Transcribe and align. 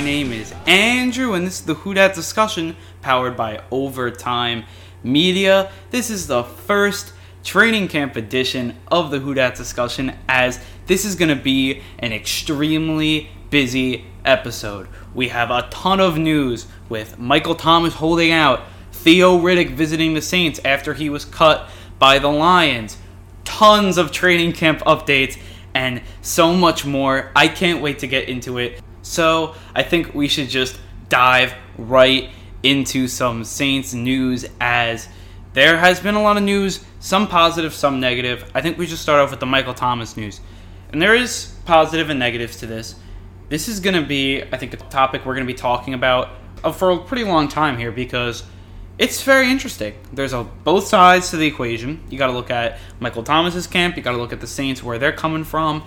My 0.00 0.06
name 0.06 0.32
is 0.32 0.54
Andrew, 0.66 1.34
and 1.34 1.46
this 1.46 1.60
is 1.60 1.66
the 1.66 1.74
Who 1.74 1.92
Dat 1.92 2.14
discussion 2.14 2.74
powered 3.02 3.36
by 3.36 3.62
Overtime 3.70 4.64
Media. 5.04 5.70
This 5.90 6.08
is 6.08 6.26
the 6.26 6.42
first 6.42 7.12
training 7.44 7.88
camp 7.88 8.16
edition 8.16 8.78
of 8.90 9.10
the 9.10 9.18
Who 9.18 9.34
Dat 9.34 9.56
discussion, 9.56 10.16
as 10.26 10.58
this 10.86 11.04
is 11.04 11.16
going 11.16 11.28
to 11.28 11.36
be 11.36 11.82
an 11.98 12.14
extremely 12.14 13.28
busy 13.50 14.06
episode. 14.24 14.88
We 15.14 15.28
have 15.28 15.50
a 15.50 15.68
ton 15.68 16.00
of 16.00 16.16
news 16.16 16.66
with 16.88 17.18
Michael 17.18 17.54
Thomas 17.54 17.92
holding 17.92 18.32
out, 18.32 18.62
Theo 18.92 19.38
Riddick 19.38 19.72
visiting 19.72 20.14
the 20.14 20.22
Saints 20.22 20.58
after 20.64 20.94
he 20.94 21.10
was 21.10 21.26
cut 21.26 21.68
by 21.98 22.18
the 22.18 22.28
Lions, 22.28 22.96
tons 23.44 23.98
of 23.98 24.12
training 24.12 24.54
camp 24.54 24.80
updates, 24.86 25.38
and 25.74 26.00
so 26.22 26.54
much 26.54 26.86
more. 26.86 27.30
I 27.36 27.48
can't 27.48 27.82
wait 27.82 27.98
to 27.98 28.06
get 28.06 28.30
into 28.30 28.56
it. 28.56 28.80
So 29.02 29.54
I 29.74 29.82
think 29.82 30.14
we 30.14 30.28
should 30.28 30.48
just 30.48 30.78
dive 31.08 31.54
right 31.78 32.30
into 32.62 33.08
some 33.08 33.44
Saints 33.44 33.94
news 33.94 34.46
as 34.60 35.08
there 35.52 35.76
has 35.76 36.00
been 36.00 36.14
a 36.14 36.22
lot 36.22 36.36
of 36.36 36.42
news, 36.42 36.84
some 37.00 37.26
positive, 37.26 37.74
some 37.74 37.98
negative. 37.98 38.50
I 38.54 38.60
think 38.60 38.78
we 38.78 38.86
should 38.86 38.98
start 38.98 39.20
off 39.20 39.30
with 39.30 39.40
the 39.40 39.46
Michael 39.46 39.74
Thomas 39.74 40.16
news. 40.16 40.40
And 40.92 41.00
there 41.00 41.14
is 41.14 41.54
positive 41.64 42.10
and 42.10 42.18
negatives 42.18 42.58
to 42.58 42.66
this. 42.66 42.94
This 43.48 43.68
is 43.68 43.80
going 43.80 44.00
to 44.00 44.06
be, 44.06 44.42
I 44.42 44.56
think, 44.56 44.74
a 44.74 44.76
topic 44.76 45.24
we're 45.26 45.34
going 45.34 45.46
to 45.46 45.52
be 45.52 45.58
talking 45.58 45.94
about 45.94 46.30
uh, 46.62 46.70
for 46.70 46.90
a 46.90 46.98
pretty 46.98 47.24
long 47.24 47.48
time 47.48 47.78
here 47.78 47.90
because 47.90 48.44
it's 48.98 49.22
very 49.22 49.50
interesting. 49.50 49.94
There's 50.12 50.32
a, 50.32 50.44
both 50.44 50.86
sides 50.86 51.30
to 51.30 51.36
the 51.36 51.46
equation. 51.46 52.04
You 52.10 52.18
got 52.18 52.28
to 52.28 52.32
look 52.32 52.50
at 52.50 52.78
Michael 53.00 53.22
Thomas's 53.22 53.66
camp. 53.66 53.96
You 53.96 54.02
got 54.02 54.12
to 54.12 54.18
look 54.18 54.32
at 54.32 54.40
the 54.40 54.46
Saints 54.46 54.82
where 54.82 54.98
they're 54.98 55.10
coming 55.12 55.42
from. 55.42 55.82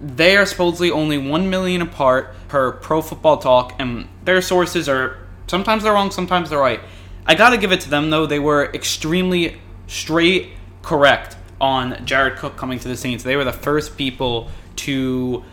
They 0.00 0.36
are 0.36 0.46
supposedly 0.46 0.90
only 0.90 1.18
one 1.18 1.50
million 1.50 1.82
apart 1.82 2.34
per 2.48 2.72
Pro 2.72 3.00
Football 3.00 3.38
Talk, 3.38 3.74
and 3.78 4.08
their 4.24 4.42
sources 4.42 4.88
are 4.88 5.18
sometimes 5.46 5.82
they're 5.82 5.92
wrong, 5.92 6.10
sometimes 6.10 6.50
they're 6.50 6.58
right. 6.58 6.80
I 7.26 7.34
got 7.34 7.50
to 7.50 7.56
give 7.56 7.72
it 7.72 7.80
to 7.82 7.90
them 7.90 8.10
though; 8.10 8.26
they 8.26 8.38
were 8.38 8.70
extremely 8.74 9.60
straight, 9.86 10.50
correct 10.82 11.36
on 11.60 12.04
Jared 12.04 12.38
Cook 12.38 12.56
coming 12.56 12.78
to 12.78 12.88
the 12.88 12.96
Saints. 12.96 13.24
They 13.24 13.36
were 13.36 13.44
the 13.44 13.52
first 13.52 13.96
people 13.96 14.50
to 14.76 15.44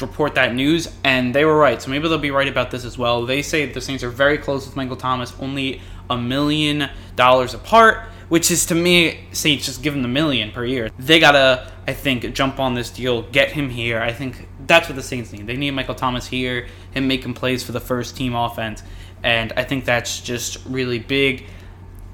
report 0.00 0.34
that 0.34 0.54
news, 0.54 0.92
and 1.04 1.34
they 1.34 1.44
were 1.44 1.56
right. 1.56 1.80
So 1.80 1.90
maybe 1.90 2.08
they'll 2.08 2.18
be 2.18 2.30
right 2.30 2.48
about 2.48 2.70
this 2.70 2.84
as 2.84 2.96
well. 2.96 3.26
They 3.26 3.42
say 3.42 3.66
the 3.66 3.80
Saints 3.80 4.02
are 4.02 4.10
very 4.10 4.38
close 4.38 4.66
with 4.66 4.76
Michael 4.76 4.96
Thomas, 4.96 5.32
only 5.40 5.80
a 6.08 6.16
million 6.16 6.88
dollars 7.16 7.54
apart, 7.54 8.08
which 8.28 8.50
is 8.50 8.66
to 8.66 8.74
me, 8.74 9.26
Saints 9.32 9.66
just 9.66 9.82
give 9.82 9.94
him 9.94 10.02
the 10.02 10.08
million 10.08 10.50
per 10.50 10.64
year. 10.64 10.90
They 10.98 11.20
gotta, 11.20 11.70
I 11.90 11.92
think, 11.92 12.32
jump 12.34 12.60
on 12.60 12.74
this 12.74 12.88
deal, 12.88 13.22
get 13.22 13.50
him 13.50 13.68
here. 13.68 14.00
I 14.00 14.12
think 14.12 14.46
that's 14.64 14.88
what 14.88 14.94
the 14.94 15.02
Saints 15.02 15.32
need. 15.32 15.48
They 15.48 15.56
need 15.56 15.72
Michael 15.72 15.96
Thomas 15.96 16.24
here, 16.24 16.68
him 16.92 17.08
making 17.08 17.34
plays 17.34 17.64
for 17.64 17.72
the 17.72 17.80
first 17.80 18.16
team 18.16 18.32
offense, 18.32 18.84
and 19.24 19.52
I 19.56 19.64
think 19.64 19.84
that's 19.84 20.20
just 20.20 20.64
really 20.66 21.00
big. 21.00 21.46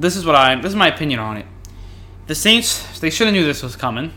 This 0.00 0.16
is 0.16 0.24
what 0.24 0.34
I, 0.34 0.54
this 0.54 0.70
is 0.70 0.76
my 0.76 0.88
opinion 0.88 1.20
on 1.20 1.36
it. 1.36 1.44
The 2.26 2.34
Saints, 2.34 3.00
they 3.00 3.10
should 3.10 3.26
have 3.26 3.34
knew 3.34 3.44
this 3.44 3.62
was 3.62 3.76
coming, 3.76 4.14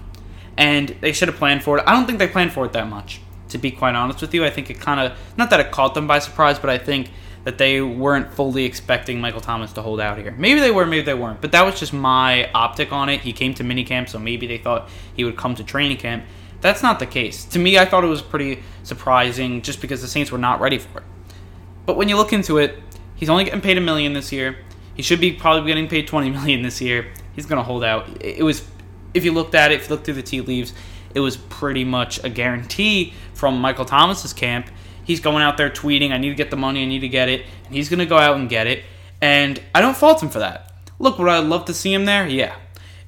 and 0.55 0.95
they 1.01 1.11
should 1.11 1.27
have 1.27 1.37
planned 1.37 1.61
for 1.61 1.77
it. 1.77 1.83
I 1.85 1.91
don't 1.91 2.05
think 2.05 2.19
they 2.19 2.27
planned 2.29 2.53
for 2.53 2.65
it 2.65 2.71
that 2.71 2.87
much 2.87 3.19
to 3.49 3.57
be 3.57 3.69
quite 3.69 3.95
honest 3.95 4.21
with 4.21 4.33
you. 4.33 4.45
I 4.45 4.49
think 4.49 4.69
it 4.69 4.79
kind 4.79 5.01
of, 5.01 5.17
not 5.35 5.49
that 5.49 5.59
it 5.59 5.71
caught 5.71 5.93
them 5.93 6.07
by 6.07 6.19
surprise, 6.19 6.57
but 6.57 6.69
I 6.69 6.77
think 6.77 7.11
that 7.43 7.57
they 7.57 7.81
weren't 7.81 8.33
fully 8.33 8.65
expecting 8.65 9.21
Michael 9.21 9.41
Thomas 9.41 9.73
to 9.73 9.81
hold 9.81 9.99
out 9.99 10.17
here. 10.17 10.31
Maybe 10.37 10.59
they 10.59 10.71
were, 10.71 10.85
maybe 10.85 11.03
they 11.03 11.13
weren't. 11.13 11.41
But 11.41 11.51
that 11.53 11.63
was 11.63 11.79
just 11.79 11.93
my 11.93 12.51
optic 12.51 12.91
on 12.91 13.09
it. 13.09 13.21
He 13.21 13.33
came 13.33 13.53
to 13.55 13.63
minicamp, 13.63 14.09
so 14.09 14.19
maybe 14.19 14.45
they 14.47 14.57
thought 14.57 14.89
he 15.15 15.23
would 15.23 15.37
come 15.37 15.55
to 15.55 15.63
training 15.63 15.97
camp. 15.97 16.25
That's 16.61 16.83
not 16.83 16.99
the 16.99 17.05
case. 17.05 17.45
To 17.45 17.59
me, 17.59 17.77
I 17.77 17.85
thought 17.85 18.03
it 18.03 18.07
was 18.07 18.21
pretty 18.21 18.61
surprising 18.83 19.61
just 19.61 19.79
because 19.81 20.01
the 20.01 20.07
Saints 20.07 20.31
were 20.31 20.37
not 20.37 20.59
ready 20.59 20.77
for 20.77 20.99
it. 20.99 21.05
But 21.85 21.95
when 21.95 22.09
you 22.09 22.17
look 22.17 22.33
into 22.33 22.57
it, 22.57 22.77
he's 23.15 23.29
only 23.29 23.45
getting 23.45 23.61
paid 23.61 23.77
a 23.77 23.81
million 23.81 24.13
this 24.13 24.31
year. 24.31 24.57
He 24.95 25.01
should 25.01 25.21
be 25.21 25.31
probably 25.31 25.65
getting 25.67 25.87
paid 25.87 26.07
20 26.07 26.29
million 26.31 26.61
this 26.61 26.81
year. 26.81 27.11
He's 27.35 27.45
going 27.45 27.57
to 27.57 27.63
hold 27.63 27.83
out. 27.83 28.21
It 28.21 28.43
was 28.43 28.67
if 29.13 29.25
you 29.25 29.31
looked 29.31 29.55
at 29.55 29.71
it, 29.71 29.75
if 29.75 29.83
you 29.83 29.95
looked 29.95 30.05
through 30.05 30.15
the 30.15 30.23
tea 30.23 30.41
leaves, 30.41 30.73
it 31.15 31.19
was 31.19 31.37
pretty 31.37 31.83
much 31.83 32.23
a 32.23 32.29
guarantee 32.29 33.13
from 33.33 33.59
Michael 33.59 33.85
Thomas's 33.85 34.33
camp. 34.33 34.69
He's 35.09 35.19
going 35.19 35.41
out 35.41 35.57
there 35.57 35.71
tweeting, 35.71 36.11
I 36.11 36.19
need 36.19 36.29
to 36.29 36.35
get 36.35 36.51
the 36.51 36.55
money, 36.55 36.83
I 36.83 36.85
need 36.85 36.99
to 36.99 37.09
get 37.09 37.29
it, 37.29 37.43
and 37.65 37.73
he's 37.73 37.89
going 37.89 37.97
to 37.97 38.05
go 38.05 38.19
out 38.19 38.37
and 38.37 38.47
get 38.47 38.67
it. 38.67 38.83
And 39.19 39.59
I 39.73 39.81
don't 39.81 39.97
fault 39.97 40.21
him 40.21 40.29
for 40.29 40.37
that. 40.37 40.71
Look, 40.99 41.17
would 41.17 41.27
I 41.27 41.39
love 41.39 41.65
to 41.65 41.73
see 41.73 41.91
him 41.91 42.05
there? 42.05 42.27
Yeah. 42.27 42.55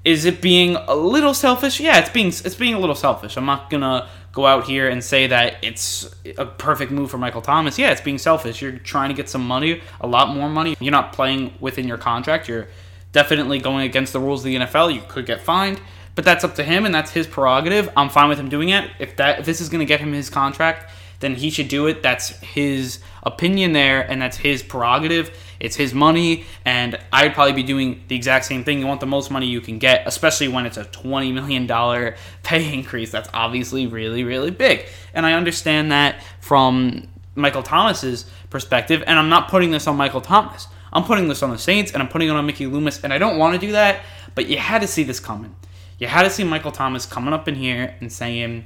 Is 0.03 0.25
it 0.25 0.41
being 0.41 0.77
a 0.77 0.95
little 0.95 1.35
selfish? 1.35 1.79
Yeah, 1.79 1.99
it's 1.99 2.09
being 2.09 2.29
it's 2.29 2.55
being 2.55 2.73
a 2.73 2.79
little 2.79 2.95
selfish. 2.95 3.37
I'm 3.37 3.45
not 3.45 3.69
gonna 3.69 4.09
go 4.31 4.47
out 4.47 4.63
here 4.65 4.89
and 4.89 5.03
say 5.03 5.27
that 5.27 5.57
it's 5.61 6.09
a 6.39 6.45
perfect 6.47 6.91
move 6.91 7.11
for 7.11 7.19
Michael 7.19 7.43
Thomas. 7.43 7.77
Yeah, 7.77 7.91
it's 7.91 8.01
being 8.01 8.17
selfish. 8.17 8.63
You're 8.63 8.79
trying 8.79 9.09
to 9.09 9.15
get 9.15 9.29
some 9.29 9.45
money, 9.45 9.83
a 9.99 10.07
lot 10.07 10.33
more 10.33 10.49
money. 10.49 10.75
You're 10.79 10.91
not 10.91 11.13
playing 11.13 11.53
within 11.59 11.87
your 11.87 11.99
contract. 11.99 12.47
You're 12.47 12.67
definitely 13.11 13.59
going 13.59 13.85
against 13.85 14.11
the 14.11 14.19
rules 14.19 14.39
of 14.39 14.45
the 14.45 14.55
NFL. 14.55 14.91
You 14.91 15.03
could 15.07 15.27
get 15.27 15.39
fined. 15.39 15.79
But 16.15 16.25
that's 16.25 16.43
up 16.43 16.55
to 16.55 16.63
him, 16.63 16.85
and 16.85 16.95
that's 16.95 17.11
his 17.11 17.27
prerogative. 17.27 17.87
I'm 17.95 18.09
fine 18.09 18.27
with 18.27 18.39
him 18.39 18.49
doing 18.49 18.69
it. 18.69 18.89
If 18.97 19.17
that 19.17 19.39
if 19.39 19.45
this 19.45 19.61
is 19.61 19.69
going 19.69 19.79
to 19.79 19.85
get 19.85 19.99
him 19.99 20.13
his 20.13 20.31
contract, 20.31 20.91
then 21.21 21.35
he 21.35 21.49
should 21.49 21.67
do 21.67 21.87
it. 21.87 22.03
That's 22.03 22.29
his 22.39 22.99
opinion 23.23 23.73
there, 23.73 24.01
and 24.01 24.21
that's 24.21 24.37
his 24.37 24.61
prerogative. 24.61 25.35
It's 25.59 25.75
his 25.75 25.93
money, 25.93 26.45
and 26.65 26.99
I'd 27.13 27.33
probably 27.33 27.53
be 27.53 27.63
doing 27.63 28.03
the 28.07 28.15
exact 28.15 28.45
same 28.45 28.63
thing. 28.63 28.79
You 28.79 28.87
want 28.87 28.99
the 28.99 29.05
most 29.05 29.31
money 29.31 29.47
you 29.47 29.61
can 29.61 29.77
get, 29.79 30.07
especially 30.07 30.47
when 30.47 30.65
it's 30.65 30.77
a 30.77 30.85
$20 30.85 31.33
million 31.33 32.13
pay 32.43 32.73
increase. 32.73 33.11
That's 33.11 33.29
obviously 33.33 33.87
really, 33.87 34.23
really 34.23 34.51
big. 34.51 34.85
And 35.13 35.25
I 35.25 35.33
understand 35.33 35.91
that 35.91 36.23
from 36.39 37.07
Michael 37.35 37.63
Thomas's 37.63 38.25
perspective, 38.49 39.03
and 39.07 39.17
I'm 39.17 39.29
not 39.29 39.49
putting 39.49 39.71
this 39.71 39.87
on 39.87 39.95
Michael 39.95 40.21
Thomas. 40.21 40.67
I'm 40.91 41.05
putting 41.05 41.27
this 41.29 41.41
on 41.41 41.51
the 41.51 41.57
Saints, 41.57 41.93
and 41.93 42.03
I'm 42.03 42.09
putting 42.09 42.27
it 42.27 42.31
on 42.31 42.45
Mickey 42.45 42.65
Loomis, 42.65 43.03
and 43.03 43.13
I 43.13 43.17
don't 43.17 43.37
want 43.37 43.59
to 43.59 43.65
do 43.65 43.71
that, 43.71 44.01
but 44.35 44.47
you 44.47 44.57
had 44.57 44.81
to 44.81 44.87
see 44.87 45.03
this 45.03 45.19
coming 45.19 45.55
you 46.01 46.07
had 46.07 46.23
to 46.23 46.31
see 46.31 46.43
Michael 46.43 46.71
Thomas 46.71 47.05
coming 47.05 47.31
up 47.31 47.47
in 47.47 47.53
here 47.53 47.95
and 48.01 48.11
saying, 48.11 48.65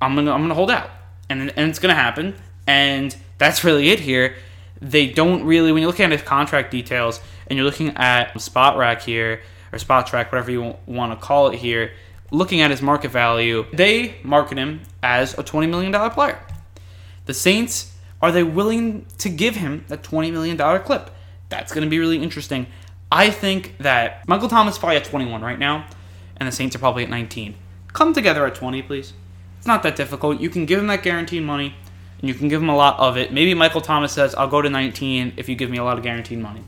"I'm 0.00 0.14
gonna 0.14 0.30
I'm 0.30 0.42
gonna 0.42 0.54
hold 0.54 0.70
out," 0.70 0.88
and 1.30 1.52
and 1.56 1.70
it's 1.70 1.78
gonna 1.78 1.94
happen, 1.94 2.34
and 2.66 3.16
that's 3.38 3.64
really 3.64 3.90
it 3.90 4.00
here. 4.00 4.36
They 4.82 5.06
don't 5.08 5.44
really 5.44 5.72
when 5.72 5.82
you're 5.82 5.90
looking 5.90 6.04
at 6.04 6.12
his 6.12 6.22
contract 6.22 6.70
details 6.70 7.20
and 7.46 7.56
you're 7.56 7.66
looking 7.66 7.96
at 7.96 8.38
spot 8.40 8.76
rack 8.76 9.02
here 9.02 9.40
or 9.72 9.78
Spotrac, 9.78 10.32
whatever 10.32 10.50
you 10.50 10.76
want 10.86 11.12
to 11.12 11.24
call 11.24 11.48
it 11.48 11.56
here. 11.56 11.92
Looking 12.30 12.60
at 12.60 12.70
his 12.70 12.80
market 12.80 13.10
value, 13.10 13.66
they 13.72 14.16
market 14.22 14.56
him 14.56 14.82
as 15.02 15.34
a 15.34 15.42
$20 15.42 15.68
million 15.68 15.92
player. 16.10 16.38
The 17.26 17.34
Saints, 17.34 17.96
are 18.22 18.30
they 18.30 18.42
willing 18.42 19.06
to 19.18 19.28
give 19.28 19.56
him 19.56 19.84
that 19.88 20.02
$20 20.02 20.32
million 20.32 20.56
clip? 20.82 21.10
That's 21.48 21.72
going 21.72 21.84
to 21.84 21.90
be 21.90 21.98
really 21.98 22.22
interesting. 22.22 22.66
I 23.10 23.30
think 23.30 23.76
that 23.78 24.26
Michael 24.28 24.48
Thomas 24.48 24.74
is 24.74 24.78
probably 24.78 24.96
at 24.96 25.04
21 25.04 25.42
right 25.42 25.58
now 25.58 25.86
and 26.36 26.46
the 26.46 26.52
Saints 26.52 26.76
are 26.76 26.78
probably 26.78 27.02
at 27.02 27.10
19. 27.10 27.56
Come 27.92 28.12
together 28.12 28.46
at 28.46 28.54
20, 28.54 28.82
please. 28.82 29.12
It's 29.60 29.66
not 29.66 29.84
that 29.84 29.94
difficult. 29.94 30.40
You 30.40 30.50
can 30.50 30.66
give 30.66 30.80
him 30.80 30.88
that 30.88 31.04
guaranteed 31.04 31.44
money, 31.44 31.76
and 32.18 32.28
you 32.28 32.34
can 32.34 32.48
give 32.48 32.60
him 32.60 32.68
a 32.68 32.76
lot 32.76 32.98
of 32.98 33.16
it. 33.16 33.32
Maybe 33.32 33.54
Michael 33.54 33.80
Thomas 33.80 34.12
says, 34.12 34.34
I'll 34.34 34.48
go 34.48 34.60
to 34.60 34.68
19 34.68 35.34
if 35.36 35.48
you 35.48 35.54
give 35.54 35.70
me 35.70 35.78
a 35.78 35.84
lot 35.84 35.98
of 35.98 36.02
guaranteed 36.02 36.38
money. 36.38 36.64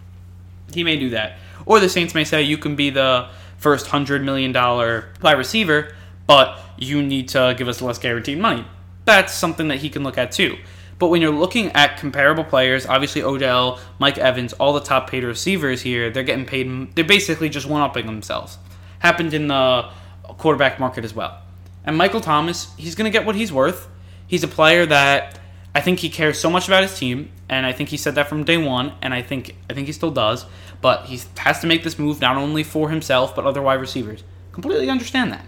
He 0.72 0.84
may 0.84 0.96
do 0.96 1.10
that. 1.10 1.38
Or 1.66 1.80
the 1.80 1.88
Saints 1.88 2.14
may 2.14 2.24
say, 2.24 2.42
you 2.42 2.58
can 2.58 2.76
be 2.76 2.90
the 2.90 3.28
first 3.56 3.86
$100 3.86 4.22
million 4.22 4.52
wide 4.52 5.38
receiver, 5.38 5.94
but 6.26 6.58
you 6.78 7.02
need 7.02 7.28
to 7.30 7.54
give 7.56 7.68
us 7.68 7.82
less 7.82 7.98
guaranteed 7.98 8.38
money. 8.38 8.64
That's 9.04 9.34
something 9.34 9.68
that 9.68 9.78
he 9.78 9.90
can 9.90 10.02
look 10.02 10.18
at 10.18 10.32
too. 10.32 10.58
But 10.98 11.08
when 11.08 11.20
you're 11.20 11.32
looking 11.32 11.72
at 11.72 11.98
comparable 11.98 12.44
players, 12.44 12.86
obviously 12.86 13.22
Odell, 13.22 13.80
Mike 13.98 14.18
Evans, 14.18 14.52
all 14.54 14.72
the 14.72 14.80
top 14.80 15.10
paid 15.10 15.24
receivers 15.24 15.82
here, 15.82 16.10
they're 16.10 16.22
getting 16.22 16.46
paid. 16.46 16.94
They're 16.94 17.04
basically 17.04 17.48
just 17.48 17.66
one 17.66 17.82
upping 17.82 18.06
themselves 18.06 18.58
happened 19.02 19.34
in 19.34 19.48
the 19.48 19.90
quarterback 20.38 20.78
market 20.78 21.04
as 21.04 21.12
well. 21.12 21.41
And 21.84 21.96
Michael 21.96 22.20
Thomas, 22.20 22.72
he's 22.76 22.94
going 22.94 23.10
to 23.10 23.16
get 23.16 23.26
what 23.26 23.34
he's 23.34 23.52
worth. 23.52 23.88
He's 24.26 24.44
a 24.44 24.48
player 24.48 24.86
that 24.86 25.38
I 25.74 25.80
think 25.80 26.00
he 26.00 26.08
cares 26.08 26.38
so 26.38 26.50
much 26.50 26.68
about 26.68 26.82
his 26.82 26.96
team, 26.96 27.30
and 27.48 27.64
I 27.66 27.72
think 27.72 27.88
he 27.88 27.96
said 27.96 28.14
that 28.16 28.28
from 28.28 28.44
day 28.44 28.58
one, 28.58 28.92
and 29.00 29.14
I 29.14 29.22
think 29.22 29.56
I 29.70 29.74
think 29.74 29.86
he 29.86 29.92
still 29.92 30.10
does. 30.10 30.44
But 30.80 31.06
he 31.06 31.20
has 31.38 31.60
to 31.60 31.66
make 31.66 31.82
this 31.84 31.98
move 31.98 32.20
not 32.20 32.36
only 32.36 32.62
for 32.62 32.90
himself 32.90 33.34
but 33.34 33.46
other 33.46 33.62
wide 33.62 33.80
receivers. 33.80 34.24
Completely 34.52 34.90
understand 34.90 35.32
that. 35.32 35.46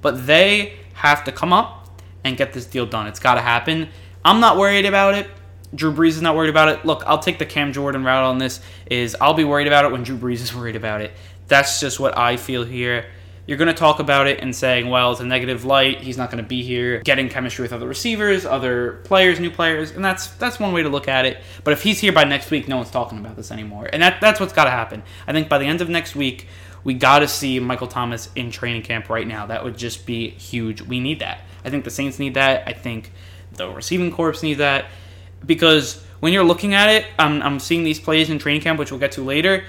But 0.00 0.26
they 0.26 0.78
have 0.94 1.24
to 1.24 1.32
come 1.32 1.52
up 1.52 2.00
and 2.22 2.36
get 2.36 2.52
this 2.52 2.66
deal 2.66 2.86
done. 2.86 3.06
It's 3.06 3.18
got 3.18 3.34
to 3.34 3.40
happen. 3.40 3.88
I'm 4.24 4.40
not 4.40 4.56
worried 4.56 4.86
about 4.86 5.14
it. 5.14 5.28
Drew 5.74 5.92
Brees 5.92 6.10
is 6.10 6.22
not 6.22 6.36
worried 6.36 6.50
about 6.50 6.68
it. 6.68 6.84
Look, 6.84 7.02
I'll 7.06 7.18
take 7.18 7.38
the 7.38 7.46
Cam 7.46 7.72
Jordan 7.72 8.04
route 8.04 8.24
on 8.24 8.38
this. 8.38 8.60
Is 8.86 9.16
I'll 9.20 9.34
be 9.34 9.44
worried 9.44 9.66
about 9.66 9.84
it 9.84 9.92
when 9.92 10.02
Drew 10.02 10.16
Brees 10.16 10.40
is 10.40 10.54
worried 10.56 10.76
about 10.76 11.00
it. 11.00 11.12
That's 11.48 11.80
just 11.80 11.98
what 11.98 12.16
I 12.16 12.36
feel 12.36 12.64
here. 12.64 13.06
You're 13.46 13.58
going 13.58 13.68
to 13.68 13.74
talk 13.74 13.98
about 13.98 14.26
it 14.26 14.40
and 14.40 14.56
saying, 14.56 14.88
well, 14.88 15.12
it's 15.12 15.20
a 15.20 15.26
negative 15.26 15.64
light. 15.66 16.00
He's 16.00 16.16
not 16.16 16.30
going 16.30 16.42
to 16.42 16.48
be 16.48 16.62
here 16.62 17.00
getting 17.00 17.28
chemistry 17.28 17.62
with 17.62 17.72
other 17.74 17.86
receivers, 17.86 18.46
other 18.46 19.02
players, 19.04 19.38
new 19.38 19.50
players, 19.50 19.90
and 19.90 20.02
that's 20.02 20.28
that's 20.28 20.58
one 20.58 20.72
way 20.72 20.82
to 20.82 20.88
look 20.88 21.08
at 21.08 21.26
it. 21.26 21.42
But 21.62 21.72
if 21.72 21.82
he's 21.82 22.00
here 22.00 22.12
by 22.12 22.24
next 22.24 22.50
week, 22.50 22.68
no 22.68 22.76
one's 22.76 22.90
talking 22.90 23.18
about 23.18 23.36
this 23.36 23.50
anymore, 23.50 23.88
and 23.92 24.02
that 24.02 24.20
that's 24.20 24.40
what's 24.40 24.54
got 24.54 24.64
to 24.64 24.70
happen. 24.70 25.02
I 25.26 25.32
think 25.32 25.48
by 25.50 25.58
the 25.58 25.66
end 25.66 25.82
of 25.82 25.90
next 25.90 26.16
week, 26.16 26.48
we 26.84 26.94
got 26.94 27.18
to 27.18 27.28
see 27.28 27.60
Michael 27.60 27.86
Thomas 27.86 28.30
in 28.34 28.50
training 28.50 28.82
camp 28.82 29.10
right 29.10 29.26
now. 29.26 29.46
That 29.46 29.62
would 29.62 29.76
just 29.76 30.06
be 30.06 30.30
huge. 30.30 30.80
We 30.80 31.00
need 31.00 31.20
that. 31.20 31.40
I 31.64 31.70
think 31.70 31.84
the 31.84 31.90
Saints 31.90 32.18
need 32.18 32.34
that. 32.34 32.66
I 32.66 32.72
think 32.72 33.12
the 33.52 33.68
receiving 33.70 34.10
corps 34.10 34.42
need 34.42 34.54
that. 34.54 34.86
because 35.46 36.02
when 36.20 36.32
you're 36.32 36.44
looking 36.44 36.74
at 36.74 36.88
it, 36.88 37.06
I'm, 37.18 37.42
I'm 37.42 37.60
seeing 37.60 37.84
these 37.84 38.00
plays 38.00 38.30
in 38.30 38.38
training 38.38 38.62
camp, 38.62 38.78
which 38.78 38.90
we'll 38.90 39.00
get 39.00 39.12
to 39.12 39.22
later. 39.22 39.64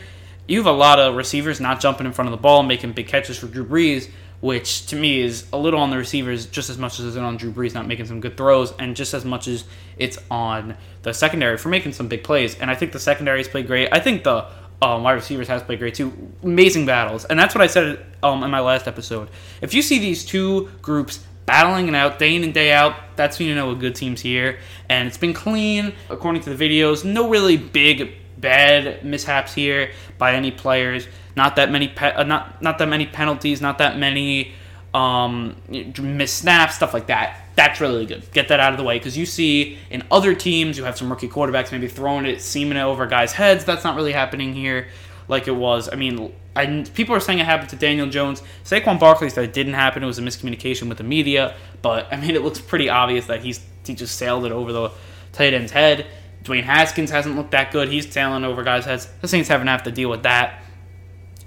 You 0.47 0.57
have 0.57 0.68
a 0.68 0.71
lot 0.71 1.00
of 1.00 1.15
receivers 1.15 1.59
not 1.59 1.80
jumping 1.80 2.06
in 2.06 2.13
front 2.13 2.27
of 2.27 2.31
the 2.31 2.42
ball, 2.42 2.59
and 2.59 2.68
making 2.68 2.94
big 2.94 3.07
catches 3.07 3.38
for 3.38 3.47
Drew 3.47 3.65
Brees, 3.65 4.09
which 4.42 4.86
to 4.88 4.95
me 4.95 5.21
is 5.21 5.47
a 5.51 5.57
little 5.57 5.80
on 5.80 5.89
the 5.89 5.97
receivers 5.97 6.45
just 6.45 6.69
as 6.69 6.77
much 6.77 7.00
as 7.00 7.06
it's 7.07 7.18
on 7.18 7.38
Drew 7.38 7.51
Brees 7.51 7.74
not 7.74 7.88
making 7.88 8.06
some 8.06 8.19
good 8.19 8.38
throws, 8.38 8.71
and 8.77 8.95
just 8.95 9.13
as 9.13 9.25
much 9.25 9.47
as 9.47 9.63
it's 9.97 10.19
on 10.30 10.77
the 11.01 11.13
secondary 11.13 11.57
for 11.57 11.69
making 11.69 11.94
some 11.94 12.07
big 12.07 12.24
plays. 12.24 12.56
And 12.59 12.69
I 12.69 12.75
think 12.75 12.92
the 12.92 13.00
secondary 13.00 13.39
has 13.39 13.47
played 13.47 13.65
great. 13.65 13.89
I 13.92 14.00
think 14.00 14.24
the 14.24 14.45
um, 14.81 15.03
wide 15.03 15.13
receivers 15.13 15.47
has 15.47 15.63
played 15.63 15.80
great 15.80 15.95
too. 15.95 16.13
Amazing 16.44 16.86
battles, 16.86 17.25
and 17.25 17.39
that's 17.39 17.56
what 17.56 17.63
I 17.63 17.68
said 17.68 18.06
um, 18.21 18.44
in 18.44 18.51
my 18.51 18.59
last 18.59 18.88
episode. 18.88 19.30
If 19.62 19.74
you 19.74 19.81
see 19.81 19.98
these 19.98 20.24
two 20.24 20.69
groups 20.81 21.25
battling 21.48 21.88
it 21.88 21.95
out 21.95 22.19
day 22.19 22.36
in 22.36 22.44
and 22.44 22.53
day 22.53 22.71
out, 22.71 22.95
that's 23.15 23.39
when 23.39 23.48
you 23.48 23.56
know 23.56 23.71
a 23.71 23.75
good 23.75 23.95
team's 23.95 24.21
here. 24.21 24.59
And 24.89 25.07
it's 25.07 25.18
been 25.18 25.33
clean 25.33 25.94
according 26.09 26.44
to 26.44 26.56
the 26.56 26.69
videos. 26.69 27.03
No 27.03 27.30
really 27.30 27.57
big 27.57 28.13
bad 28.45 29.03
mishaps 29.03 29.53
here 29.53 29.92
by 30.18 30.36
any 30.36 30.51
players. 30.51 31.07
Not 31.36 31.57
that 31.57 31.71
many 31.71 31.89
pe- 31.89 32.13
uh, 32.13 32.24
not 32.24 32.62
not 32.62 32.77
that 32.77 32.88
many 32.88 33.06
penalties. 33.06 33.59
Not 33.59 33.80
that 33.80 33.97
many 33.97 34.53
um, 34.94 35.56
missed 35.68 36.38
snaps, 36.38 36.75
stuff 36.75 36.94
like 36.94 37.07
that. 37.07 37.42
That's 37.56 37.81
really 37.81 38.06
good. 38.06 38.24
Get 38.31 38.50
that 38.50 38.59
out 38.59 38.71
of 38.71 38.77
the 38.77 38.83
way 38.83 38.97
because 38.97 39.18
you 39.18 39.25
see 39.25 39.77
in 39.89 40.03
other 40.12 40.36
teams 40.36 40.77
you 40.77 40.83
have 40.83 40.97
some 40.97 41.09
rookie 41.09 41.27
quarterbacks 41.27 41.71
maybe 41.71 41.88
throwing 41.88 42.25
it, 42.25 42.42
seeming 42.42 42.77
it 42.77 42.81
over 42.81 43.06
guys' 43.07 43.33
heads. 43.33 43.65
That's 43.65 43.83
not 43.83 43.95
really 43.95 44.13
happening 44.13 44.53
here 44.53 44.88
like 45.27 45.48
it 45.48 45.56
was. 45.56 45.89
I 45.91 45.95
mean, 45.95 46.31
I, 46.56 46.86
people 46.94 47.15
are 47.15 47.19
saying 47.19 47.39
it 47.39 47.45
happened 47.45 47.69
to 47.69 47.75
Daniel 47.75 48.07
Jones. 48.07 48.41
Saquon 48.63 49.00
Barkley 49.00 49.30
said 49.30 49.44
it 49.44 49.53
didn't 49.53 49.74
happen. 49.74 50.03
It 50.03 50.07
was 50.07 50.19
a 50.19 50.21
miscommunication 50.21 50.88
with 50.88 50.98
the 50.98 51.03
media. 51.03 51.56
But 51.81 52.07
I 52.13 52.18
mean, 52.18 52.36
it 52.36 52.44
looks 52.44 52.62
pretty 52.62 52.89
obvious 52.89 53.25
that 53.27 53.44
he's 53.44 53.59
he 53.86 53.95
just 53.95 54.15
sailed 54.18 54.45
it 54.45 54.51
over 54.51 54.71
the 54.71 54.91
tight 55.33 55.53
end's 55.53 55.71
head. 55.71 56.06
Dwayne 56.45 56.63
Haskins 56.63 57.09
hasn't 57.09 57.36
looked 57.36 57.51
that 57.51 57.71
good. 57.71 57.89
He's 57.89 58.12
sailing 58.12 58.44
over 58.44 58.63
guys' 58.63 58.86
heads. 58.86 59.07
The 59.21 59.27
Saints 59.27 59.50
haven't 59.50 59.68
have 59.68 59.83
to 59.83 59.92
deal 59.92 60.09
with 60.09 60.24
that, 60.24 60.63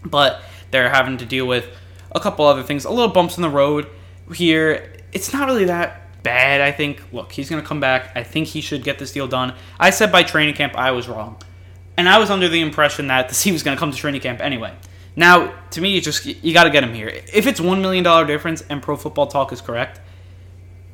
but 0.05 0.43
they're 0.73 0.91
having 0.91 1.17
to 1.19 1.25
deal 1.25 1.47
with 1.47 1.69
a 2.13 2.21
couple 2.21 2.45
other 2.45 2.65
things. 2.65 2.85
A 2.85 2.91
little 2.91 3.09
bumps 3.09 3.37
in 3.37 3.43
the 3.43 3.49
road 3.49 3.87
here. 4.35 4.93
It's 5.13 5.33
not 5.33 5.47
really 5.47 5.67
that 5.67 6.23
bad. 6.25 6.61
I 6.61 6.73
think. 6.73 7.01
Look, 7.13 7.33
he's 7.33 7.49
gonna 7.49 7.63
come 7.63 7.79
back. 7.79 8.11
I 8.17 8.25
think 8.25 8.49
he 8.49 8.61
should 8.61 8.83
get 8.83 8.99
this 8.99 9.13
deal 9.13 9.29
done. 9.29 9.55
I 9.79 9.91
said 9.91 10.11
by 10.11 10.25
training 10.25 10.55
camp 10.55 10.75
I 10.77 10.91
was 10.91 11.09
wrong. 11.09 11.41
And 11.97 12.09
I 12.09 12.19
was 12.19 12.31
under 12.31 12.49
the 12.49 12.61
impression 12.61 13.07
that 13.07 13.29
the 13.29 13.35
C 13.37 13.53
was 13.53 13.63
going 13.63 13.77
to 13.77 13.79
come 13.79 13.91
to 13.91 13.97
training 13.97 14.21
camp 14.21 14.41
anyway. 14.41 14.73
Now, 15.17 15.53
to 15.71 15.81
me, 15.81 15.95
you 15.95 16.01
just 16.01 16.25
you 16.27 16.53
got 16.53 16.65
to 16.65 16.71
get 16.71 16.85
him 16.85 16.95
here. 16.95 17.09
If 17.09 17.47
it's 17.47 17.61
one 17.61 17.83
million 17.83 18.05
dollar 18.05 18.27
difference 18.27 18.63
and 18.63 18.83
Pro 18.83 18.97
Football 18.97 19.27
Talk 19.27 19.53
is 19.53 19.61
correct, 19.61 20.01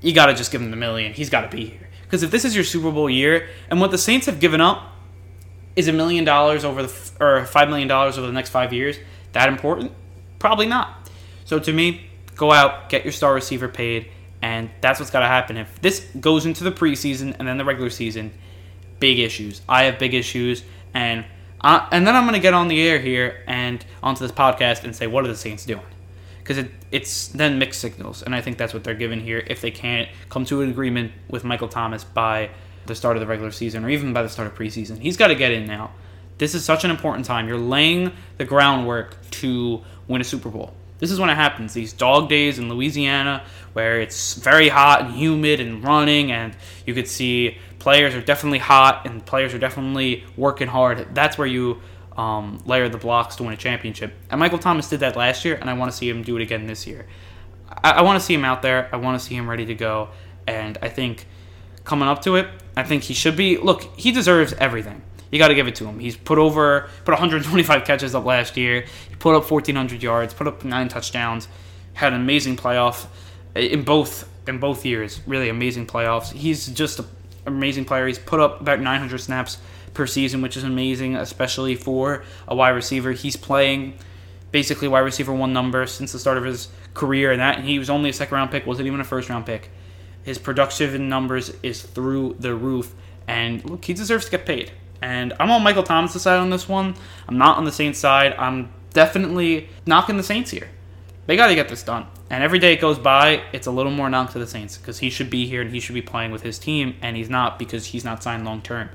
you 0.00 0.15
got 0.15 0.27
to 0.27 0.35
just 0.35 0.53
give 0.53 0.61
him 0.62 0.71
the 0.71 0.77
million. 0.77 1.12
He's 1.12 1.31
got 1.31 1.50
to 1.50 1.55
be 1.55 1.67
here 1.67 1.89
because 2.14 2.22
if 2.22 2.31
this 2.31 2.44
is 2.44 2.55
your 2.55 2.62
Super 2.62 2.93
Bowl 2.93 3.11
year 3.11 3.49
and 3.69 3.81
what 3.81 3.90
the 3.90 3.99
Saints 3.99 4.26
have 4.26 4.38
given 4.38 4.61
up 4.61 4.93
is 5.75 5.88
a 5.88 5.93
million 5.93 6.25
dollars 6.25 6.64
over 6.64 6.84
the 6.84 7.11
or 7.19 7.44
five 7.44 7.69
million 7.69 7.88
dollars 7.88 8.16
over 8.16 8.28
the 8.28 8.32
next 8.32 8.50
five 8.50 8.72
years, 8.72 8.96
that 9.32 9.49
important? 9.49 9.90
Probably 10.38 10.66
not. 10.66 11.11
So 11.44 11.58
to 11.58 11.72
me, 11.72 12.06
go 12.37 12.52
out, 12.52 12.88
get 12.88 13.02
your 13.02 13.11
star 13.11 13.34
receiver 13.34 13.66
paid, 13.66 14.12
and 14.40 14.70
that's 14.81 15.00
what's 15.00 15.11
got 15.11 15.20
to 15.20 15.26
happen. 15.26 15.56
If 15.56 15.82
this 15.82 16.06
goes 16.20 16.46
into 16.46 16.62
the 16.62 16.70
preseason 16.70 17.34
and 17.37 17.49
then 17.49 17.58
the 17.58 17.64
regular 17.64 17.90
season, 17.90 18.32
big 19.00 19.19
issues. 19.19 19.62
I 19.69 19.82
have 19.82 19.99
big 19.99 20.14
issues 20.14 20.62
and 20.94 21.25
uh, 21.62 21.88
and 21.90 22.06
then 22.06 22.14
I'm 22.14 22.32
to 22.32 22.38
get 22.38 22.55
on 22.55 22.69
the 22.69 22.81
air 22.81 23.00
here 23.00 23.43
and 23.49 23.84
onto 24.05 24.25
this 24.25 24.31
podcast 24.31 24.84
and 24.84 24.94
say, 24.94 25.08
what 25.08 25.25
are 25.25 25.28
the 25.28 25.37
Saints 25.37 25.64
doing? 25.64 25.82
Because 26.44 26.58
it, 26.58 26.70
it's 26.93 27.29
then 27.29 27.58
mixed 27.58 27.81
signals, 27.81 28.23
and 28.23 28.35
I 28.35 28.43
think 28.43 28.58
that's 28.58 28.73
what 28.73 28.85
they're 28.85 28.94
given 28.94 29.19
here 29.19 29.43
if 29.46 29.62
they 29.62 29.70
can't 29.70 30.11
come 30.29 30.44
to 30.44 30.61
an 30.61 30.69
agreement 30.69 31.11
with 31.29 31.43
Michael 31.43 31.69
Thomas 31.69 32.05
by 32.05 32.50
the 32.85 32.94
start 32.94 33.17
of 33.17 33.23
the 33.23 33.26
regular 33.26 33.50
season 33.50 33.82
or 33.82 33.88
even 33.88 34.12
by 34.12 34.23
the 34.23 34.29
start 34.29 34.46
of 34.46 34.55
preseason. 34.55 34.99
He's 34.99 35.17
got 35.17 35.29
to 35.29 35.35
get 35.35 35.52
in 35.52 35.64
now. 35.67 35.93
This 36.37 36.55
is 36.55 36.62
such 36.62 36.85
an 36.85 36.91
important 36.91 37.25
time. 37.25 37.49
You're 37.49 37.56
laying 37.56 38.12
the 38.37 38.44
groundwork 38.44 39.17
to 39.31 39.82
win 40.06 40.20
a 40.20 40.25
Super 40.25 40.50
Bowl. 40.50 40.75
This 40.99 41.11
is 41.11 41.19
when 41.19 41.31
it 41.31 41.35
happens. 41.35 41.73
These 41.73 41.93
dog 41.93 42.29
days 42.29 42.58
in 42.58 42.69
Louisiana, 42.69 43.44
where 43.73 44.00
it's 44.00 44.35
very 44.35 44.69
hot 44.69 45.02
and 45.02 45.14
humid 45.14 45.61
and 45.61 45.82
running, 45.82 46.31
and 46.31 46.56
you 46.87 46.94
could 46.94 47.08
see 47.08 47.58
players 47.79 48.14
are 48.14 48.23
definitely 48.23 48.58
hot 48.58 49.06
and 49.06 49.25
players 49.25 49.52
are 49.52 49.58
definitely 49.58 50.25
working 50.37 50.69
hard. 50.69 51.14
That's 51.14 51.37
where 51.37 51.47
you 51.47 51.81
um, 52.16 52.62
layer 52.66 52.88
the 52.88 52.99
blocks 52.99 53.37
to 53.37 53.43
win 53.43 53.52
a 53.52 53.56
championship. 53.56 54.14
And 54.31 54.38
Michael 54.38 54.58
Thomas 54.58 54.88
did 54.88 55.00
that 55.00 55.16
last 55.16 55.44
year, 55.44 55.56
and 55.56 55.69
I 55.69 55.75
want 55.75 55.90
to 55.90 55.96
see 55.96 56.08
him 56.08 56.22
do 56.22 56.37
it 56.37 56.43
again 56.43 56.66
this 56.66 56.87
year. 56.87 57.06
I, 57.82 57.93
I 57.93 58.02
want 58.02 58.19
to 58.20 58.25
see 58.25 58.34
him 58.34 58.44
out 58.44 58.62
there. 58.62 58.88
I 58.93 58.96
want 58.96 59.20
to 59.20 59.25
see 59.25 59.34
him 59.34 59.49
ready 59.49 59.66
to 59.66 59.75
go. 59.75 60.11
And 60.46 60.78
I 60.82 60.88
think 60.88 61.26
coming 61.84 62.08
up 62.08 62.22
to 62.22 62.37
it, 62.37 62.49
I 62.76 62.82
think 62.82 63.05
he 63.05 63.14
should 63.14 63.37
be. 63.37 63.56
Look, 63.56 63.82
he 63.96 64.12
deserves 64.12 64.52
everything. 64.55 65.02
You 65.31 65.38
got 65.38 65.49
to 65.49 65.55
give 65.55 65.66
it 65.66 65.75
to 65.76 65.87
him. 65.87 65.99
He's 65.99 66.16
put 66.16 66.38
over 66.38 66.88
put 67.05 67.12
125 67.12 67.84
catches 67.87 68.14
up 68.14 68.25
last 68.25 68.56
year. 68.56 68.82
He 69.08 69.14
put 69.16 69.34
up 69.34 69.50
1,400 69.50 70.02
yards, 70.02 70.32
put 70.32 70.46
up 70.46 70.64
nine 70.64 70.88
touchdowns, 70.88 71.49
had 71.94 72.12
an 72.12 72.20
amazing 72.20 72.56
playoff 72.56 73.06
in 73.56 73.82
both 73.82 74.28
in 74.46 74.58
both 74.58 74.84
years. 74.84 75.20
Really 75.26 75.49
amazing 75.49 75.87
playoffs. 75.87 76.31
He's 76.32 76.69
just 76.69 77.00
an 77.00 77.06
amazing 77.46 77.84
player. 77.84 78.06
He's 78.06 78.19
put 78.19 78.38
up 78.38 78.61
about 78.61 78.81
900 78.81 79.19
snaps 79.19 79.58
per 79.94 80.06
season, 80.06 80.43
which 80.43 80.56
is 80.56 80.64
amazing, 80.64 81.17
especially 81.17 81.75
for 81.76 82.25
a 82.46 82.55
wide 82.55 82.70
receiver. 82.70 83.12
He's 83.12 83.37
playing 83.37 83.94
basically 84.50 84.87
wide 84.88 85.00
receiver 85.00 85.32
one 85.32 85.52
number 85.52 85.87
since 85.87 86.12
the 86.12 86.19
start 86.19 86.37
of 86.37 86.44
his 86.44 86.69
career, 86.93 87.32
and 87.32 87.41
that 87.41 87.58
and 87.58 87.67
he 87.67 87.79
was 87.79 87.88
only 87.88 88.11
a 88.11 88.12
second 88.12 88.35
round 88.35 88.50
pick, 88.50 88.67
wasn't 88.67 88.87
even 88.87 89.00
a 89.00 89.05
first 89.05 89.29
round 89.29 89.46
pick. 89.46 89.70
His 90.23 90.38
production 90.38 91.08
numbers 91.08 91.52
is 91.62 91.82
through 91.82 92.37
the 92.38 92.55
roof, 92.55 92.94
and 93.26 93.64
look, 93.69 93.85
he 93.85 93.94
deserves 93.94 94.26
to 94.26 94.31
get 94.31 94.46
paid. 94.46 94.73
And 95.02 95.35
I'm 95.38 95.50
on 95.50 95.62
Michael 95.62 95.82
Thomas' 95.82 96.23
side 96.23 96.38
on 96.38 96.50
this 96.50 96.69
one. 96.69 96.94
I'm 97.29 97.37
not 97.37 97.58
on 97.58 97.64
the 97.64 97.73
Saints 97.73 97.99
side. 97.99 98.35
I'm 98.38 98.73
definitely 98.94 99.69
knocking 99.85 100.17
the 100.17 100.23
Saints 100.23 100.50
here. 100.50 100.69
They 101.26 101.37
got 101.37 101.49
to 101.49 101.55
get 101.55 101.69
this 101.69 101.82
done. 101.82 102.06
And 102.31 102.43
every 102.43 102.58
day 102.58 102.73
it 102.73 102.81
goes 102.81 102.99
by, 102.99 103.43
it's 103.52 103.67
a 103.67 103.70
little 103.70 103.93
more 103.93 104.08
knock 104.08 104.32
to 104.32 104.38
the 104.38 104.47
Saints 104.47 104.79
because 104.79 104.99
he 104.99 105.11
should 105.11 105.29
be 105.29 105.47
here 105.47 105.61
and 105.61 105.70
he 105.70 105.81
should 105.81 105.94
be 105.94 106.02
playing 106.02 106.31
with 106.31 106.43
his 106.43 106.58
team, 106.58 106.97
and 107.02 107.17
he's 107.17 107.29
not 107.29 107.58
because 107.58 107.87
he's 107.87 108.05
not 108.05 108.23
signed 108.23 108.44
long 108.44 108.62
term. 108.62 108.88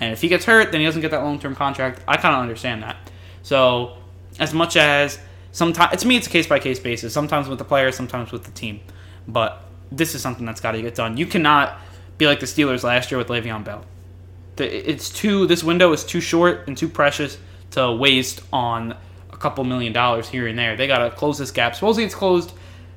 And 0.00 0.12
if 0.12 0.20
he 0.20 0.28
gets 0.28 0.44
hurt, 0.44 0.72
then 0.72 0.80
he 0.80 0.86
doesn't 0.86 1.00
get 1.00 1.10
that 1.10 1.22
long 1.22 1.38
term 1.38 1.54
contract. 1.54 2.00
I 2.06 2.16
kind 2.16 2.34
of 2.34 2.40
understand 2.40 2.82
that. 2.82 2.96
So, 3.42 3.96
as 4.38 4.52
much 4.52 4.76
as 4.76 5.18
sometimes, 5.52 6.02
to 6.02 6.08
me, 6.08 6.16
it's 6.16 6.26
a 6.26 6.30
case 6.30 6.46
by 6.46 6.58
case 6.58 6.78
basis. 6.78 7.12
Sometimes 7.12 7.48
with 7.48 7.58
the 7.58 7.64
player, 7.64 7.92
sometimes 7.92 8.32
with 8.32 8.44
the 8.44 8.50
team. 8.50 8.80
But 9.26 9.62
this 9.90 10.14
is 10.14 10.22
something 10.22 10.44
that's 10.44 10.60
got 10.60 10.72
to 10.72 10.82
get 10.82 10.94
done. 10.94 11.16
You 11.16 11.26
cannot 11.26 11.78
be 12.18 12.26
like 12.26 12.40
the 12.40 12.46
Steelers 12.46 12.82
last 12.82 13.10
year 13.10 13.18
with 13.18 13.28
Le'Veon 13.28 13.64
Bell. 13.64 13.84
It's 14.58 15.10
too. 15.10 15.46
This 15.46 15.62
window 15.62 15.92
is 15.92 16.04
too 16.04 16.20
short 16.20 16.66
and 16.66 16.76
too 16.76 16.88
precious 16.88 17.38
to 17.72 17.92
waste 17.92 18.40
on 18.52 18.96
a 19.30 19.36
couple 19.36 19.64
million 19.64 19.92
dollars 19.92 20.28
here 20.28 20.46
and 20.46 20.58
there. 20.58 20.76
They 20.76 20.86
got 20.86 20.98
to 20.98 21.10
close 21.10 21.38
this 21.38 21.50
gap. 21.50 21.74
Supposedly 21.74 22.04
it's 22.04 22.14
closed 22.14 22.52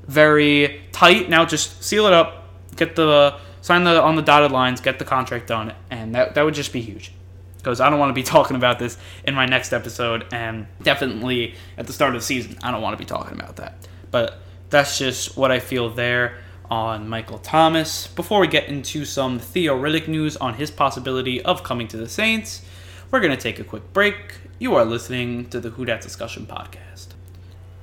very 0.07 0.81
tight. 0.91 1.29
Now 1.29 1.45
just 1.45 1.83
seal 1.83 2.07
it 2.07 2.13
up, 2.13 2.49
get 2.75 2.95
the 2.95 3.39
sign 3.61 3.83
the 3.83 4.01
on 4.01 4.15
the 4.15 4.21
dotted 4.21 4.51
lines, 4.51 4.81
get 4.81 4.99
the 4.99 5.05
contract 5.05 5.47
done, 5.47 5.73
and 5.89 6.15
that 6.15 6.35
that 6.35 6.43
would 6.43 6.53
just 6.53 6.73
be 6.73 6.81
huge. 6.81 7.11
Because 7.57 7.81
I 7.81 7.89
don't 7.89 7.99
want 7.99 8.09
to 8.09 8.13
be 8.13 8.23
talking 8.35 8.55
about 8.55 8.79
this 8.79 8.97
in 9.23 9.35
my 9.35 9.45
next 9.45 9.73
episode, 9.73 10.25
and 10.31 10.67
definitely 10.81 11.55
at 11.77 11.87
the 11.87 11.93
start 11.93 12.15
of 12.15 12.21
the 12.21 12.25
season, 12.25 12.57
I 12.63 12.71
don't 12.71 12.81
want 12.81 12.93
to 12.93 12.97
be 12.97 13.05
talking 13.05 13.39
about 13.39 13.57
that. 13.57 13.87
But 14.11 14.39
that's 14.69 14.97
just 14.97 15.37
what 15.37 15.51
I 15.51 15.59
feel 15.59 15.89
there 15.89 16.37
on 16.69 17.07
Michael 17.07 17.39
Thomas. 17.39 18.07
Before 18.07 18.39
we 18.39 18.47
get 18.47 18.67
into 18.67 19.05
some 19.05 19.39
Theo 19.39 19.77
news 20.07 20.37
on 20.37 20.53
his 20.53 20.71
possibility 20.71 21.41
of 21.41 21.63
coming 21.63 21.87
to 21.89 21.97
the 21.97 22.07
Saints, 22.07 22.63
we're 23.11 23.19
going 23.19 23.35
to 23.35 23.41
take 23.41 23.59
a 23.59 23.63
quick 23.63 23.91
break. 23.93 24.35
You 24.59 24.75
are 24.75 24.85
listening 24.85 25.49
to 25.49 25.59
the 25.59 25.71
Who 25.71 25.85
Dat 25.85 26.01
Discussion 26.01 26.45
Podcast. 26.45 27.07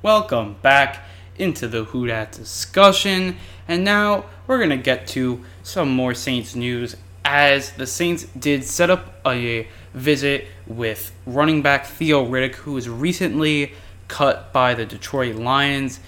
Welcome 0.03 0.57
back 0.63 1.05
into 1.37 1.67
the 1.67 1.85
Who 1.85 2.07
Dat 2.07 2.33
discussion, 2.33 3.37
and 3.69 3.85
now 3.85 4.27
we're 4.47 4.59
going 4.59 4.71
to 4.71 4.77
get 4.77 5.07
to 5.09 5.45
some 5.63 5.91
more 5.91 6.15
Saints 6.15 6.55
news 6.55 6.97
as 7.25 7.73
the 7.73 7.87
Saints 7.87 8.25
did 8.39 8.63
set 8.63 8.89
up 8.89 9.21
a 9.27 9.67
visit 9.93 10.47
with 10.67 11.13
running 11.27 11.61
back 11.63 11.87
Theo 11.87 12.25
Riddick, 12.25 12.55
who 12.55 12.75
was 12.75 12.89
recently 12.89 13.73
cut 14.07 14.53
by 14.53 14.75
the 14.75 14.87
Detroit 14.87 15.35
Lions. 15.35 15.99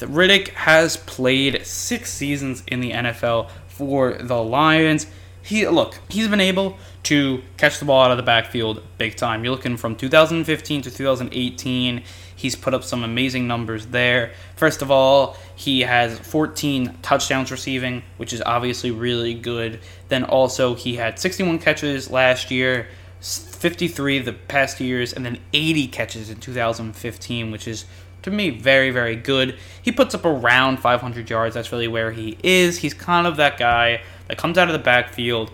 Riddick 0.00 0.48
has 0.48 0.96
played 0.96 1.64
six 1.64 2.12
seasons 2.12 2.64
in 2.66 2.80
the 2.80 2.90
NFL 2.90 3.50
for 3.68 4.14
the 4.14 4.42
Lions. 4.42 5.06
He 5.42 5.66
look, 5.68 6.00
he's 6.08 6.26
been 6.26 6.40
able 6.40 6.78
to 7.04 7.42
catch 7.56 7.78
the 7.78 7.84
ball 7.84 8.04
out 8.04 8.10
of 8.10 8.16
the 8.16 8.22
backfield 8.22 8.82
big 8.98 9.16
time. 9.16 9.44
You're 9.44 9.52
looking 9.52 9.76
from 9.76 9.94
2015 9.94 10.82
to 10.82 10.90
2018. 10.90 12.02
He's 12.44 12.54
put 12.54 12.74
up 12.74 12.84
some 12.84 13.04
amazing 13.04 13.46
numbers 13.46 13.86
there. 13.86 14.34
First 14.54 14.82
of 14.82 14.90
all, 14.90 15.34
he 15.56 15.80
has 15.80 16.18
14 16.18 16.98
touchdowns 17.00 17.50
receiving, 17.50 18.02
which 18.18 18.34
is 18.34 18.42
obviously 18.44 18.90
really 18.90 19.32
good. 19.32 19.80
Then 20.08 20.24
also, 20.24 20.74
he 20.74 20.96
had 20.96 21.18
61 21.18 21.58
catches 21.60 22.10
last 22.10 22.50
year, 22.50 22.88
53 23.22 24.18
the 24.18 24.34
past 24.34 24.78
years, 24.78 25.14
and 25.14 25.24
then 25.24 25.38
80 25.54 25.86
catches 25.88 26.28
in 26.28 26.36
2015, 26.36 27.50
which 27.50 27.66
is 27.66 27.86
to 28.20 28.30
me 28.30 28.50
very 28.50 28.90
very 28.90 29.16
good. 29.16 29.56
He 29.80 29.90
puts 29.90 30.14
up 30.14 30.26
around 30.26 30.80
500 30.80 31.30
yards. 31.30 31.54
That's 31.54 31.72
really 31.72 31.88
where 31.88 32.12
he 32.12 32.36
is. 32.42 32.76
He's 32.76 32.92
kind 32.92 33.26
of 33.26 33.36
that 33.36 33.56
guy 33.56 34.02
that 34.28 34.36
comes 34.36 34.58
out 34.58 34.68
of 34.68 34.74
the 34.74 34.84
backfield 34.84 35.50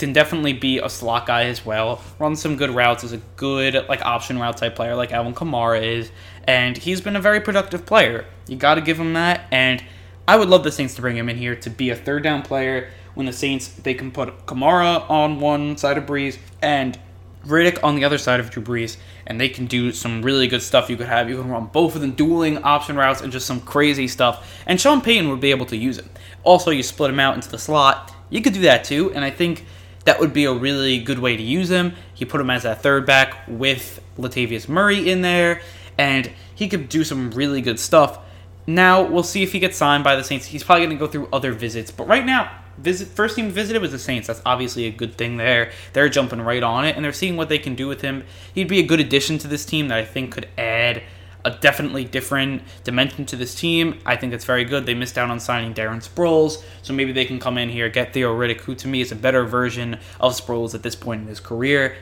can 0.00 0.12
definitely 0.12 0.52
be 0.52 0.78
a 0.78 0.88
slot 0.88 1.26
guy 1.26 1.44
as 1.44 1.64
well. 1.64 2.02
Runs 2.18 2.40
some 2.42 2.56
good 2.56 2.70
routes, 2.70 3.04
is 3.04 3.12
a 3.12 3.20
good 3.36 3.86
like 3.88 4.02
option 4.02 4.38
route 4.38 4.56
type 4.56 4.74
player 4.74 4.96
like 4.96 5.12
Alvin 5.12 5.34
Kamara 5.34 5.82
is, 5.82 6.10
and 6.44 6.76
he's 6.76 7.00
been 7.00 7.14
a 7.14 7.20
very 7.20 7.40
productive 7.40 7.86
player. 7.86 8.26
You 8.48 8.56
got 8.56 8.74
to 8.74 8.80
give 8.80 8.98
him 8.98 9.12
that, 9.12 9.46
and 9.52 9.84
I 10.26 10.36
would 10.36 10.48
love 10.48 10.64
the 10.64 10.72
Saints 10.72 10.94
to 10.96 11.02
bring 11.02 11.16
him 11.16 11.28
in 11.28 11.36
here 11.36 11.54
to 11.54 11.70
be 11.70 11.90
a 11.90 11.96
third 11.96 12.24
down 12.24 12.42
player. 12.42 12.90
When 13.14 13.26
the 13.26 13.32
Saints 13.32 13.68
they 13.68 13.94
can 13.94 14.10
put 14.10 14.46
Kamara 14.46 15.08
on 15.10 15.40
one 15.40 15.76
side 15.76 15.98
of 15.98 16.06
Brees 16.06 16.38
and 16.62 16.98
Riddick 17.46 17.82
on 17.82 17.94
the 17.94 18.04
other 18.04 18.18
side 18.18 18.40
of 18.40 18.50
Drew 18.50 18.62
Brees, 18.62 18.96
and 19.26 19.40
they 19.40 19.48
can 19.48 19.66
do 19.66 19.92
some 19.92 20.22
really 20.22 20.46
good 20.46 20.62
stuff. 20.62 20.90
You 20.90 20.96
could 20.96 21.06
have 21.06 21.28
you 21.28 21.40
can 21.40 21.50
run 21.50 21.66
both 21.66 21.94
of 21.94 22.00
them 22.00 22.12
dueling 22.12 22.58
option 22.64 22.96
routes 22.96 23.20
and 23.20 23.32
just 23.32 23.46
some 23.46 23.60
crazy 23.60 24.08
stuff. 24.08 24.62
And 24.66 24.80
Sean 24.80 25.00
Payton 25.00 25.28
would 25.28 25.40
be 25.40 25.50
able 25.50 25.66
to 25.66 25.76
use 25.76 25.98
it. 25.98 26.06
Also, 26.42 26.70
you 26.70 26.82
split 26.82 27.10
him 27.10 27.20
out 27.20 27.34
into 27.34 27.50
the 27.50 27.58
slot. 27.58 28.14
You 28.30 28.40
could 28.40 28.54
do 28.54 28.60
that 28.62 28.84
too, 28.84 29.12
and 29.12 29.24
I 29.24 29.30
think 29.30 29.64
that 30.04 30.18
would 30.18 30.32
be 30.32 30.44
a 30.44 30.52
really 30.52 30.98
good 30.98 31.18
way 31.18 31.36
to 31.36 31.42
use 31.42 31.70
him. 31.70 31.94
He 32.14 32.24
put 32.24 32.40
him 32.40 32.50
as 32.50 32.64
a 32.64 32.74
third 32.74 33.06
back 33.06 33.44
with 33.46 34.02
Latavius 34.18 34.68
Murray 34.68 35.10
in 35.10 35.22
there, 35.22 35.60
and 35.98 36.30
he 36.54 36.68
could 36.68 36.88
do 36.88 37.04
some 37.04 37.30
really 37.30 37.60
good 37.60 37.78
stuff. 37.78 38.18
Now 38.66 39.02
we'll 39.02 39.22
see 39.22 39.42
if 39.42 39.52
he 39.52 39.58
gets 39.58 39.76
signed 39.76 40.04
by 40.04 40.16
the 40.16 40.24
Saints. 40.24 40.46
He's 40.46 40.62
probably 40.64 40.86
going 40.86 40.96
to 40.96 41.04
go 41.04 41.10
through 41.10 41.28
other 41.32 41.52
visits, 41.52 41.90
but 41.90 42.06
right 42.06 42.24
now 42.24 42.50
visit 42.78 43.08
first 43.08 43.36
team 43.36 43.50
visited 43.50 43.82
was 43.82 43.92
the 43.92 43.98
Saints. 43.98 44.26
That's 44.26 44.42
obviously 44.46 44.86
a 44.86 44.90
good 44.90 45.16
thing 45.16 45.36
there. 45.36 45.72
They're 45.92 46.08
jumping 46.08 46.40
right 46.40 46.62
on 46.62 46.84
it 46.84 46.96
and 46.96 47.04
they're 47.04 47.12
seeing 47.12 47.36
what 47.36 47.48
they 47.48 47.58
can 47.58 47.74
do 47.74 47.86
with 47.86 48.00
him. 48.00 48.24
He'd 48.54 48.68
be 48.68 48.78
a 48.78 48.86
good 48.86 49.00
addition 49.00 49.38
to 49.38 49.48
this 49.48 49.64
team 49.64 49.88
that 49.88 49.98
I 49.98 50.04
think 50.04 50.32
could 50.32 50.48
add 50.56 51.02
a 51.44 51.50
definitely 51.50 52.04
different 52.04 52.62
dimension 52.84 53.24
to 53.26 53.36
this 53.36 53.54
team. 53.54 53.98
I 54.04 54.16
think 54.16 54.32
it's 54.32 54.44
very 54.44 54.64
good. 54.64 54.86
They 54.86 54.94
missed 54.94 55.16
out 55.16 55.30
on 55.30 55.40
signing 55.40 55.74
Darren 55.74 56.06
Sproles, 56.06 56.62
so 56.82 56.92
maybe 56.92 57.12
they 57.12 57.24
can 57.24 57.38
come 57.38 57.58
in 57.58 57.68
here, 57.68 57.88
get 57.88 58.12
Theo 58.12 58.36
Riddick, 58.36 58.60
who 58.60 58.74
to 58.74 58.88
me 58.88 59.00
is 59.00 59.12
a 59.12 59.16
better 59.16 59.44
version 59.44 59.98
of 60.20 60.32
Sproles 60.34 60.74
at 60.74 60.82
this 60.82 60.94
point 60.94 61.22
in 61.22 61.28
his 61.28 61.40
career. 61.40 61.96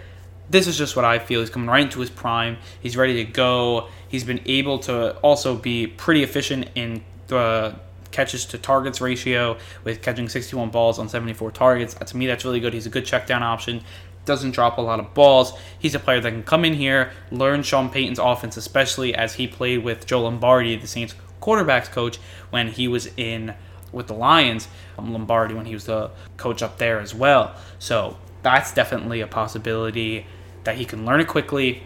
This 0.50 0.66
is 0.66 0.78
just 0.78 0.96
what 0.96 1.04
I 1.04 1.18
feel. 1.18 1.40
He's 1.40 1.50
coming 1.50 1.68
right 1.68 1.82
into 1.82 2.00
his 2.00 2.10
prime. 2.10 2.56
He's 2.80 2.96
ready 2.96 3.24
to 3.24 3.30
go. 3.30 3.88
He's 4.08 4.24
been 4.24 4.40
able 4.46 4.78
to 4.80 5.16
also 5.18 5.54
be 5.54 5.86
pretty 5.86 6.22
efficient 6.22 6.70
in 6.74 7.04
the 7.26 7.78
catches 8.10 8.46
to 8.46 8.56
targets 8.56 9.02
ratio 9.02 9.58
with 9.84 10.00
catching 10.00 10.30
61 10.30 10.70
balls 10.70 10.98
on 10.98 11.10
74 11.10 11.50
targets. 11.50 11.94
To 11.94 12.16
me, 12.16 12.26
that's 12.26 12.46
really 12.46 12.60
good. 12.60 12.72
He's 12.72 12.86
a 12.86 12.90
good 12.90 13.04
check 13.04 13.26
down 13.26 13.42
option. 13.42 13.82
Doesn't 14.28 14.50
drop 14.50 14.76
a 14.76 14.82
lot 14.82 15.00
of 15.00 15.14
balls. 15.14 15.54
He's 15.78 15.94
a 15.94 15.98
player 15.98 16.20
that 16.20 16.30
can 16.30 16.42
come 16.42 16.66
in 16.66 16.74
here, 16.74 17.12
learn 17.30 17.62
Sean 17.62 17.88
Payton's 17.88 18.18
offense, 18.18 18.58
especially 18.58 19.14
as 19.14 19.32
he 19.32 19.48
played 19.48 19.82
with 19.82 20.04
Joe 20.04 20.20
Lombardi, 20.20 20.76
the 20.76 20.86
Saints 20.86 21.14
quarterbacks 21.40 21.90
coach, 21.90 22.18
when 22.50 22.68
he 22.68 22.88
was 22.88 23.08
in 23.16 23.54
with 23.90 24.06
the 24.06 24.12
Lions. 24.12 24.68
Um, 24.98 25.14
Lombardi 25.14 25.54
when 25.54 25.64
he 25.64 25.72
was 25.72 25.86
the 25.86 26.10
coach 26.36 26.62
up 26.62 26.76
there 26.76 27.00
as 27.00 27.14
well. 27.14 27.54
So 27.78 28.18
that's 28.42 28.74
definitely 28.74 29.22
a 29.22 29.26
possibility 29.26 30.26
that 30.64 30.76
he 30.76 30.84
can 30.84 31.06
learn 31.06 31.20
it 31.20 31.28
quickly, 31.28 31.82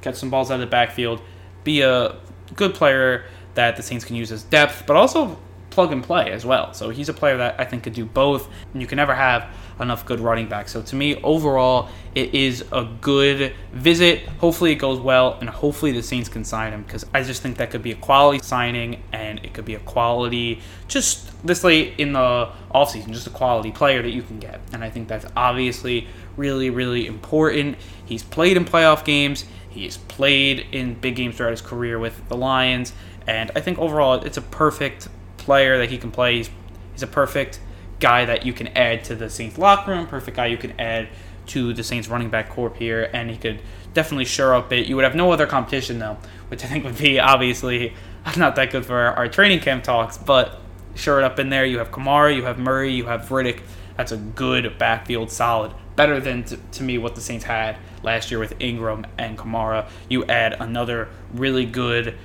catch 0.00 0.14
some 0.14 0.30
balls 0.30 0.52
out 0.52 0.54
of 0.54 0.60
the 0.60 0.66
backfield, 0.66 1.20
be 1.64 1.80
a 1.80 2.14
good 2.54 2.72
player 2.72 3.24
that 3.54 3.76
the 3.76 3.82
Saints 3.82 4.04
can 4.04 4.14
use 4.14 4.30
as 4.30 4.44
depth, 4.44 4.84
but 4.86 4.94
also 4.94 5.36
plug 5.70 5.90
and 5.92 6.04
play 6.04 6.30
as 6.30 6.46
well. 6.46 6.72
So 6.72 6.90
he's 6.90 7.08
a 7.08 7.12
player 7.12 7.36
that 7.38 7.58
I 7.58 7.64
think 7.64 7.82
could 7.82 7.94
do 7.94 8.04
both, 8.04 8.48
and 8.72 8.80
you 8.80 8.86
can 8.86 8.96
never 8.96 9.14
have 9.14 9.52
enough 9.80 10.04
good 10.04 10.20
running 10.20 10.48
backs. 10.48 10.72
So 10.72 10.82
to 10.82 10.96
me, 10.96 11.20
overall, 11.22 11.88
it 12.14 12.34
is 12.34 12.64
a 12.72 12.84
good 13.00 13.54
visit. 13.72 14.26
Hopefully, 14.40 14.72
it 14.72 14.76
goes 14.76 14.98
well, 14.98 15.38
and 15.40 15.48
hopefully, 15.48 15.92
the 15.92 16.02
Saints 16.02 16.28
can 16.28 16.44
sign 16.44 16.72
him 16.72 16.82
because 16.82 17.06
I 17.14 17.22
just 17.22 17.42
think 17.42 17.56
that 17.58 17.70
could 17.70 17.82
be 17.82 17.92
a 17.92 17.96
quality 17.96 18.40
signing, 18.42 19.02
and 19.12 19.44
it 19.44 19.54
could 19.54 19.64
be 19.64 19.74
a 19.74 19.80
quality 19.80 20.60
just 20.88 21.30
this 21.46 21.64
late 21.64 21.94
in 21.98 22.12
the 22.12 22.50
offseason, 22.74 23.12
just 23.12 23.26
a 23.26 23.30
quality 23.30 23.70
player 23.70 24.02
that 24.02 24.10
you 24.10 24.22
can 24.22 24.38
get. 24.38 24.60
And 24.72 24.84
I 24.84 24.90
think 24.90 25.08
that's 25.08 25.26
obviously 25.36 26.06
really, 26.36 26.70
really 26.70 27.06
important. 27.06 27.76
He's 28.04 28.22
played 28.22 28.56
in 28.56 28.64
playoff 28.64 29.04
games. 29.04 29.44
He's 29.68 29.96
played 29.96 30.66
in 30.72 30.94
big 30.94 31.16
games 31.16 31.36
throughout 31.36 31.52
his 31.52 31.62
career 31.62 31.98
with 31.98 32.28
the 32.28 32.36
Lions, 32.36 32.92
and 33.26 33.50
I 33.54 33.60
think 33.60 33.78
overall 33.78 34.20
it's 34.22 34.36
a 34.36 34.42
perfect 34.42 35.08
player 35.36 35.78
that 35.78 35.90
he 35.90 35.98
can 35.98 36.10
play. 36.10 36.38
He's, 36.38 36.50
he's 36.92 37.02
a 37.04 37.06
perfect 37.06 37.60
guy 38.00 38.24
that 38.24 38.44
you 38.44 38.52
can 38.52 38.68
add 38.68 39.04
to 39.04 39.14
the 39.14 39.30
Saints 39.30 39.58
locker 39.58 39.92
room, 39.92 40.06
perfect 40.06 40.36
guy 40.36 40.46
you 40.46 40.56
can 40.56 40.78
add 40.80 41.08
to 41.48 41.72
the 41.72 41.84
Saints 41.84 42.08
running 42.08 42.30
back 42.30 42.48
corp 42.48 42.76
here, 42.76 43.10
and 43.12 43.30
he 43.30 43.36
could 43.36 43.60
definitely 43.92 44.24
shore 44.24 44.54
up 44.54 44.72
it. 44.72 44.86
You 44.86 44.96
would 44.96 45.04
have 45.04 45.14
no 45.14 45.32
other 45.32 45.46
competition 45.46 45.98
though, 45.98 46.16
which 46.48 46.64
I 46.64 46.68
think 46.68 46.84
would 46.84 46.98
be 46.98 47.18
obviously 47.18 47.94
not 48.36 48.56
that 48.56 48.70
good 48.70 48.86
for 48.86 48.96
our, 48.96 49.28
training 49.28 49.60
camp 49.60 49.84
talks, 49.84 50.18
but 50.18 50.60
shore 50.94 51.20
it 51.20 51.24
up 51.24 51.38
in 51.38 51.50
there. 51.50 51.64
You 51.64 51.78
have 51.78 51.90
Kamara, 51.90 52.34
you 52.34 52.44
have 52.44 52.58
Murray, 52.58 52.92
you 52.92 53.06
have 53.06 53.28
Riddick. 53.28 53.62
That's 53.96 54.12
a 54.12 54.16
good 54.16 54.78
backfield, 54.78 55.30
solid. 55.30 55.72
Better 55.96 56.20
than 56.20 56.44
to, 56.44 56.56
to 56.56 56.82
me 56.82 56.98
what 56.98 57.14
the 57.14 57.20
Saints 57.20 57.44
had 57.44 57.76
last 58.02 58.30
year 58.30 58.40
with 58.40 58.54
Ingram 58.60 59.06
and 59.18 59.36
Kamara. 59.36 59.88
You 60.08 60.24
add 60.24 60.54
another 60.54 61.08
really 61.34 61.66
good 61.66 62.16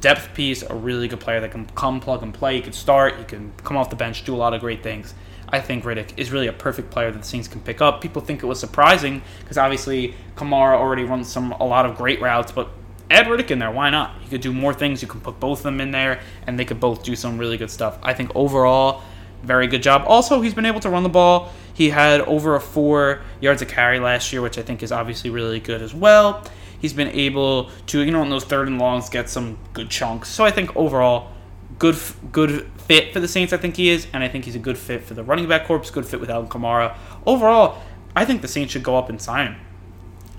depth 0.00 0.34
piece, 0.34 0.62
a 0.62 0.74
really 0.74 1.08
good 1.08 1.20
player 1.20 1.40
that 1.40 1.50
can 1.50 1.66
come 1.74 2.00
plug 2.00 2.22
and 2.22 2.32
play. 2.32 2.56
He 2.56 2.62
can 2.62 2.72
start, 2.72 3.16
he 3.16 3.24
can 3.24 3.52
come 3.64 3.76
off 3.76 3.90
the 3.90 3.96
bench, 3.96 4.24
do 4.24 4.34
a 4.34 4.36
lot 4.36 4.54
of 4.54 4.60
great 4.60 4.82
things. 4.82 5.14
I 5.50 5.60
think 5.60 5.84
Riddick 5.84 6.12
is 6.18 6.30
really 6.30 6.46
a 6.46 6.52
perfect 6.52 6.90
player 6.90 7.10
that 7.10 7.18
the 7.18 7.26
Saints 7.26 7.48
can 7.48 7.60
pick 7.60 7.80
up. 7.80 8.00
People 8.00 8.20
think 8.20 8.42
it 8.42 8.46
was 8.46 8.60
surprising 8.60 9.22
because 9.40 9.56
obviously 9.56 10.14
Kamara 10.36 10.76
already 10.76 11.04
runs 11.04 11.28
some 11.28 11.52
a 11.52 11.64
lot 11.64 11.86
of 11.86 11.96
great 11.96 12.20
routes, 12.20 12.52
but 12.52 12.68
add 13.10 13.26
Riddick 13.26 13.50
in 13.50 13.58
there. 13.58 13.70
Why 13.70 13.88
not? 13.88 14.20
You 14.22 14.28
could 14.28 14.42
do 14.42 14.52
more 14.52 14.74
things. 14.74 15.00
You 15.00 15.08
can 15.08 15.20
put 15.20 15.40
both 15.40 15.60
of 15.60 15.62
them 15.64 15.80
in 15.80 15.90
there, 15.90 16.20
and 16.46 16.58
they 16.58 16.66
could 16.66 16.80
both 16.80 17.02
do 17.02 17.16
some 17.16 17.38
really 17.38 17.56
good 17.56 17.70
stuff. 17.70 17.98
I 18.02 18.12
think 18.12 18.30
overall, 18.34 19.02
very 19.42 19.66
good 19.66 19.82
job. 19.82 20.04
Also, 20.06 20.42
he's 20.42 20.54
been 20.54 20.66
able 20.66 20.80
to 20.80 20.90
run 20.90 21.02
the 21.02 21.08
ball. 21.08 21.50
He 21.72 21.90
had 21.90 22.20
over 22.22 22.54
a 22.56 22.60
four 22.60 23.22
yards 23.40 23.62
of 23.62 23.68
carry 23.68 24.00
last 24.00 24.32
year, 24.32 24.42
which 24.42 24.58
I 24.58 24.62
think 24.62 24.82
is 24.82 24.92
obviously 24.92 25.30
really 25.30 25.60
good 25.60 25.80
as 25.80 25.94
well 25.94 26.44
he's 26.80 26.92
been 26.92 27.08
able 27.08 27.70
to, 27.86 28.00
you 28.00 28.10
know, 28.10 28.22
in 28.22 28.30
those 28.30 28.44
third 28.44 28.68
and 28.68 28.78
longs, 28.78 29.08
get 29.08 29.28
some 29.28 29.58
good 29.72 29.90
chunks. 29.90 30.28
So 30.28 30.44
I 30.44 30.50
think 30.50 30.76
overall, 30.76 31.32
good 31.78 31.96
good 32.32 32.70
fit 32.78 33.12
for 33.12 33.20
the 33.20 33.28
Saints. 33.28 33.52
I 33.52 33.56
think 33.56 33.76
he 33.76 33.90
is, 33.90 34.06
and 34.12 34.22
I 34.22 34.28
think 34.28 34.44
he's 34.44 34.56
a 34.56 34.60
good 34.60 34.78
fit 34.78 35.04
for 35.04 35.14
the 35.14 35.22
running 35.22 35.48
back 35.48 35.66
corps. 35.66 35.90
Good 35.90 36.06
fit 36.06 36.20
with 36.20 36.30
Alvin 36.30 36.50
Kamara. 36.50 36.96
Overall, 37.26 37.82
I 38.16 38.24
think 38.24 38.42
the 38.42 38.48
Saints 38.48 38.72
should 38.72 38.82
go 38.82 38.96
up 38.96 39.08
and 39.08 39.20
sign 39.20 39.52
him. 39.52 39.60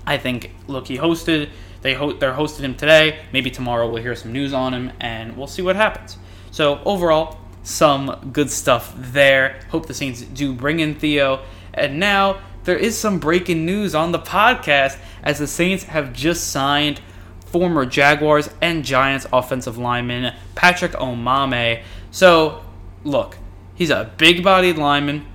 I 0.06 0.18
think 0.18 0.52
look, 0.66 0.88
he 0.88 0.98
hosted. 0.98 1.50
They 1.82 1.94
ho- 1.94 2.12
they're 2.12 2.34
hosting 2.34 2.64
him 2.64 2.74
today. 2.74 3.20
Maybe 3.32 3.50
tomorrow 3.50 3.88
we'll 3.90 4.02
hear 4.02 4.14
some 4.14 4.32
news 4.32 4.52
on 4.52 4.74
him, 4.74 4.92
and 5.00 5.36
we'll 5.36 5.46
see 5.46 5.62
what 5.62 5.76
happens. 5.76 6.18
So 6.50 6.82
overall, 6.84 7.38
some 7.62 8.30
good 8.32 8.50
stuff 8.50 8.92
there. 8.96 9.60
Hope 9.70 9.86
the 9.86 9.94
Saints 9.94 10.22
do 10.22 10.52
bring 10.52 10.80
in 10.80 10.94
Theo. 10.94 11.42
And 11.72 12.00
now 12.00 12.40
there 12.64 12.76
is 12.76 12.98
some 12.98 13.18
breaking 13.18 13.64
news 13.64 13.94
on 13.94 14.12
the 14.12 14.18
podcast 14.18 14.98
as 15.22 15.38
the 15.38 15.46
Saints 15.46 15.84
have 15.84 16.12
just 16.12 16.48
signed 16.48 17.00
former 17.46 17.84
Jaguars 17.84 18.48
and 18.60 18.84
Giants 18.84 19.26
offensive 19.32 19.76
lineman 19.78 20.34
Patrick 20.54 20.92
Omameh. 20.92 21.82
So, 22.10 22.64
look, 23.02 23.38
he's 23.74 23.90
a 23.90 24.12
big 24.18 24.44
bodied 24.44 24.78
lineman 24.78 25.26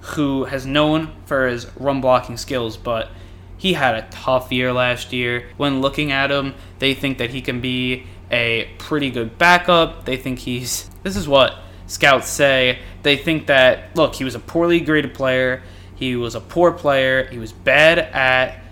who 0.00 0.44
has 0.44 0.64
known 0.64 1.12
for 1.26 1.46
his 1.46 1.66
run 1.76 2.00
blocking 2.00 2.36
skills, 2.36 2.76
but 2.76 3.10
he 3.56 3.74
had 3.74 3.94
a 3.94 4.08
tough 4.10 4.50
year 4.50 4.72
last 4.72 5.12
year. 5.12 5.48
When 5.58 5.82
looking 5.82 6.12
at 6.12 6.30
him, 6.30 6.54
they 6.78 6.94
think 6.94 7.18
that 7.18 7.30
he 7.30 7.42
can 7.42 7.60
be 7.60 8.06
a 8.30 8.70
pretty 8.78 9.10
good 9.10 9.36
backup. 9.36 10.06
They 10.06 10.16
think 10.16 10.38
he's. 10.38 10.88
This 11.02 11.16
is 11.16 11.28
what 11.28 11.56
scouts 11.86 12.28
say. 12.28 12.78
They 13.02 13.16
think 13.16 13.46
that, 13.48 13.94
look, 13.94 14.14
he 14.14 14.24
was 14.24 14.34
a 14.34 14.38
poorly 14.38 14.80
graded 14.80 15.12
player. 15.12 15.62
He 16.00 16.16
was 16.16 16.34
a 16.34 16.40
poor 16.40 16.72
player. 16.72 17.28
He 17.30 17.38
was 17.38 17.52
bad 17.52 17.98
at 17.98 18.62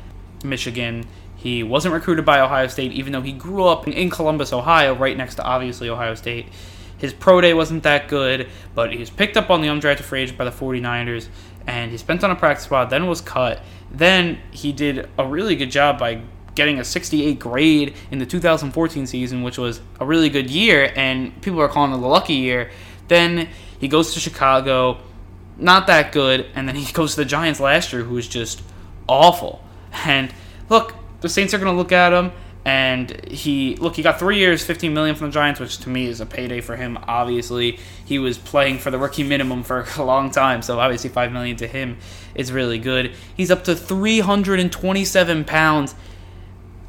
Michigan. 0.42 1.06
He 1.36 1.62
wasn't 1.62 1.92
recruited 1.92 2.24
by 2.24 2.40
Ohio 2.40 2.68
State, 2.68 2.90
even 2.92 3.12
though 3.12 3.20
he 3.20 3.32
grew 3.32 3.64
up 3.64 3.86
in 3.86 4.08
Columbus, 4.08 4.50
Ohio, 4.54 4.94
right 4.94 5.14
next 5.14 5.34
to 5.34 5.44
obviously 5.44 5.90
Ohio 5.90 6.14
State. 6.14 6.46
His 6.96 7.12
pro 7.12 7.42
day 7.42 7.52
wasn't 7.52 7.82
that 7.82 8.08
good, 8.08 8.48
but 8.74 8.92
he 8.92 8.98
was 8.98 9.10
picked 9.10 9.36
up 9.36 9.50
on 9.50 9.60
the 9.60 9.68
undrafted 9.68 10.00
free 10.00 10.22
agent 10.22 10.38
by 10.38 10.46
the 10.46 10.50
49ers, 10.50 11.28
and 11.66 11.90
he 11.90 11.98
spent 11.98 12.24
on 12.24 12.30
a 12.30 12.34
practice 12.34 12.64
squad, 12.64 12.86
then 12.86 13.06
was 13.06 13.20
cut. 13.20 13.62
Then 13.90 14.38
he 14.50 14.72
did 14.72 15.06
a 15.18 15.26
really 15.26 15.54
good 15.54 15.70
job 15.70 15.98
by 15.98 16.22
getting 16.54 16.80
a 16.80 16.84
68 16.84 17.38
grade 17.38 17.94
in 18.10 18.18
the 18.18 18.26
2014 18.26 19.06
season, 19.06 19.42
which 19.42 19.58
was 19.58 19.82
a 20.00 20.06
really 20.06 20.30
good 20.30 20.48
year, 20.48 20.92
and 20.96 21.40
people 21.42 21.60
are 21.60 21.68
calling 21.68 21.92
it 21.92 21.96
a 21.96 21.98
lucky 21.98 22.34
year. 22.34 22.70
Then 23.06 23.50
he 23.78 23.86
goes 23.86 24.14
to 24.14 24.18
Chicago, 24.18 24.98
not 25.58 25.86
that 25.88 26.12
good. 26.12 26.46
And 26.54 26.68
then 26.68 26.76
he 26.76 26.90
goes 26.92 27.14
to 27.14 27.22
the 27.22 27.24
Giants 27.24 27.60
last 27.60 27.92
year, 27.92 28.02
who 28.02 28.14
was 28.14 28.28
just 28.28 28.62
awful. 29.08 29.62
And 30.04 30.32
look, 30.68 30.94
the 31.20 31.28
Saints 31.28 31.52
are 31.52 31.58
going 31.58 31.72
to 31.72 31.76
look 31.76 31.92
at 31.92 32.12
him, 32.12 32.32
and 32.64 33.28
he 33.30 33.76
look 33.76 33.96
he 33.96 34.02
got 34.02 34.18
three 34.18 34.38
years, 34.38 34.64
fifteen 34.64 34.94
million 34.94 35.16
from 35.16 35.28
the 35.28 35.32
Giants, 35.32 35.58
which 35.58 35.78
to 35.78 35.88
me 35.88 36.06
is 36.06 36.20
a 36.20 36.26
payday 36.26 36.60
for 36.60 36.76
him. 36.76 36.98
Obviously, 37.04 37.78
he 38.04 38.18
was 38.18 38.38
playing 38.38 38.78
for 38.78 38.90
the 38.90 38.98
rookie 38.98 39.24
minimum 39.24 39.62
for 39.62 39.86
a 39.96 40.04
long 40.04 40.30
time, 40.30 40.62
so 40.62 40.78
obviously 40.78 41.10
five 41.10 41.32
million 41.32 41.56
to 41.56 41.66
him 41.66 41.98
is 42.34 42.52
really 42.52 42.78
good. 42.78 43.14
He's 43.36 43.50
up 43.50 43.64
to 43.64 43.74
three 43.74 44.20
hundred 44.20 44.60
and 44.60 44.70
twenty-seven 44.70 45.44
pounds. 45.44 45.94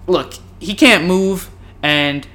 Look, 0.06 0.34
he 0.60 0.76
can't 0.76 1.06
move, 1.06 1.50
and 1.82 2.28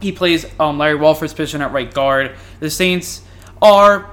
he 0.00 0.12
plays 0.12 0.44
um, 0.60 0.78
Larry 0.78 0.96
Warford's 0.96 1.32
position 1.32 1.62
at 1.62 1.72
right 1.72 1.92
guard. 1.92 2.36
The 2.60 2.70
Saints 2.70 3.22
are 3.60 4.10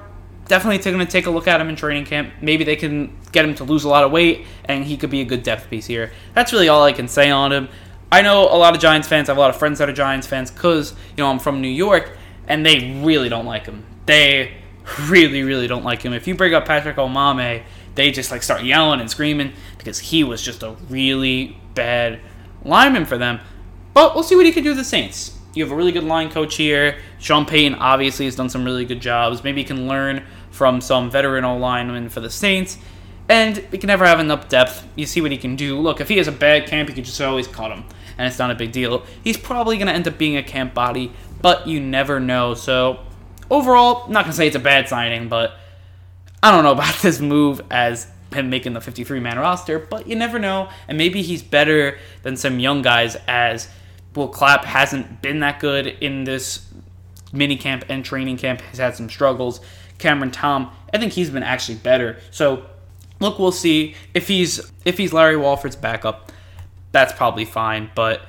definitely 0.50 0.78
going 0.78 1.06
to 1.06 1.10
take 1.10 1.26
a 1.26 1.30
look 1.30 1.46
at 1.46 1.60
him 1.60 1.68
in 1.68 1.76
training 1.76 2.04
camp. 2.04 2.32
Maybe 2.42 2.64
they 2.64 2.76
can 2.76 3.16
get 3.32 3.44
him 3.44 3.54
to 3.54 3.64
lose 3.64 3.84
a 3.84 3.88
lot 3.88 4.04
of 4.04 4.10
weight, 4.10 4.44
and 4.64 4.84
he 4.84 4.96
could 4.96 5.08
be 5.08 5.20
a 5.20 5.24
good 5.24 5.44
depth 5.44 5.70
piece 5.70 5.86
here. 5.86 6.12
That's 6.34 6.52
really 6.52 6.68
all 6.68 6.82
I 6.82 6.92
can 6.92 7.08
say 7.08 7.30
on 7.30 7.52
him. 7.52 7.68
I 8.12 8.20
know 8.22 8.42
a 8.42 8.58
lot 8.58 8.74
of 8.74 8.80
Giants 8.80 9.06
fans. 9.06 9.28
I 9.28 9.32
have 9.32 9.38
a 9.38 9.40
lot 9.40 9.50
of 9.50 9.56
friends 9.56 9.78
that 9.78 9.88
are 9.88 9.92
Giants 9.92 10.26
fans 10.26 10.50
because 10.50 10.92
you 11.16 11.22
know 11.22 11.30
I'm 11.30 11.38
from 11.38 11.62
New 11.62 11.68
York, 11.68 12.16
and 12.48 12.66
they 12.66 13.00
really 13.02 13.28
don't 13.28 13.46
like 13.46 13.66
him. 13.66 13.86
They 14.06 14.56
really, 15.08 15.44
really 15.44 15.68
don't 15.68 15.84
like 15.84 16.02
him. 16.02 16.12
If 16.12 16.26
you 16.26 16.34
bring 16.34 16.52
up 16.52 16.66
Patrick 16.66 16.96
Omameh, 16.96 17.62
they 17.94 18.10
just 18.10 18.32
like 18.32 18.42
start 18.42 18.64
yelling 18.64 19.00
and 19.00 19.08
screaming 19.08 19.52
because 19.78 20.00
he 20.00 20.24
was 20.24 20.42
just 20.42 20.64
a 20.64 20.72
really 20.88 21.56
bad 21.74 22.20
lineman 22.64 23.06
for 23.06 23.16
them. 23.16 23.38
But 23.94 24.14
we'll 24.14 24.24
see 24.24 24.36
what 24.36 24.46
he 24.46 24.52
can 24.52 24.64
do 24.64 24.70
with 24.70 24.78
the 24.78 24.84
Saints. 24.84 25.38
You 25.54 25.64
have 25.64 25.72
a 25.72 25.76
really 25.76 25.92
good 25.92 26.04
line 26.04 26.30
coach 26.30 26.56
here. 26.56 26.98
Sean 27.18 27.44
Payton 27.44 27.74
obviously 27.74 28.24
has 28.26 28.36
done 28.36 28.48
some 28.48 28.64
really 28.64 28.84
good 28.84 29.00
jobs. 29.00 29.42
Maybe 29.42 29.62
he 29.62 29.64
can 29.64 29.88
learn 29.88 30.24
from 30.50 30.80
some 30.80 31.10
veteran 31.10 31.44
O 31.44 31.56
linemen 31.56 32.08
for 32.08 32.20
the 32.20 32.30
Saints. 32.30 32.78
And 33.28 33.64
we 33.70 33.78
can 33.78 33.86
never 33.86 34.04
have 34.04 34.18
enough 34.18 34.48
depth. 34.48 34.86
You 34.96 35.06
see 35.06 35.20
what 35.20 35.30
he 35.30 35.38
can 35.38 35.54
do. 35.54 35.78
Look, 35.78 36.00
if 36.00 36.08
he 36.08 36.16
has 36.16 36.26
a 36.26 36.32
bad 36.32 36.66
camp, 36.66 36.88
you 36.88 36.94
can 36.94 37.04
just 37.04 37.20
always 37.20 37.46
cut 37.46 37.70
him. 37.70 37.84
And 38.18 38.26
it's 38.26 38.38
not 38.38 38.50
a 38.50 38.56
big 38.56 38.72
deal. 38.72 39.04
He's 39.22 39.36
probably 39.36 39.76
going 39.76 39.86
to 39.86 39.92
end 39.92 40.08
up 40.08 40.18
being 40.18 40.36
a 40.36 40.42
camp 40.42 40.74
body, 40.74 41.12
but 41.40 41.66
you 41.66 41.80
never 41.80 42.18
know. 42.18 42.54
So, 42.54 43.00
overall, 43.48 44.04
I'm 44.04 44.12
not 44.12 44.24
going 44.24 44.32
to 44.32 44.36
say 44.36 44.48
it's 44.48 44.56
a 44.56 44.60
bad 44.60 44.88
signing, 44.88 45.28
but 45.28 45.54
I 46.42 46.50
don't 46.50 46.64
know 46.64 46.72
about 46.78 46.96
this 46.96 47.20
move 47.20 47.62
as 47.70 48.08
him 48.32 48.50
making 48.50 48.72
the 48.72 48.80
53 48.80 49.20
man 49.20 49.38
roster, 49.38 49.78
but 49.78 50.06
you 50.06 50.16
never 50.16 50.38
know. 50.38 50.68
And 50.88 50.98
maybe 50.98 51.22
he's 51.22 51.42
better 51.42 51.98
than 52.22 52.36
some 52.36 52.58
young 52.58 52.82
guys 52.82 53.16
as 53.26 53.68
Will 54.14 54.28
Clapp 54.28 54.64
hasn't 54.64 55.22
been 55.22 55.40
that 55.40 55.60
good 55.60 55.86
in 55.86 56.24
this 56.24 56.66
mini 57.32 57.56
camp 57.56 57.84
and 57.88 58.04
training 58.04 58.36
camp, 58.36 58.60
has 58.62 58.78
had 58.78 58.96
some 58.96 59.08
struggles. 59.08 59.60
Cameron 60.00 60.30
Tom, 60.30 60.70
I 60.92 60.98
think 60.98 61.12
he's 61.12 61.30
been 61.30 61.42
actually 61.42 61.76
better. 61.76 62.18
So 62.30 62.64
look, 63.20 63.38
we'll 63.38 63.52
see 63.52 63.94
if 64.14 64.26
he's 64.26 64.72
if 64.84 64.98
he's 64.98 65.12
Larry 65.12 65.36
Warford's 65.36 65.76
backup. 65.76 66.32
That's 66.92 67.12
probably 67.12 67.44
fine, 67.44 67.90
but 67.94 68.22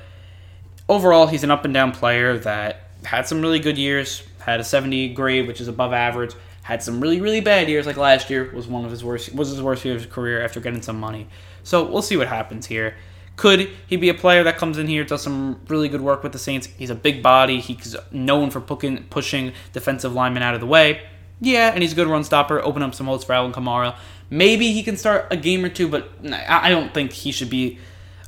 overall, 0.88 1.26
he's 1.26 1.42
an 1.42 1.50
up 1.50 1.64
and 1.64 1.74
down 1.74 1.92
player 1.92 2.38
that 2.38 2.90
had 3.04 3.26
some 3.26 3.42
really 3.42 3.58
good 3.58 3.76
years. 3.76 4.22
Had 4.38 4.60
a 4.60 4.64
70 4.64 5.14
grade, 5.14 5.46
which 5.46 5.60
is 5.60 5.68
above 5.68 5.92
average. 5.92 6.34
Had 6.62 6.82
some 6.82 7.00
really 7.00 7.20
really 7.20 7.40
bad 7.40 7.68
years, 7.68 7.86
like 7.86 7.96
last 7.96 8.30
year 8.30 8.52
was 8.54 8.68
one 8.68 8.84
of 8.84 8.90
his 8.90 9.02
worst 9.02 9.34
was 9.34 9.48
his 9.48 9.60
worst 9.60 9.84
year 9.84 9.94
of 9.94 10.02
his 10.02 10.12
career 10.12 10.44
after 10.44 10.60
getting 10.60 10.82
some 10.82 11.00
money. 11.00 11.26
So 11.64 11.84
we'll 11.84 12.02
see 12.02 12.16
what 12.16 12.28
happens 12.28 12.66
here. 12.66 12.94
Could 13.34 13.70
he 13.86 13.96
be 13.96 14.10
a 14.10 14.14
player 14.14 14.44
that 14.44 14.58
comes 14.58 14.78
in 14.78 14.86
here, 14.86 15.04
does 15.04 15.22
some 15.22 15.58
really 15.66 15.88
good 15.88 16.02
work 16.02 16.22
with 16.22 16.32
the 16.32 16.38
Saints? 16.38 16.66
He's 16.66 16.90
a 16.90 16.94
big 16.94 17.22
body. 17.22 17.60
He's 17.60 17.96
known 18.10 18.50
for 18.50 18.60
pushing 18.60 19.52
defensive 19.72 20.12
linemen 20.12 20.42
out 20.42 20.54
of 20.54 20.60
the 20.60 20.66
way. 20.66 21.00
Yeah, 21.42 21.72
and 21.72 21.82
he's 21.82 21.92
a 21.92 21.96
good 21.96 22.06
run 22.06 22.24
stopper. 22.24 22.60
Open 22.60 22.82
up 22.82 22.94
some 22.94 23.06
holes 23.06 23.24
for 23.24 23.32
Alvin 23.32 23.52
Kamara. 23.52 23.96
Maybe 24.30 24.72
he 24.72 24.82
can 24.82 24.96
start 24.96 25.26
a 25.30 25.36
game 25.36 25.64
or 25.64 25.68
two, 25.68 25.88
but 25.88 26.10
I 26.32 26.70
don't 26.70 26.94
think 26.94 27.12
he 27.12 27.32
should 27.32 27.50
be 27.50 27.78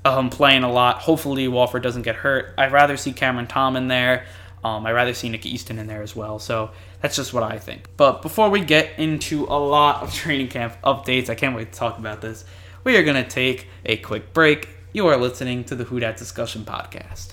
um, 0.05 0.29
playing 0.29 0.65
a 0.65 0.71
lot. 0.71 0.99
Hopefully, 0.99 1.49
Warford 1.49 1.83
doesn't 1.83 2.03
get 2.03 2.17
hurt. 2.17 2.53
I'd 2.59 2.73
rather 2.73 2.97
see 2.97 3.13
Cameron 3.13 3.47
Tom 3.47 3.77
in 3.77 3.89
there. 3.89 4.27
Um, 4.63 4.85
I'd 4.85 4.93
rather 4.93 5.15
see 5.15 5.29
Nick 5.29 5.47
Easton 5.47 5.79
in 5.79 5.87
there 5.87 6.03
as 6.03 6.15
well. 6.15 6.39
So 6.39 6.73
that's 7.01 7.17
just 7.17 7.33
what 7.33 7.43
I 7.43 7.59
think. 7.59 7.89
But 7.97 8.21
before 8.21 8.51
we 8.51 8.61
get 8.61 8.99
into 8.99 9.45
a 9.45 9.59
lot 9.59 10.03
of 10.03 10.13
training 10.15 10.49
camp 10.49 10.77
updates, 10.83 11.31
I 11.31 11.37
can't 11.37 11.57
wait 11.57 11.73
to 11.73 11.79
talk 11.79 11.99
about 11.99 12.21
this. 12.21 12.45
We 12.83 12.97
are 12.97 13.03
going 13.03 13.23
to 13.23 13.29
take 13.29 13.69
a 13.87 13.97
quick 13.97 14.35
break 14.35 14.69
you 14.95 15.09
are 15.09 15.17
listening 15.17 15.65
to 15.65 15.75
the 15.75 15.83
Who 15.83 15.99
Dat 15.99 16.17
Discussion 16.17 16.65
Podcast. 16.65 17.33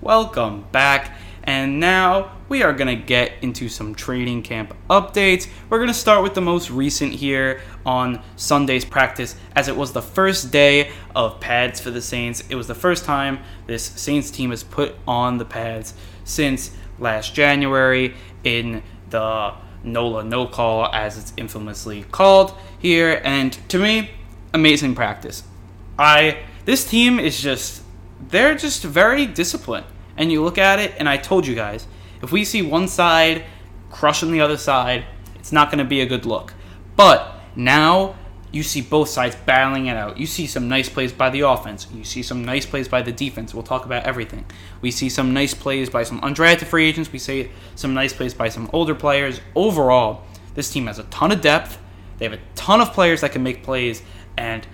Welcome 0.00 0.64
back, 0.72 1.14
and 1.44 1.80
now 1.80 2.32
we 2.48 2.62
are 2.62 2.72
going 2.72 2.88
to 2.88 3.02
get 3.02 3.32
into 3.42 3.68
some 3.68 3.94
training 3.94 4.42
camp 4.42 4.74
updates. 4.88 5.48
We're 5.68 5.78
going 5.78 5.88
to 5.88 5.94
start 5.94 6.22
with 6.22 6.34
the 6.34 6.40
most 6.40 6.70
recent 6.70 7.12
here 7.12 7.60
on 7.84 8.22
Sunday's 8.36 8.84
practice, 8.84 9.36
as 9.56 9.68
it 9.68 9.76
was 9.76 9.92
the 9.92 10.02
first 10.02 10.50
day 10.50 10.92
of 11.16 11.40
pads 11.40 11.80
for 11.80 11.90
the 11.90 12.02
Saints. 12.02 12.44
It 12.48 12.54
was 12.54 12.66
the 12.68 12.74
first 12.74 13.04
time 13.04 13.40
this 13.66 13.84
Saints 13.84 14.30
team 14.30 14.50
has 14.50 14.62
put 14.62 14.94
on 15.06 15.38
the 15.38 15.44
pads 15.44 15.94
since 16.24 16.70
last 16.98 17.34
January 17.34 18.14
in 18.44 18.82
the 19.10 19.54
NOLA 19.84 20.24
no 20.24 20.46
call, 20.46 20.86
as 20.92 21.18
it's 21.18 21.32
infamously 21.36 22.04
called 22.04 22.56
here. 22.78 23.20
And 23.24 23.52
to 23.68 23.78
me, 23.78 24.10
amazing 24.52 24.94
practice. 24.94 25.42
I 25.98 26.38
this 26.64 26.84
team 26.84 27.18
is 27.18 27.40
just 27.40 27.82
they're 28.28 28.54
just 28.54 28.82
very 28.84 29.26
disciplined. 29.26 29.86
And 30.16 30.30
you 30.30 30.42
look 30.42 30.58
at 30.58 30.78
it, 30.78 30.94
and 30.98 31.08
I 31.08 31.16
told 31.16 31.46
you 31.46 31.54
guys, 31.54 31.86
if 32.22 32.32
we 32.32 32.44
see 32.44 32.62
one 32.62 32.88
side 32.88 33.44
crushing 33.90 34.32
the 34.32 34.40
other 34.40 34.56
side, 34.56 35.04
it's 35.36 35.52
not 35.52 35.70
going 35.70 35.78
to 35.78 35.84
be 35.84 36.00
a 36.00 36.06
good 36.06 36.24
look. 36.26 36.54
But 36.96 37.34
now 37.56 38.14
you 38.52 38.62
see 38.62 38.82
both 38.82 39.08
sides 39.08 39.34
battling 39.34 39.86
it 39.86 39.96
out. 39.96 40.18
You 40.18 40.26
see 40.26 40.46
some 40.46 40.68
nice 40.68 40.88
plays 40.88 41.12
by 41.12 41.30
the 41.30 41.40
offense. 41.40 41.88
You 41.92 42.04
see 42.04 42.22
some 42.22 42.44
nice 42.44 42.66
plays 42.66 42.86
by 42.86 43.00
the 43.00 43.10
defense. 43.10 43.54
We'll 43.54 43.62
talk 43.62 43.86
about 43.86 44.04
everything. 44.04 44.44
We 44.82 44.90
see 44.90 45.08
some 45.08 45.32
nice 45.32 45.54
plays 45.54 45.88
by 45.88 46.02
some 46.02 46.20
undrafted 46.20 46.66
free 46.66 46.86
agents. 46.86 47.10
We 47.10 47.18
see 47.18 47.50
some 47.74 47.94
nice 47.94 48.12
plays 48.12 48.34
by 48.34 48.50
some 48.50 48.68
older 48.72 48.94
players. 48.94 49.40
Overall, 49.54 50.24
this 50.54 50.70
team 50.70 50.86
has 50.86 50.98
a 50.98 51.04
ton 51.04 51.32
of 51.32 51.40
depth. 51.40 51.78
They 52.18 52.26
have 52.26 52.34
a 52.34 52.42
ton 52.54 52.80
of 52.80 52.92
players 52.92 53.22
that 53.22 53.32
can 53.32 53.42
make 53.42 53.64
plays, 53.64 54.02
and 54.36 54.66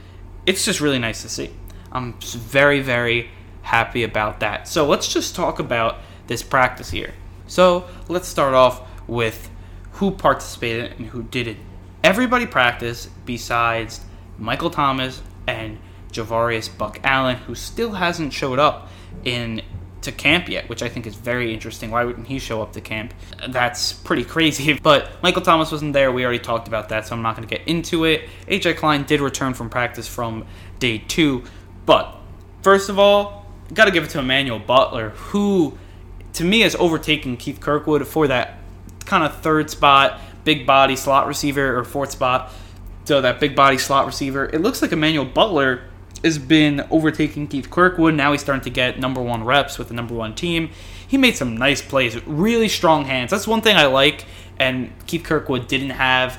it's 0.44 0.64
just 0.64 0.80
really 0.80 0.98
nice 0.98 1.22
to 1.22 1.28
see. 1.28 1.50
I'm 1.92 2.14
very, 2.20 2.80
very 2.80 3.30
happy 3.68 4.02
about 4.02 4.40
that. 4.40 4.66
So 4.66 4.86
let's 4.86 5.12
just 5.12 5.36
talk 5.36 5.58
about 5.58 5.98
this 6.26 6.42
practice 6.42 6.90
here. 6.90 7.12
So 7.46 7.86
let's 8.08 8.26
start 8.26 8.54
off 8.54 8.82
with 9.06 9.50
who 9.92 10.10
participated 10.10 10.92
and 10.92 11.06
who 11.08 11.22
didn't. 11.22 11.58
Everybody 12.02 12.46
practiced 12.46 13.10
besides 13.26 14.00
Michael 14.38 14.70
Thomas 14.70 15.20
and 15.46 15.78
Javorius 16.12 16.76
Buck 16.76 17.00
Allen, 17.04 17.36
who 17.36 17.54
still 17.54 17.92
hasn't 17.92 18.32
showed 18.32 18.58
up 18.58 18.88
in 19.24 19.62
to 20.00 20.12
camp 20.12 20.48
yet, 20.48 20.68
which 20.68 20.82
I 20.82 20.88
think 20.88 21.06
is 21.06 21.16
very 21.16 21.52
interesting. 21.52 21.90
Why 21.90 22.04
wouldn't 22.04 22.28
he 22.28 22.38
show 22.38 22.62
up 22.62 22.72
to 22.72 22.80
camp? 22.80 23.12
That's 23.48 23.92
pretty 23.92 24.24
crazy. 24.24 24.78
But 24.82 25.22
Michael 25.22 25.42
Thomas 25.42 25.70
wasn't 25.70 25.92
there. 25.92 26.10
We 26.12 26.24
already 26.24 26.38
talked 26.38 26.68
about 26.68 26.88
that, 26.90 27.06
so 27.06 27.14
I'm 27.14 27.20
not 27.20 27.36
going 27.36 27.46
to 27.46 27.54
get 27.54 27.66
into 27.68 28.04
it. 28.04 28.28
AJ 28.46 28.76
Klein 28.76 29.02
did 29.02 29.20
return 29.20 29.52
from 29.52 29.68
practice 29.68 30.08
from 30.08 30.46
day 30.78 30.98
two. 30.98 31.42
But 31.84 32.16
first 32.62 32.88
of 32.88 32.98
all, 32.98 33.38
got 33.74 33.86
to 33.86 33.90
give 33.90 34.04
it 34.04 34.10
to 34.10 34.18
Emmanuel 34.18 34.58
Butler, 34.58 35.10
who 35.10 35.76
to 36.34 36.44
me 36.44 36.60
has 36.60 36.74
overtaken 36.76 37.36
Keith 37.36 37.60
Kirkwood 37.60 38.06
for 38.06 38.28
that 38.28 38.58
kind 39.04 39.24
of 39.24 39.40
third 39.40 39.70
spot, 39.70 40.20
big 40.44 40.66
body 40.66 40.96
slot 40.96 41.26
receiver, 41.26 41.78
or 41.78 41.84
fourth 41.84 42.12
spot. 42.12 42.52
So 43.04 43.20
that 43.20 43.40
big 43.40 43.56
body 43.56 43.78
slot 43.78 44.06
receiver. 44.06 44.44
It 44.46 44.60
looks 44.60 44.82
like 44.82 44.92
Emmanuel 44.92 45.24
Butler 45.24 45.84
has 46.22 46.38
been 46.38 46.86
overtaking 46.90 47.46
Keith 47.46 47.70
Kirkwood. 47.70 48.14
Now 48.14 48.32
he's 48.32 48.40
starting 48.40 48.64
to 48.64 48.70
get 48.70 48.98
number 48.98 49.22
one 49.22 49.44
reps 49.44 49.78
with 49.78 49.88
the 49.88 49.94
number 49.94 50.14
one 50.14 50.34
team. 50.34 50.70
He 51.06 51.16
made 51.16 51.36
some 51.36 51.56
nice 51.56 51.80
plays, 51.80 52.20
really 52.26 52.68
strong 52.68 53.04
hands. 53.04 53.30
That's 53.30 53.46
one 53.46 53.62
thing 53.62 53.76
I 53.76 53.86
like, 53.86 54.26
and 54.58 54.92
Keith 55.06 55.24
Kirkwood 55.24 55.68
didn't 55.68 55.90
have 55.90 56.38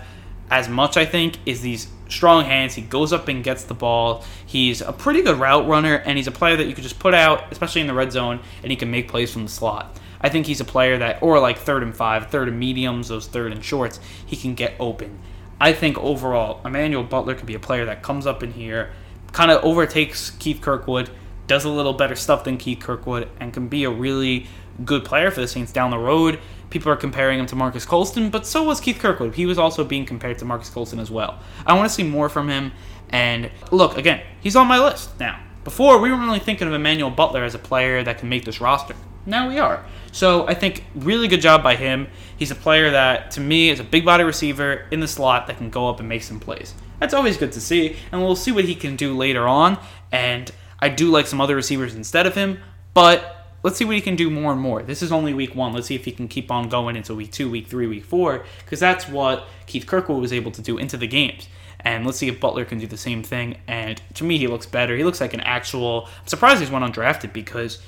as 0.52 0.70
much, 0.70 0.98
I 0.98 1.06
think, 1.06 1.38
is 1.46 1.62
these 1.62 1.88
strong 2.10 2.46
hands. 2.46 2.76
He 2.76 2.82
goes 2.82 3.14
up 3.14 3.28
and 3.28 3.44
gets 3.44 3.64
the 3.64 3.74
ball. 3.74 4.26
He's 4.46 4.82
a 4.82 4.92
pretty 4.92 5.22
good 5.22 5.40
route 5.40 5.68
runner, 5.68 5.96
and 5.96 6.18
he's 6.18 6.28
a 6.28 6.32
player 6.32 6.58
that 6.58 6.68
you 6.68 6.76
could 6.76 6.84
just 6.84 7.00
put 7.00 7.14
out, 7.14 7.52
especially 7.52 7.82
in 7.82 7.88
the 7.88 7.94
red 7.94 8.12
zone, 8.12 8.42
and 8.62 8.72
he 8.72 8.76
can 8.76 8.92
make 8.92 9.08
plays 9.08 9.32
from 9.32 9.44
the 9.44 9.50
slot. 9.50 9.98
I 10.22 10.30
think 10.30 10.48
he's 10.48 10.60
a 10.60 10.66
player 10.66 10.98
that, 10.98 11.24
or 11.24 11.40
like 11.40 11.58
third 11.58 11.84
and 11.84 11.96
five, 11.96 12.28
third 12.28 12.50
and 12.50 12.60
mediums, 12.60 13.08
those 13.08 13.28
third 13.28 13.54
and 13.54 13.64
shorts, 13.64 14.00
he 14.26 14.36
can 14.36 14.54
get 14.54 14.76
open. 14.80 15.20
I 15.62 15.72
think 15.72 15.98
overall, 15.98 16.62
Emmanuel 16.66 17.04
Butler 17.04 17.36
could 17.36 17.46
be 17.46 17.54
a 17.54 17.60
player 17.60 17.86
that 17.86 18.04
comes 18.04 18.26
up 18.28 18.44
in 18.44 18.52
here 18.52 18.92
kind 19.32 19.52
of 19.52 19.64
overtakes 19.64 20.32
Keith 20.32 20.62
Kirkwood, 20.62 21.10
does 21.48 21.66
a 21.66 21.70
little 21.70 21.94
better 21.94 22.16
stuff 22.16 22.44
than 22.44 22.58
Keith 22.58 22.80
Kirkwood, 22.80 23.30
and 23.40 23.54
can 23.54 23.68
be 23.68 23.84
a 23.84 23.90
really 23.90 24.48
good 24.86 25.04
player 25.04 25.32
for 25.32 25.42
the 25.42 25.48
Saints 25.48 25.72
down 25.72 25.92
the 25.92 25.98
road. 25.98 26.40
People 26.70 26.92
are 26.92 26.96
comparing 26.96 27.40
him 27.40 27.46
to 27.48 27.56
Marques 27.56 27.86
Colston, 27.86 28.30
but 28.30 28.46
so 28.46 28.64
was 28.64 28.80
Keith 28.80 29.00
Kirkwood. 29.00 29.36
He 29.36 29.46
was 29.46 29.58
also 29.58 29.84
being 29.84 30.06
compared 30.06 30.38
to 30.40 30.46
Marques 30.46 30.70
Colston 30.70 31.00
as 31.00 31.10
well. 31.10 31.40
I 31.66 31.74
want 31.74 31.90
to 31.90 31.94
see 31.94 32.04
more 32.04 32.30
from 32.30 32.50
him. 32.50 32.72
And 33.10 33.50
look, 33.72 33.98
again, 33.98 34.22
he's 34.40 34.56
on 34.56 34.68
my 34.68 34.80
list 34.80 35.20
now. 35.20 35.40
Before, 35.64 36.00
we 36.00 36.12
weren't 36.12 36.24
really 36.24 36.40
thinking 36.40 36.68
of 36.68 36.74
Emmanuel 36.74 37.10
Butler 37.10 37.44
as 37.44 37.56
a 37.56 37.60
player 37.60 38.04
that 38.04 38.20
can 38.20 38.30
make 38.30 38.46
this 38.46 38.62
roster. 38.62 38.96
Now 39.26 39.48
we 39.48 39.60
are. 39.60 39.86
So 40.12 40.48
I 40.48 40.54
think 40.54 40.86
really 40.96 41.28
good 41.28 41.42
job 41.42 41.62
by 41.62 41.76
him. 41.76 42.08
He's 42.38 42.52
a 42.52 42.56
player 42.56 42.92
that, 42.92 43.32
to 43.32 43.42
me, 43.42 43.70
is 43.70 43.80
a 43.80 43.84
big 43.84 44.06
body 44.06 44.24
receiver 44.24 44.86
in 44.92 45.00
the 45.00 45.08
slot 45.08 45.48
that 45.48 45.58
can 45.58 45.70
go 45.70 45.90
up 45.90 46.00
and 46.00 46.08
make 46.08 46.24
some 46.24 46.40
plays. 46.40 46.74
That's 47.00 47.14
always 47.14 47.38
good 47.38 47.52
to 47.54 47.62
see, 47.62 47.98
and 48.12 48.22
we'll 48.22 48.36
see 48.36 48.52
what 48.52 48.66
he 48.66 48.76
can 48.76 48.96
do 48.96 49.16
later 49.16 49.48
on. 49.48 49.78
And 50.12 50.52
I 50.80 50.90
do 50.90 51.10
like 51.10 51.28
some 51.28 51.42
other 51.42 51.56
receivers 51.56 51.96
instead 51.96 52.26
of 52.26 52.36
him, 52.36 52.60
but 52.94 53.39
let's 53.64 53.78
see 53.78 53.86
what 53.86 53.96
he 53.96 54.02
can 54.02 54.16
do 54.16 54.30
more 54.30 54.52
and 54.52 54.62
more. 54.62 54.82
This 54.82 55.02
is 55.02 55.12
only 55.12 55.34
week 55.34 55.56
one. 55.56 55.74
Let's 55.74 55.88
see 55.88 55.96
if 55.96 56.06
he 56.06 56.12
can 56.12 56.28
keep 56.28 56.52
on 56.52 56.70
going 56.70 56.96
into 56.96 57.16
week 57.16 57.32
two, 57.32 57.50
week 57.50 57.68
three, 57.68 57.88
week 57.88 58.06
four, 58.06 58.46
because 58.60 58.80
that's 58.80 59.08
what 59.08 59.48
Keith 59.66 59.86
Kirkwood 59.86 60.22
was 60.22 60.34
able 60.34 60.52
to 60.52 60.62
do 60.62 60.78
into 60.78 60.98
the 60.98 61.08
games. 61.08 61.48
And 61.82 62.06
let's 62.06 62.18
see 62.18 62.28
if 62.28 62.40
Butler 62.40 62.66
can 62.66 62.78
do 62.78 62.88
the 62.88 62.98
same 62.98 63.24
thing. 63.24 63.58
And 63.68 64.02
to 64.16 64.24
me, 64.24 64.38
he 64.38 64.48
looks 64.48 64.66
better. 64.66 64.98
He 64.98 65.04
looks 65.04 65.22
like 65.22 65.34
an 65.34 65.42
actual. 65.42 66.08
I'm 66.22 66.28
surprised 66.28 66.60
he's 66.60 66.70
one 66.70 66.82
undrafted 66.82 67.32
because 67.32 67.82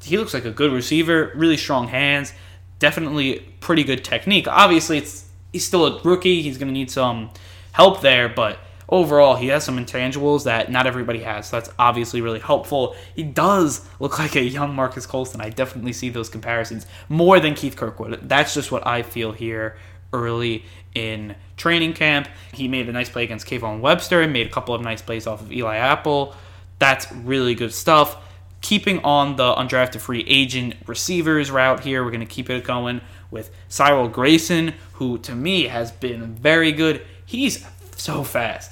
he 0.00 0.16
looks 0.16 0.34
like 0.34 0.44
a 0.44 0.50
good 0.50 0.72
receiver, 0.72 1.32
really 1.34 1.56
strong 1.56 1.88
hands, 1.88 2.32
definitely 2.78 3.40
pretty 3.60 3.84
good 3.84 4.04
technique. 4.04 4.46
Obviously, 4.48 4.98
it's 4.98 5.28
he's 5.52 5.66
still 5.66 5.86
a 5.86 6.02
rookie. 6.02 6.42
He's 6.42 6.58
going 6.58 6.68
to 6.68 6.72
need 6.72 6.90
some 6.90 7.30
help 7.72 8.00
there, 8.00 8.28
but 8.28 8.58
overall, 8.92 9.36
he 9.36 9.48
has 9.48 9.64
some 9.64 9.78
intangibles 9.78 10.44
that 10.44 10.70
not 10.70 10.86
everybody 10.86 11.20
has. 11.20 11.48
So 11.48 11.56
that's 11.56 11.70
obviously 11.78 12.20
really 12.20 12.38
helpful. 12.38 12.94
He 13.16 13.24
does 13.24 13.88
look 13.98 14.18
like 14.20 14.36
a 14.36 14.44
young 14.44 14.76
Marques 14.76 15.06
Colston. 15.06 15.40
I 15.40 15.48
definitely 15.48 15.94
see 15.94 16.10
those 16.10 16.28
comparisons 16.28 16.86
more 17.08 17.40
than 17.40 17.54
Keith 17.54 17.74
Kirkwood. 17.74 18.28
That's 18.28 18.54
just 18.54 18.70
what 18.70 18.86
I 18.86 19.02
feel 19.02 19.32
here 19.32 19.76
early 20.12 20.66
in 20.94 21.34
training 21.56 21.94
camp. 21.94 22.28
He 22.52 22.68
made 22.68 22.88
a 22.88 22.92
nice 22.92 23.08
play 23.08 23.24
against 23.24 23.46
Kayvon 23.46 23.80
Webster 23.80 24.20
and 24.20 24.32
made 24.32 24.46
a 24.46 24.50
couple 24.50 24.74
of 24.74 24.82
nice 24.82 25.00
plays 25.00 25.26
off 25.26 25.40
of 25.40 25.50
Eli 25.50 25.76
Apple. 25.76 26.36
That's 26.78 27.10
really 27.12 27.54
good 27.54 27.72
stuff. 27.72 28.18
Keeping 28.60 29.00
on 29.00 29.36
the 29.36 29.54
undrafted 29.54 30.00
free 30.00 30.24
agent 30.28 30.74
receivers 30.86 31.50
route 31.50 31.80
here, 31.80 32.04
we're 32.04 32.10
going 32.10 32.20
to 32.20 32.26
keep 32.26 32.50
it 32.50 32.62
going 32.62 33.00
with 33.30 33.50
Cyril 33.68 34.06
Grayson, 34.08 34.74
who 34.94 35.18
to 35.18 35.34
me 35.34 35.64
has 35.64 35.90
been 35.90 36.34
very 36.34 36.70
good. 36.70 37.04
He's 37.24 37.66
so 37.96 38.22
fast. 38.22 38.71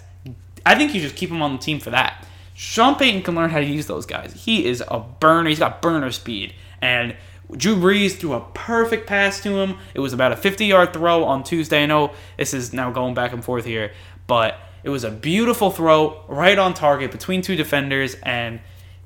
I 0.70 0.76
think 0.76 0.94
you 0.94 1.00
just 1.00 1.16
keep 1.16 1.30
him 1.30 1.42
on 1.42 1.50
the 1.50 1.59
team 1.59 1.80
for 1.80 1.90
that. 1.90 2.24
Sean 2.54 2.94
Payton 2.94 3.22
can 3.22 3.35
learn 3.35 3.50
how 3.50 3.59
to 3.59 3.66
use 3.66 3.87
those 3.87 4.06
guys. 4.06 4.44
He 4.44 4.64
is 4.66 4.85
a 4.87 5.00
burner. 5.00 5.48
He's 5.48 5.59
got 5.59 5.83
burner 5.83 6.12
speed. 6.12 6.54
And 6.80 7.16
Drew 7.50 7.74
Brees 7.74 8.12
threw 8.12 8.35
a 8.35 8.40
perfect 8.54 9.09
pass 9.09 9.40
to 9.40 9.59
him. 9.59 9.78
It 9.94 9.98
was 9.98 10.12
about 10.12 10.30
a 10.30 10.37
50 10.37 10.66
yard 10.66 10.92
throw 10.92 11.24
on 11.24 11.42
Tuesday. 11.42 11.83
I 11.83 11.87
know 11.87 12.12
this 12.37 12.54
is 12.54 12.72
now 12.72 12.92
going 12.92 13.14
back 13.14 13.33
and 13.33 13.44
forth 13.44 13.64
here, 13.64 13.90
but 14.28 14.61
it 14.85 14.90
was 14.90 15.02
a 15.02 15.11
beautiful 15.11 15.72
throw 15.72 16.22
right 16.28 16.56
on 16.56 16.72
target 16.72 17.11
between 17.11 17.42
two 17.42 17.56
defenders. 17.56 18.14
And 18.22 18.61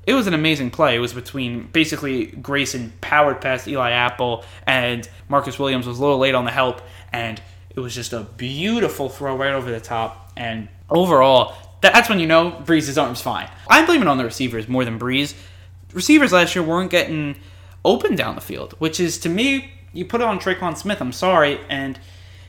it 0.05 0.13
was 0.13 0.27
an 0.27 0.35
amazing 0.35 0.69
play. 0.69 0.95
It 0.95 0.99
was 0.99 1.13
between 1.13 1.65
basically 1.69 2.27
Grayson 2.27 2.93
powered 3.01 3.41
past 3.41 3.67
Eli 3.67 3.89
Apple, 3.89 4.45
and 4.67 5.09
Marcus 5.29 5.57
Williams 5.57 5.87
was 5.87 5.97
a 5.97 6.01
little 6.03 6.19
late 6.19 6.35
on 6.35 6.45
the 6.45 6.51
help. 6.51 6.83
And 7.11 7.41
it 7.71 7.79
was 7.79 7.95
just 7.95 8.13
a 8.13 8.21
beautiful 8.37 9.09
throw 9.09 9.35
right 9.35 9.53
over 9.53 9.71
the 9.71 9.81
top. 9.81 10.31
And 10.37 10.69
overall, 10.89 11.55
that's 11.81 12.09
when 12.09 12.19
you 12.19 12.27
know 12.27 12.51
Brees' 12.51 13.01
arm's 13.01 13.21
fine. 13.21 13.49
I'm 13.69 13.85
blaming 13.85 14.07
on 14.07 14.17
the 14.17 14.25
receivers 14.25 14.67
more 14.67 14.85
than 14.85 14.99
Brees. 14.99 15.35
Receivers 15.93 16.31
last 16.31 16.55
year 16.55 16.63
weren't 16.63 16.91
getting 16.91 17.37
open 17.83 18.15
down 18.15 18.35
the 18.35 18.41
field, 18.41 18.73
which 18.79 18.99
is 18.99 19.17
to 19.19 19.29
me, 19.29 19.71
you 19.93 20.05
put 20.05 20.21
it 20.21 20.27
on 20.27 20.39
Tre'Quan 20.39 20.77
Smith. 20.77 20.99
I'm 21.01 21.13
sorry, 21.13 21.59
and 21.69 21.99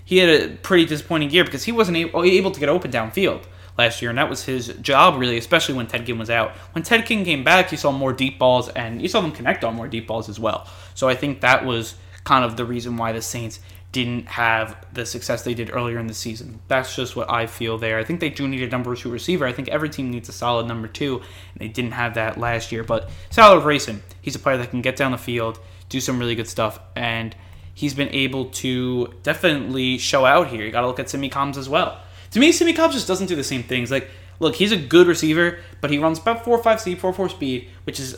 he 0.05 0.19
had 0.19 0.29
a 0.29 0.57
pretty 0.57 0.87
disappointing 0.87 1.31
year 1.31 1.45
because 1.45 1.65
he 1.65 1.73
wasn't 1.73 1.97
able 1.97 2.51
to 2.51 2.61
get 2.61 2.69
open 2.69 2.91
downfield 2.91 3.45
last 3.79 4.01
year, 4.01 4.11
and 4.11 4.19
that 4.19 4.31
was 4.31 4.45
his 4.45 4.69
job 4.81 5.19
really, 5.19 5.37
especially 5.37 5.75
when 5.75 5.87
Ted 5.87 6.07
Ginn 6.07 6.19
was 6.19 6.31
out. 6.31 6.53
When 6.73 6.83
Ted 6.83 7.07
Ginn 7.07 7.25
came 7.25 7.45
back, 7.45 7.71
you 7.71 7.79
saw 7.79 7.93
more 7.93 8.13
deep 8.13 8.39
balls, 8.39 8.69
and 8.71 9.03
you 9.03 9.09
saw 9.09 9.21
them 9.21 9.33
connect 9.33 9.65
on 9.65 9.75
more 9.75 9.89
deep 9.89 10.07
balls 10.07 10.29
as 10.29 10.41
well. 10.41 10.67
So 10.95 11.09
I 11.09 11.15
think 11.15 11.43
that 11.43 11.65
was 11.65 11.95
kind 12.25 12.45
of 12.45 12.57
the 12.57 12.65
reason 12.65 12.97
why 12.97 13.13
the 13.13 13.23
Saints 13.23 13.61
didn't 13.97 14.27
have 14.27 14.77
the 14.93 15.07
success 15.07 15.43
they 15.43 15.55
did 15.55 15.71
earlier 15.73 15.99
in 15.99 16.07
the 16.07 16.13
season. 16.13 16.61
That's 16.69 16.95
just 16.95 17.17
what 17.17 17.31
I 17.31 17.47
feel 17.47 17.79
there. 17.79 17.99
I 17.99 18.05
think 18.05 18.21
they 18.21 18.29
do 18.29 18.47
need 18.47 18.63
a 18.63 18.69
number 18.69 18.95
two 18.95 19.11
receiver. 19.11 19.47
I 19.47 19.53
think 19.53 19.69
every 19.69 19.89
team 19.89 20.11
needs 20.11 20.29
a 20.29 20.33
solid 20.33 20.67
number 20.67 20.87
two, 20.87 21.17
and 21.17 21.61
they 21.61 21.69
didn't 21.69 21.93
have 21.93 22.13
that 22.15 22.37
last 22.37 22.73
year. 22.73 22.85
But 22.85 23.09
Cyril 23.31 23.63
Grayson, 23.63 24.03
he's 24.21 24.35
a 24.35 24.39
player 24.39 24.59
that 24.59 24.69
can 24.69 24.83
get 24.83 24.97
down 24.97 25.13
the 25.13 25.19
field, 25.19 25.59
do 25.89 25.99
some 25.99 26.19
really 26.19 26.35
good 26.35 26.47
stuff, 26.47 26.79
and 26.95 27.35
he's 27.73 27.95
been 27.95 28.11
able 28.11 28.51
to 28.67 29.15
definitely 29.23 29.97
show 29.97 30.27
out 30.27 30.49
here. 30.49 30.63
You 30.63 30.71
got 30.71 30.83
to 30.83 30.89
look 30.89 31.01
at 31.01 31.09
Simmie 31.09 31.31
Cobbs 31.31 31.57
as 31.57 31.67
well. 31.67 31.99
To 32.33 32.39
me, 32.39 32.53
Simmie 32.53 32.75
Cobbs 32.75 32.93
just 32.93 33.09
doesn't 33.09 33.29
do 33.29 33.35
the 33.35 33.45
same 33.45 33.63
things. 33.63 33.91
Like, 33.91 34.11
look, 34.41 34.57
he's 34.57 34.73
a 34.73 34.77
good 34.77 35.07
receiver, 35.07 35.61
but 35.81 35.91
he 35.91 35.97
runs 35.97 36.19
about 36.19 36.45
four 36.45 36.63
five 36.63 36.83
speed, 36.83 36.99
four 36.99 37.15
four 37.15 37.31
speed, 37.31 37.71
which 37.85 37.99
is 37.99 38.15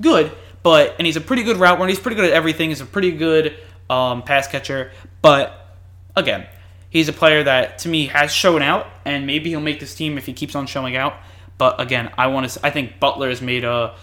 good. 0.00 0.32
But 0.62 0.94
and 0.96 1.06
he's 1.06 1.16
a 1.16 1.20
pretty 1.20 1.42
good 1.42 1.58
route 1.58 1.78
runner. 1.78 1.90
He's 1.90 2.00
pretty 2.00 2.16
good 2.16 2.24
at 2.24 2.32
everything. 2.32 2.70
He's 2.70 2.80
a 2.80 2.86
pretty 2.86 3.12
good 3.12 3.58
um, 3.90 4.22
pass 4.22 4.46
catcher. 4.48 4.90
But 5.22 5.76
again, 6.16 6.46
he's 6.90 7.08
a 7.08 7.12
player 7.12 7.42
that 7.44 7.78
to 7.80 7.88
me 7.88 8.06
has 8.06 8.32
shown 8.32 8.62
out, 8.62 8.86
and 9.04 9.26
maybe 9.26 9.50
he'll 9.50 9.60
make 9.60 9.80
this 9.80 9.94
team 9.94 10.18
if 10.18 10.26
he 10.26 10.32
keeps 10.32 10.54
on 10.54 10.66
showing 10.66 10.96
out. 10.96 11.14
But 11.56 11.80
again, 11.80 12.12
I 12.16 12.28
want 12.28 12.48
to. 12.50 12.66
I 12.66 12.70
think 12.70 13.00
Butler 13.00 13.28
has 13.28 13.42
made 13.42 13.64
a 13.64 13.96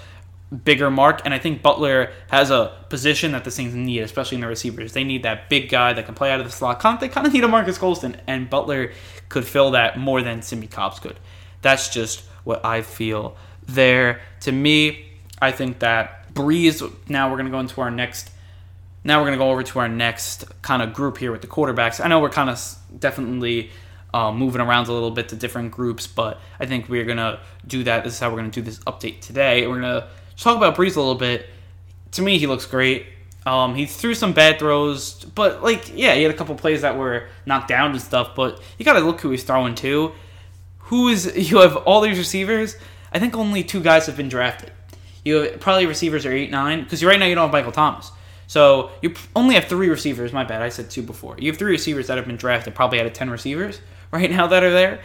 bigger 0.64 0.92
mark, 0.92 1.22
and 1.26 1.34
I 1.34 1.40
think 1.40 1.62
Butler 1.62 2.12
has 2.30 2.52
a 2.52 2.76
position 2.90 3.32
that 3.32 3.44
the 3.44 3.52
Saints 3.52 3.74
need, 3.74 4.02
especially 4.02 4.36
in 4.36 4.42
the 4.42 4.48
receivers. 4.48 4.94
They 4.94 5.04
need 5.04 5.24
that 5.24 5.50
big 5.50 5.70
guy 5.70 5.94
that 5.94 6.06
can 6.06 6.16
play 6.16 6.32
out 6.32 6.40
of 6.40 6.46
the 6.46 6.52
slot. 6.52 7.00
They 7.00 7.10
kind 7.10 7.26
of 7.26 7.34
need 7.34 7.44
a 7.44 7.48
Marques 7.48 7.78
Colston, 7.78 8.18
and 8.28 8.50
Butler 8.50 8.92
could 9.30 9.46
fill 9.46 9.72
that 9.72 9.98
more 9.98 10.22
than 10.22 10.42
Simmie 10.42 10.68
Cobbs 10.68 11.00
could. 11.00 11.20
That's 11.62 11.90
just 11.90 12.22
what 12.44 12.64
I 12.64 12.82
feel 12.82 13.36
there. 13.66 14.22
To 14.42 14.52
me, 14.52 15.12
I 15.42 15.52
think 15.52 15.80
that 15.80 16.34
Brees. 16.34 16.88
Now 17.10 17.30
we're 17.30 17.38
going 17.38 17.48
to 17.48 17.52
go 17.52 17.60
into 17.60 17.82
our 17.82 17.92
next 17.92 18.32
now 19.06 19.20
we're 19.20 19.28
going 19.28 19.38
to 19.38 19.44
go 19.44 19.52
over 19.52 19.62
to 19.62 19.80
our 19.80 19.88
next 19.88 20.46
kind 20.64 20.82
of 20.82 20.92
group 20.94 21.20
here 21.20 21.32
with 21.32 21.42
the 21.42 21.48
quarterbacks. 21.48 22.04
I 22.04 22.08
know 22.08 22.20
we're 22.20 22.30
kind 22.30 22.50
of 22.50 22.60
definitely 22.98 23.70
uh, 24.16 24.32
moving 24.32 24.62
around 24.62 24.88
a 24.88 24.94
little 24.94 25.12
bit 25.12 25.30
to 25.30 25.36
different 25.36 25.72
groups, 25.72 26.08
but 26.08 26.42
I 26.60 26.66
think 26.66 26.90
we're 26.90 27.06
going 27.06 27.18
to 27.18 27.40
do 27.68 27.84
that. 27.84 28.04
This 28.04 28.16
is 28.16 28.20
how 28.20 28.32
we're 28.32 28.38
going 28.38 28.50
to 28.50 28.62
do 28.62 28.66
this 28.66 28.80
update 28.80 29.22
today. 29.22 29.68
We're 29.68 29.80
going 29.80 30.02
to 30.02 30.08
talk 30.38 30.58
about 30.58 30.76
Brees 30.76 30.96
a 30.96 31.00
little 31.00 31.16
bit. 31.16 31.48
To 32.14 32.24
me, 32.24 32.40
he 32.40 32.48
looks 32.48 32.66
great. 32.66 33.06
Um, 33.46 33.76
he 33.76 33.86
threw 33.86 34.16
some 34.16 34.34
bad 34.34 34.58
throws, 34.58 35.24
but 35.24 35.62
like, 35.62 35.96
yeah, 35.96 36.16
he 36.16 36.24
had 36.24 36.34
a 36.34 36.38
couple 36.38 36.56
plays 36.56 36.82
that 36.82 36.98
were 36.98 37.28
knocked 37.46 37.68
down 37.68 37.92
and 37.92 38.02
stuff. 38.02 38.34
But 38.36 38.60
you 38.80 38.86
got 38.86 38.94
to 38.94 39.02
look 39.02 39.22
who 39.22 39.30
he's 39.30 39.44
throwing 39.44 39.76
to. 39.76 40.14
Who 40.80 41.10
is 41.10 41.32
you 41.52 41.60
have 41.60 41.76
all 41.76 42.02
these 42.02 42.18
receivers? 42.18 42.76
I 43.14 43.20
think 43.20 43.36
only 43.36 43.64
two 43.64 43.82
guys 43.82 44.08
have 44.08 44.18
been 44.18 44.30
drafted. 44.30 44.72
You 45.24 45.36
have 45.36 45.60
probably 45.60 45.86
receivers 45.86 46.26
are 46.26 46.32
eight 46.32 46.50
nine 46.50 46.84
because 46.84 47.04
right 47.04 47.20
now 47.20 47.28
you 47.28 47.36
don't 47.36 47.44
have 47.44 47.52
Michael 47.52 47.72
Thomas. 47.72 48.12
So 48.48 48.92
you 49.02 49.14
only 49.36 49.56
have 49.56 49.66
three 49.66 49.90
receivers. 49.90 50.34
My 50.34 50.44
bad, 50.44 50.62
I 50.62 50.70
said 50.70 50.90
two 50.90 51.02
before. 51.02 51.36
You 51.38 51.52
have 51.52 51.58
three 51.58 51.72
receivers 51.72 52.08
that 52.08 52.18
have 52.18 52.28
been 52.28 52.38
drafted, 52.38 52.76
probably 52.76 53.00
out 53.00 53.06
of 53.06 53.14
ten 53.14 53.30
receivers 53.30 53.82
right 54.12 54.30
now 54.30 54.48
that 54.48 54.64
are 54.64 54.72
there. 54.72 55.02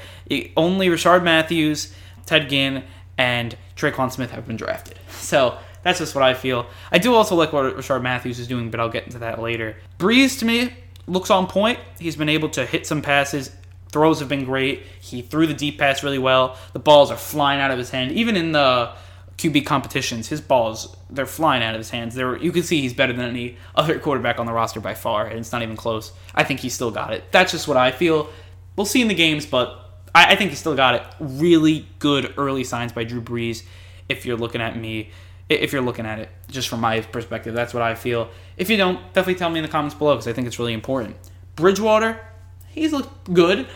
only 0.56 0.88
Rishard 0.88 1.22
Matthews, 1.22 1.92
Ted 2.26 2.48
Ginn, 2.48 2.84
and 3.18 3.56
Tre'Quan 3.76 4.12
Smith 4.12 4.30
have 4.30 4.46
been 4.46 4.56
drafted. 4.56 4.98
So 5.10 5.58
that's 5.82 6.00
just 6.00 6.14
what 6.14 6.24
I 6.24 6.34
feel. 6.34 6.66
I 6.90 6.98
do 6.98 7.14
also 7.14 7.36
like 7.36 7.52
what 7.52 7.76
Rishard 7.76 8.02
Matthews 8.02 8.38
is 8.38 8.48
doing, 8.48 8.70
but 8.70 8.80
I'll 8.80 8.88
get 8.88 9.04
into 9.04 9.18
that 9.20 9.40
later. 9.40 9.76
Brees 9.98 10.38
to 10.40 10.44
me 10.44 10.74
looks 11.06 11.30
on 11.30 11.46
point. 11.46 11.78
He's 11.98 12.16
been 12.16 12.28
able 12.28 12.48
to 12.50 12.66
hit 12.66 12.86
some 12.86 13.00
passes. 13.00 13.54
Throws 13.92 14.20
have 14.20 14.28
been 14.28 14.44
great. 14.44 14.84
He 15.00 15.22
threw 15.22 15.46
the 15.46 15.54
deep 15.54 15.78
pass 15.78 16.02
really 16.02 16.18
well. 16.18 16.56
The 16.72 16.78
balls 16.78 17.10
are 17.10 17.16
flying 17.16 17.60
out 17.60 17.70
of 17.70 17.78
his 17.78 17.90
hand. 17.90 18.12
Even 18.12 18.36
in 18.36 18.52
the 18.52 18.92
QB 19.40 19.64
competitions, 19.64 20.28
his 20.28 20.42
balls 20.42 20.94
they're 21.08 21.24
flying 21.24 21.62
out 21.62 21.74
of 21.74 21.78
his 21.78 21.88
hands. 21.88 22.14
There, 22.14 22.36
you 22.36 22.52
can 22.52 22.62
see 22.62 22.82
he's 22.82 22.92
better 22.92 23.14
than 23.14 23.24
any 23.24 23.56
other 23.74 23.98
quarterback 23.98 24.38
on 24.38 24.44
the 24.44 24.52
roster 24.52 24.80
by 24.80 24.94
far, 24.94 25.26
and 25.26 25.38
it's 25.38 25.50
not 25.50 25.62
even 25.62 25.76
close. 25.76 26.12
I 26.34 26.44
think 26.44 26.60
he 26.60 26.68
still 26.68 26.90
got 26.90 27.14
it. 27.14 27.24
That's 27.32 27.50
just 27.50 27.66
what 27.66 27.78
I 27.78 27.90
feel. 27.90 28.28
We'll 28.76 28.84
see 28.84 29.00
in 29.00 29.08
the 29.08 29.14
games, 29.14 29.46
but 29.46 30.02
I, 30.14 30.32
I 30.32 30.36
think 30.36 30.50
he 30.50 30.56
still 30.56 30.76
got 30.76 30.94
it. 30.94 31.02
Really 31.18 31.88
good 31.98 32.34
early 32.36 32.64
signs 32.64 32.92
by 32.92 33.04
Drew 33.04 33.22
Brees. 33.22 33.64
If 34.10 34.26
you're 34.26 34.36
looking 34.36 34.60
at 34.60 34.76
me, 34.76 35.10
if 35.48 35.72
you're 35.72 35.82
looking 35.82 36.04
at 36.04 36.18
it 36.18 36.28
just 36.48 36.68
from 36.68 36.80
my 36.80 37.00
perspective, 37.00 37.54
that's 37.54 37.72
what 37.72 37.82
I 37.82 37.94
feel. 37.94 38.28
If 38.58 38.68
you 38.68 38.76
don't, 38.76 38.98
definitely 39.14 39.36
tell 39.36 39.48
me 39.48 39.58
in 39.58 39.64
the 39.64 39.70
comments 39.70 39.94
below 39.94 40.14
because 40.14 40.28
I 40.28 40.34
think 40.34 40.48
it's 40.48 40.58
really 40.58 40.74
important. 40.74 41.16
Bridgewater, 41.56 42.20
he's 42.68 42.92
looked 42.92 43.32
good. 43.32 43.66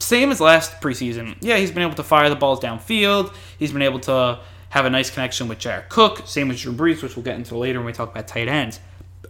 Same 0.00 0.32
as 0.32 0.40
last 0.40 0.80
preseason. 0.80 1.36
Yeah, 1.40 1.58
he's 1.58 1.70
been 1.70 1.84
able 1.84 1.94
to 1.94 2.02
fire 2.02 2.28
the 2.28 2.34
balls 2.34 2.58
downfield. 2.58 3.32
He's 3.56 3.72
been 3.72 3.82
able 3.82 4.00
to 4.00 4.40
have 4.72 4.86
a 4.86 4.90
nice 4.90 5.10
connection 5.10 5.48
with 5.48 5.58
Jared 5.58 5.90
Cook, 5.90 6.22
same 6.24 6.48
with 6.48 6.58
Drew 6.58 6.72
Brees, 6.72 7.02
which 7.02 7.14
we'll 7.14 7.22
get 7.22 7.36
into 7.36 7.58
later 7.58 7.78
when 7.78 7.84
we 7.84 7.92
talk 7.92 8.10
about 8.10 8.26
tight 8.26 8.48
ends. 8.48 8.80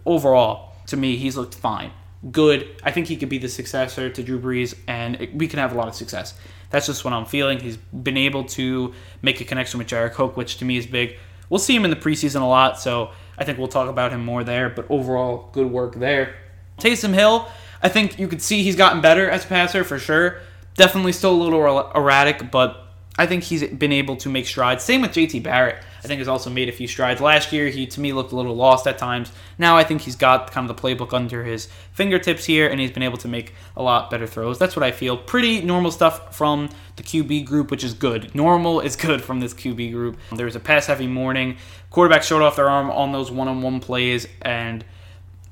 Overall, 0.05 0.73
to 0.87 0.95
me, 0.95 1.17
he's 1.17 1.35
looked 1.35 1.53
fine. 1.53 1.91
Good. 2.31 2.81
I 2.81 2.91
think 2.91 3.07
he 3.07 3.17
could 3.17 3.27
be 3.27 3.39
the 3.39 3.49
successor 3.49 4.09
to 4.09 4.23
Drew 4.23 4.39
Brees, 4.39 4.73
and 4.87 5.19
it, 5.19 5.35
we 5.35 5.49
can 5.49 5.59
have 5.59 5.73
a 5.73 5.75
lot 5.75 5.89
of 5.89 5.95
success. 5.95 6.33
That's 6.69 6.85
just 6.85 7.03
what 7.03 7.13
I'm 7.13 7.25
feeling. 7.25 7.59
He's 7.59 7.75
been 7.75 8.15
able 8.15 8.45
to 8.45 8.93
make 9.21 9.41
a 9.41 9.43
connection 9.43 9.79
with 9.79 9.87
Jared 9.87 10.13
Cook, 10.13 10.37
which 10.37 10.59
to 10.59 10.65
me 10.65 10.77
is 10.77 10.87
big. 10.87 11.17
We'll 11.49 11.59
see 11.59 11.75
him 11.75 11.83
in 11.83 11.91
the 11.91 11.97
preseason 11.97 12.39
a 12.39 12.45
lot, 12.45 12.79
so 12.79 13.11
I 13.37 13.43
think 13.43 13.57
we'll 13.57 13.67
talk 13.67 13.89
about 13.89 14.13
him 14.13 14.23
more 14.23 14.45
there. 14.45 14.69
But 14.69 14.85
overall, 14.89 15.49
good 15.51 15.69
work 15.69 15.95
there. 15.95 16.35
Taysom 16.77 17.13
Hill, 17.13 17.49
I 17.81 17.89
think 17.89 18.17
you 18.17 18.29
could 18.29 18.41
see 18.41 18.63
he's 18.63 18.77
gotten 18.77 19.01
better 19.01 19.29
as 19.29 19.43
a 19.43 19.47
passer 19.49 19.83
for 19.83 19.99
sure. 19.99 20.39
Definitely 20.75 21.11
still 21.11 21.33
a 21.33 21.41
little 21.43 21.59
er-, 21.59 21.91
erratic, 21.93 22.49
but 22.49 22.82
I 23.17 23.27
think 23.27 23.43
he's 23.43 23.63
been 23.67 23.91
able 23.91 24.15
to 24.17 24.29
make 24.29 24.47
strides. 24.47 24.83
Same 24.83 25.01
with 25.01 25.11
JT 25.11 25.43
Barrett. 25.43 25.83
I 26.03 26.07
think 26.07 26.17
has 26.17 26.27
also 26.27 26.49
made 26.49 26.67
a 26.67 26.71
few 26.71 26.87
strides. 26.87 27.21
Last 27.21 27.53
year, 27.53 27.69
he 27.69 27.85
to 27.85 28.01
me 28.01 28.11
looked 28.11 28.31
a 28.31 28.35
little 28.35 28.55
lost 28.55 28.87
at 28.87 28.97
times. 28.97 29.31
Now 29.59 29.77
I 29.77 29.83
think 29.83 30.01
he's 30.01 30.15
got 30.15 30.51
kind 30.51 30.67
of 30.67 30.75
the 30.75 30.81
playbook 30.81 31.13
under 31.13 31.43
his 31.43 31.67
fingertips 31.91 32.45
here, 32.45 32.67
and 32.67 32.79
he's 32.79 32.91
been 32.91 33.03
able 33.03 33.19
to 33.19 33.27
make 33.27 33.53
a 33.77 33.83
lot 33.83 34.09
better 34.09 34.25
throws. 34.25 34.57
That's 34.57 34.75
what 34.75 34.83
I 34.83 34.91
feel. 34.91 35.15
Pretty 35.15 35.61
normal 35.61 35.91
stuff 35.91 36.35
from 36.35 36.69
the 36.95 37.03
QB 37.03 37.45
group, 37.45 37.69
which 37.69 37.83
is 37.83 37.93
good. 37.93 38.33
Normal 38.33 38.79
is 38.79 38.95
good 38.95 39.23
from 39.23 39.39
this 39.39 39.53
QB 39.53 39.91
group. 39.91 40.17
There 40.35 40.47
was 40.47 40.55
a 40.55 40.59
pass-heavy 40.59 41.07
morning. 41.07 41.57
Quarterback 41.91 42.23
showed 42.23 42.41
off 42.41 42.55
their 42.55 42.69
arm 42.69 42.89
on 42.89 43.11
those 43.11 43.29
one-on-one 43.29 43.79
plays, 43.79 44.27
and 44.41 44.83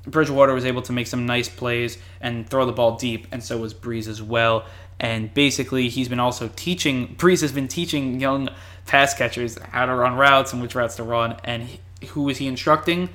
Bridgewater 0.04 0.52
was 0.52 0.64
able 0.64 0.82
to 0.82 0.92
make 0.92 1.06
some 1.06 1.26
nice 1.26 1.48
plays 1.48 1.96
and 2.20 2.48
throw 2.48 2.66
the 2.66 2.72
ball 2.72 2.96
deep, 2.96 3.28
and 3.30 3.42
so 3.42 3.56
was 3.58 3.72
Brees 3.72 4.08
as 4.08 4.20
well. 4.20 4.64
And 5.02 5.34
basically, 5.34 5.90
he's 5.90 6.08
been 6.08 6.20
also 6.20 6.48
teaching, 6.54 7.16
Brees 7.16 7.42
has 7.42 7.52
been 7.52 7.68
teaching 7.68 8.20
young 8.20 8.48
pass 8.86 9.12
catchers 9.12 9.58
how 9.58 9.84
to 9.84 9.94
run 9.94 10.14
routes 10.14 10.52
and 10.52 10.62
which 10.62 10.74
routes 10.74 10.96
to 10.96 11.02
run. 11.02 11.36
And 11.44 11.64
he, 11.64 12.06
who 12.06 12.28
is 12.28 12.38
he 12.38 12.46
instructing? 12.46 13.10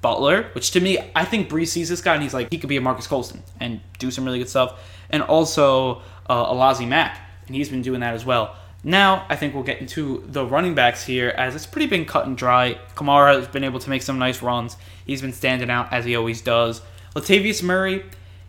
Butler, 0.00 0.50
which 0.52 0.72
to 0.72 0.80
me, 0.80 0.98
I 1.16 1.24
think 1.24 1.48
Brees 1.48 1.68
sees 1.68 1.88
this 1.88 2.00
guy 2.00 2.14
and 2.14 2.22
he's 2.22 2.34
like, 2.34 2.50
he 2.50 2.58
could 2.58 2.68
be 2.68 2.76
a 2.76 2.80
Marques 2.80 3.06
Colston 3.06 3.42
and 3.58 3.80
do 3.98 4.10
some 4.10 4.24
really 4.24 4.38
good 4.38 4.48
stuff. 4.48 4.80
And 5.10 5.22
also 5.22 6.02
uh, 6.28 6.52
Alizé 6.52 6.86
Mack, 6.86 7.18
and 7.46 7.56
he's 7.56 7.68
been 7.68 7.82
doing 7.82 8.00
that 8.00 8.14
as 8.14 8.24
well. 8.24 8.54
Now, 8.84 9.26
I 9.28 9.34
think 9.34 9.54
we'll 9.54 9.64
get 9.64 9.80
into 9.80 10.22
the 10.26 10.46
running 10.46 10.74
backs 10.74 11.04
here, 11.04 11.30
as 11.30 11.56
it's 11.56 11.66
pretty 11.66 11.86
been 11.86 12.04
cut 12.04 12.26
and 12.26 12.36
dry. 12.36 12.78
Kamara 12.94 13.34
has 13.34 13.48
been 13.48 13.64
able 13.64 13.80
to 13.80 13.90
make 13.90 14.02
some 14.02 14.20
nice 14.20 14.40
runs. 14.40 14.76
He's 15.04 15.20
been 15.20 15.32
standing 15.32 15.68
out 15.68 15.92
as 15.92 16.04
he 16.04 16.14
always 16.14 16.42
does. 16.42 16.80
Latavius 17.16 17.60
Murray, 17.60 18.04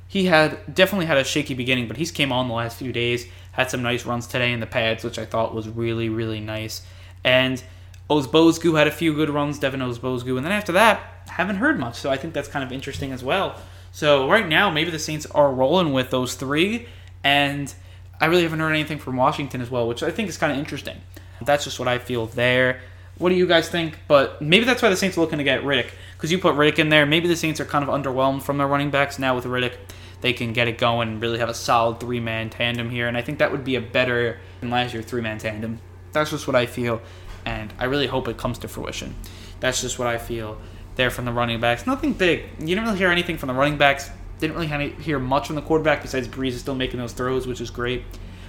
he 0.10 0.26
had 0.26 0.74
definitely 0.74 1.06
had 1.06 1.18
a 1.18 1.24
shaky 1.24 1.54
beginning, 1.54 1.88
but 1.88 1.96
he's 1.96 2.10
came 2.10 2.32
on 2.32 2.48
the 2.48 2.54
last 2.56 2.80
few 2.80 2.92
days. 2.92 3.28
Had 3.52 3.70
some 3.70 3.84
nice 3.84 4.08
runs 4.08 4.26
today 4.26 4.52
in 4.52 4.60
the 4.60 4.66
pads, 4.66 5.04
which 5.04 5.20
I 5.20 5.26
thought 5.26 5.54
was 5.54 5.70
really, 5.70 6.10
really 6.10 6.40
nice. 6.40 6.82
And 7.24 7.62
Ozigbo 8.10 8.76
had 8.76 8.88
a 8.88 8.92
few 8.92 9.14
good 9.14 9.30
runs, 9.30 9.60
Devin 9.60 9.82
Ozigbo, 9.82 10.36
and 10.36 10.44
then 10.44 10.52
after 10.52 10.72
that, 10.72 11.00
haven't 11.28 11.58
heard 11.58 11.80
much. 11.80 11.96
So 11.96 12.10
I 12.10 12.18
think 12.18 12.34
that's 12.34 12.48
kind 12.48 12.66
of 12.66 12.72
interesting 12.72 13.12
as 13.12 13.24
well. 13.24 13.56
So 13.92 14.28
right 14.28 14.48
now, 14.48 14.72
maybe 14.72 14.90
the 14.90 14.98
Saints 14.98 15.28
are 15.28 15.54
rolling 15.54 15.94
with 15.94 16.10
those 16.10 16.34
three, 16.34 16.88
and 17.24 17.72
I 18.20 18.26
really 18.26 18.42
haven't 18.42 18.60
heard 18.60 18.72
anything 18.72 18.98
from 18.98 19.16
Washington 19.16 19.62
as 19.62 19.70
well, 19.70 19.88
which 19.88 20.02
I 20.02 20.10
think 20.10 20.28
is 20.28 20.38
kind 20.38 20.52
of 20.52 20.58
interesting. 20.58 20.98
That's 21.40 21.66
just 21.66 21.78
what 21.78 21.88
I 21.88 22.00
feel 22.00 22.26
there. 22.26 22.82
What 23.20 23.30
do 23.30 23.36
you 23.36 23.46
guys 23.46 23.70
think? 23.70 24.00
But 24.08 24.42
maybe 24.42 24.66
that's 24.66 24.82
why 24.82 24.90
the 24.90 24.98
Saints 24.98 25.20
are 25.20 25.22
looking 25.22 25.38
to 25.38 25.44
get 25.44 25.62
Riddick 25.62 25.92
because 26.18 26.32
you 26.32 26.40
put 26.40 26.56
Riddick 26.56 26.80
in 26.80 26.90
there. 26.90 27.06
Maybe 27.06 27.28
the 27.28 27.36
Saints 27.36 27.60
are 27.60 27.66
kind 27.66 27.88
of 27.88 27.90
underwhelmed 27.90 28.42
from 28.42 28.58
their 28.58 28.68
running 28.68 28.90
backs 28.90 29.20
now 29.20 29.36
with 29.36 29.46
Riddick. 29.46 29.76
They 30.22 30.34
can 30.34 30.54
get 30.54 30.68
it 30.68 30.78
going 30.78 31.10
and 31.10 31.22
really 31.22 31.40
have 31.40 31.50
a 31.50 31.54
solid 31.54 32.00
three 32.00 32.20
man 32.20 32.50
tandem 32.50 32.90
here, 32.90 33.08
and 33.08 33.16
I 33.18 33.22
think 33.22 33.40
that 33.40 33.52
would 33.52 33.64
be 33.64 33.76
a 33.76 33.82
better 33.82 34.40
than 34.60 34.70
last 34.70 34.94
year 34.94 35.02
three 35.02 35.22
man 35.22 35.38
tandem. 35.38 35.80
That's 36.12 36.32
just 36.32 36.48
what 36.48 36.56
I 36.56 36.66
feel, 36.66 37.02
and 37.46 37.74
I 37.80 37.86
really 37.86 38.08
hope 38.08 38.28
it 38.28 38.38
comes 38.38 38.58
to 38.60 38.68
fruition. 38.68 39.16
That's 39.60 39.82
just 39.82 40.00
what 40.00 40.08
I 40.08 40.18
feel 40.18 40.60
there 40.96 41.10
from 41.10 41.26
the 41.26 41.32
running 41.32 41.60
backs. 41.60 41.88
Nothing 41.88 42.14
big. 42.14 42.46
You 42.60 42.68
didn't 42.68 42.86
really 42.86 42.98
hear 42.98 43.10
anything 43.10 43.38
from 43.38 43.48
the 43.48 43.54
running 43.54 43.78
backs. 43.78 44.10
Didn't 44.40 44.58
really 44.58 44.90
hear 44.92 45.20
much 45.20 45.48
from 45.48 45.56
the 45.56 45.62
quarterback 45.62 46.02
besides 46.02 46.28
Brees 46.28 46.50
is 46.50 46.62
still 46.62 46.76
making 46.76 47.00
those 47.00 47.14
throws, 47.14 47.46
which 47.48 47.62
is 47.62 47.70
great. 47.70 48.04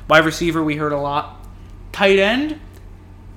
Wide 0.09 0.25
receiver, 0.25 0.63
we 0.63 0.77
heard 0.77 0.93
a 0.93 0.99
lot. 0.99 1.47
Tight 1.93 2.19
end, 2.19 2.61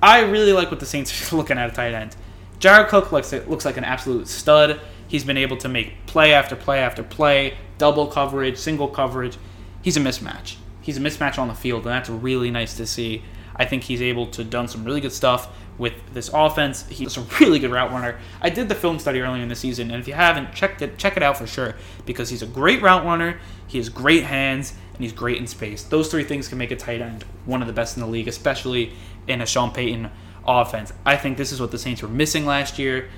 I 0.02 0.20
really 0.20 0.52
like 0.52 0.70
what 0.70 0.80
the 0.80 0.86
Saints 0.86 1.32
are 1.32 1.36
looking 1.36 1.58
at 1.58 1.70
a 1.70 1.72
tight 1.72 1.94
end. 1.94 2.16
Jared 2.58 2.88
Cook 2.88 3.12
looks 3.12 3.32
looks 3.32 3.64
like 3.64 3.76
an 3.76 3.84
absolute 3.84 4.28
stud. 4.28 4.80
He's 5.06 5.24
been 5.24 5.36
able 5.36 5.56
to 5.58 5.68
make 5.68 6.06
play 6.06 6.32
after 6.32 6.56
play 6.56 6.80
after 6.80 7.02
play, 7.02 7.56
double 7.78 8.06
coverage, 8.06 8.56
single 8.58 8.88
coverage. 8.88 9.36
He's 9.82 9.96
a 9.96 10.00
mismatch. 10.00 10.56
He's 10.80 10.96
a 10.96 11.00
mismatch 11.00 11.38
on 11.38 11.48
the 11.48 11.54
field, 11.54 11.84
and 11.86 11.92
that's 11.92 12.08
really 12.08 12.50
nice 12.50 12.76
to 12.76 12.86
see. 12.86 13.22
I 13.56 13.64
think 13.64 13.84
he's 13.84 14.02
able 14.02 14.26
to 14.28 14.44
done 14.44 14.68
some 14.68 14.84
really 14.84 15.00
good 15.00 15.12
stuff 15.12 15.48
with 15.78 15.94
this 16.12 16.30
offense. 16.32 16.86
He's 16.88 17.16
a 17.16 17.20
really 17.40 17.58
good 17.58 17.70
route 17.70 17.90
runner. 17.90 18.18
I 18.40 18.50
did 18.50 18.68
the 18.68 18.74
film 18.74 18.98
study 18.98 19.20
earlier 19.20 19.42
in 19.42 19.48
the 19.48 19.56
season, 19.56 19.90
and 19.90 20.00
if 20.00 20.08
you 20.08 20.14
haven't 20.14 20.54
checked 20.54 20.82
it, 20.82 20.98
check 20.98 21.16
it 21.16 21.22
out 21.22 21.36
for 21.36 21.46
sure 21.46 21.74
because 22.06 22.28
he's 22.30 22.42
a 22.42 22.46
great 22.46 22.82
route 22.82 23.04
runner. 23.04 23.38
He 23.66 23.78
has 23.78 23.88
great 23.88 24.24
hands 24.24 24.74
and 24.94 25.02
he's 25.02 25.12
great 25.12 25.38
in 25.38 25.46
space. 25.46 25.82
Those 25.82 26.10
three 26.10 26.24
things 26.24 26.48
can 26.48 26.58
make 26.58 26.70
a 26.70 26.76
tight 26.76 27.00
end 27.00 27.24
one 27.44 27.60
of 27.60 27.66
the 27.66 27.72
best 27.72 27.96
in 27.96 28.02
the 28.02 28.08
league, 28.08 28.28
especially 28.28 28.92
in 29.26 29.40
a 29.40 29.46
Sean 29.46 29.72
Payton 29.72 30.10
offense. 30.46 30.92
I 31.04 31.16
think 31.16 31.36
this 31.36 31.50
is 31.52 31.60
what 31.60 31.70
the 31.70 31.78
Saints 31.78 32.02
were 32.02 32.08
missing 32.08 32.46
last 32.46 32.78
year. 32.78 33.08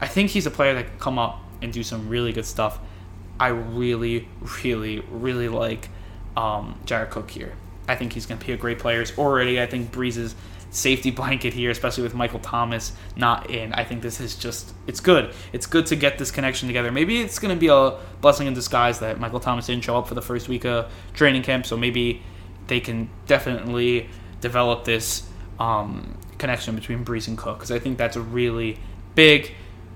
I 0.00 0.08
think 0.08 0.30
he's 0.30 0.46
a 0.46 0.50
player 0.50 0.74
that 0.74 0.88
can 0.88 0.98
come 0.98 1.18
up 1.18 1.40
and 1.62 1.72
do 1.72 1.82
some 1.82 2.08
really 2.08 2.32
good 2.32 2.44
stuff. 2.44 2.80
I 3.42 3.48
really, 3.48 4.28
really, 4.62 5.00
really 5.10 5.48
like 5.48 5.88
um, 6.36 6.78
Jared 6.84 7.10
Cook 7.10 7.28
here. 7.28 7.54
I 7.88 7.96
think 7.96 8.12
he's 8.12 8.24
going 8.24 8.38
to 8.38 8.46
be 8.46 8.52
a 8.52 8.56
great 8.56 8.78
player. 8.78 9.04
already, 9.18 9.60
I 9.60 9.66
think 9.66 9.90
Brees's 9.90 10.36
safety 10.70 11.10
blanket 11.20 11.52
here, 11.52 11.72
especially 11.72 12.04
with 12.04 12.14
Michael 12.14 12.38
Thomas 12.38 12.92
not 13.16 13.50
in. 13.50 13.72
I 13.72 13.82
think 13.82 14.00
this 14.00 14.20
is 14.20 14.36
just 14.36 14.72
it's 14.86 15.00
good. 15.00 15.34
It's 15.52 15.66
good 15.66 15.86
to 15.86 15.96
get 15.96 16.18
this 16.18 16.30
connection 16.30 16.68
together. 16.68 16.92
Maybe 16.92 17.20
it's 17.20 17.40
going 17.40 17.52
to 17.52 17.58
be 17.58 17.66
a 17.66 17.98
blessing 18.20 18.46
in 18.46 18.54
disguise 18.54 19.00
that 19.00 19.18
Michael 19.18 19.40
Thomas 19.40 19.66
didn't 19.66 19.82
show 19.82 19.98
up 19.98 20.06
for 20.06 20.14
the 20.14 20.22
first 20.22 20.48
week 20.48 20.64
of 20.64 20.92
training 21.12 21.42
camp, 21.42 21.66
so 21.66 21.76
maybe 21.76 22.22
they 22.68 22.78
can 22.78 23.10
definitely 23.26 24.08
develop 24.40 24.84
this 24.84 25.28
um, 25.58 26.16
connection 26.38 26.76
between 26.76 27.04
Brees 27.04 27.26
and 27.26 27.36
Cook 27.36 27.58
because 27.58 27.72
I 27.72 27.80
think 27.80 27.98
that's 27.98 28.14
a 28.14 28.22
really 28.22 28.78
big. 29.16 29.50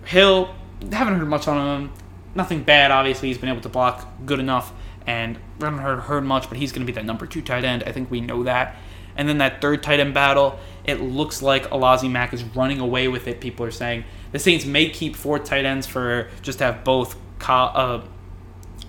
Hill 0.05 0.53
haven't 0.91 1.15
heard 1.21 1.29
much 1.29 1.47
on 1.47 1.83
him. 1.83 1.93
Nothing 2.37 2.63
bad, 2.63 2.91
obviously. 2.91 3.29
He's 3.29 3.39
been 3.39 3.49
able 3.49 3.63
to 3.63 3.69
block 3.69 4.07
good 4.27 4.39
enough, 4.39 4.73
and 5.07 5.39
haven't 5.61 5.81
heard, 5.81 6.01
heard 6.01 6.25
much. 6.25 6.49
But 6.49 6.59
he's 6.59 6.71
going 6.71 6.87
to 6.87 6.93
be 6.93 6.95
that 6.95 7.05
number 7.05 7.27
two 7.27 7.43
tight 7.43 7.65
end. 7.65 7.83
I 7.85 7.93
think 7.93 8.11
we 8.11 8.21
know 8.21 8.45
that. 8.45 8.77
And 9.17 9.29
then 9.29 9.39
that 9.39 9.63
third 9.63 9.83
tight 9.83 9.99
end 9.99 10.13
battle, 10.13 10.59
it 10.85 11.01
looks 11.01 11.41
like 11.41 11.71
Alizé 11.71 12.11
Mack 12.11 12.35
is 12.35 12.45
running 12.45 12.79
away 12.79 13.09
with 13.09 13.27
it. 13.27 13.41
People 13.41 13.65
are 13.65 13.71
saying 13.71 14.05
the 14.33 14.39
Saints 14.39 14.67
may 14.67 14.91
keep 14.91 15.17
four 15.17 15.39
tight 15.39 15.65
ends 15.65 15.87
for 15.87 16.29
just 16.43 16.59
have 16.59 16.85
both 16.85 17.17
uh, 17.49 18.03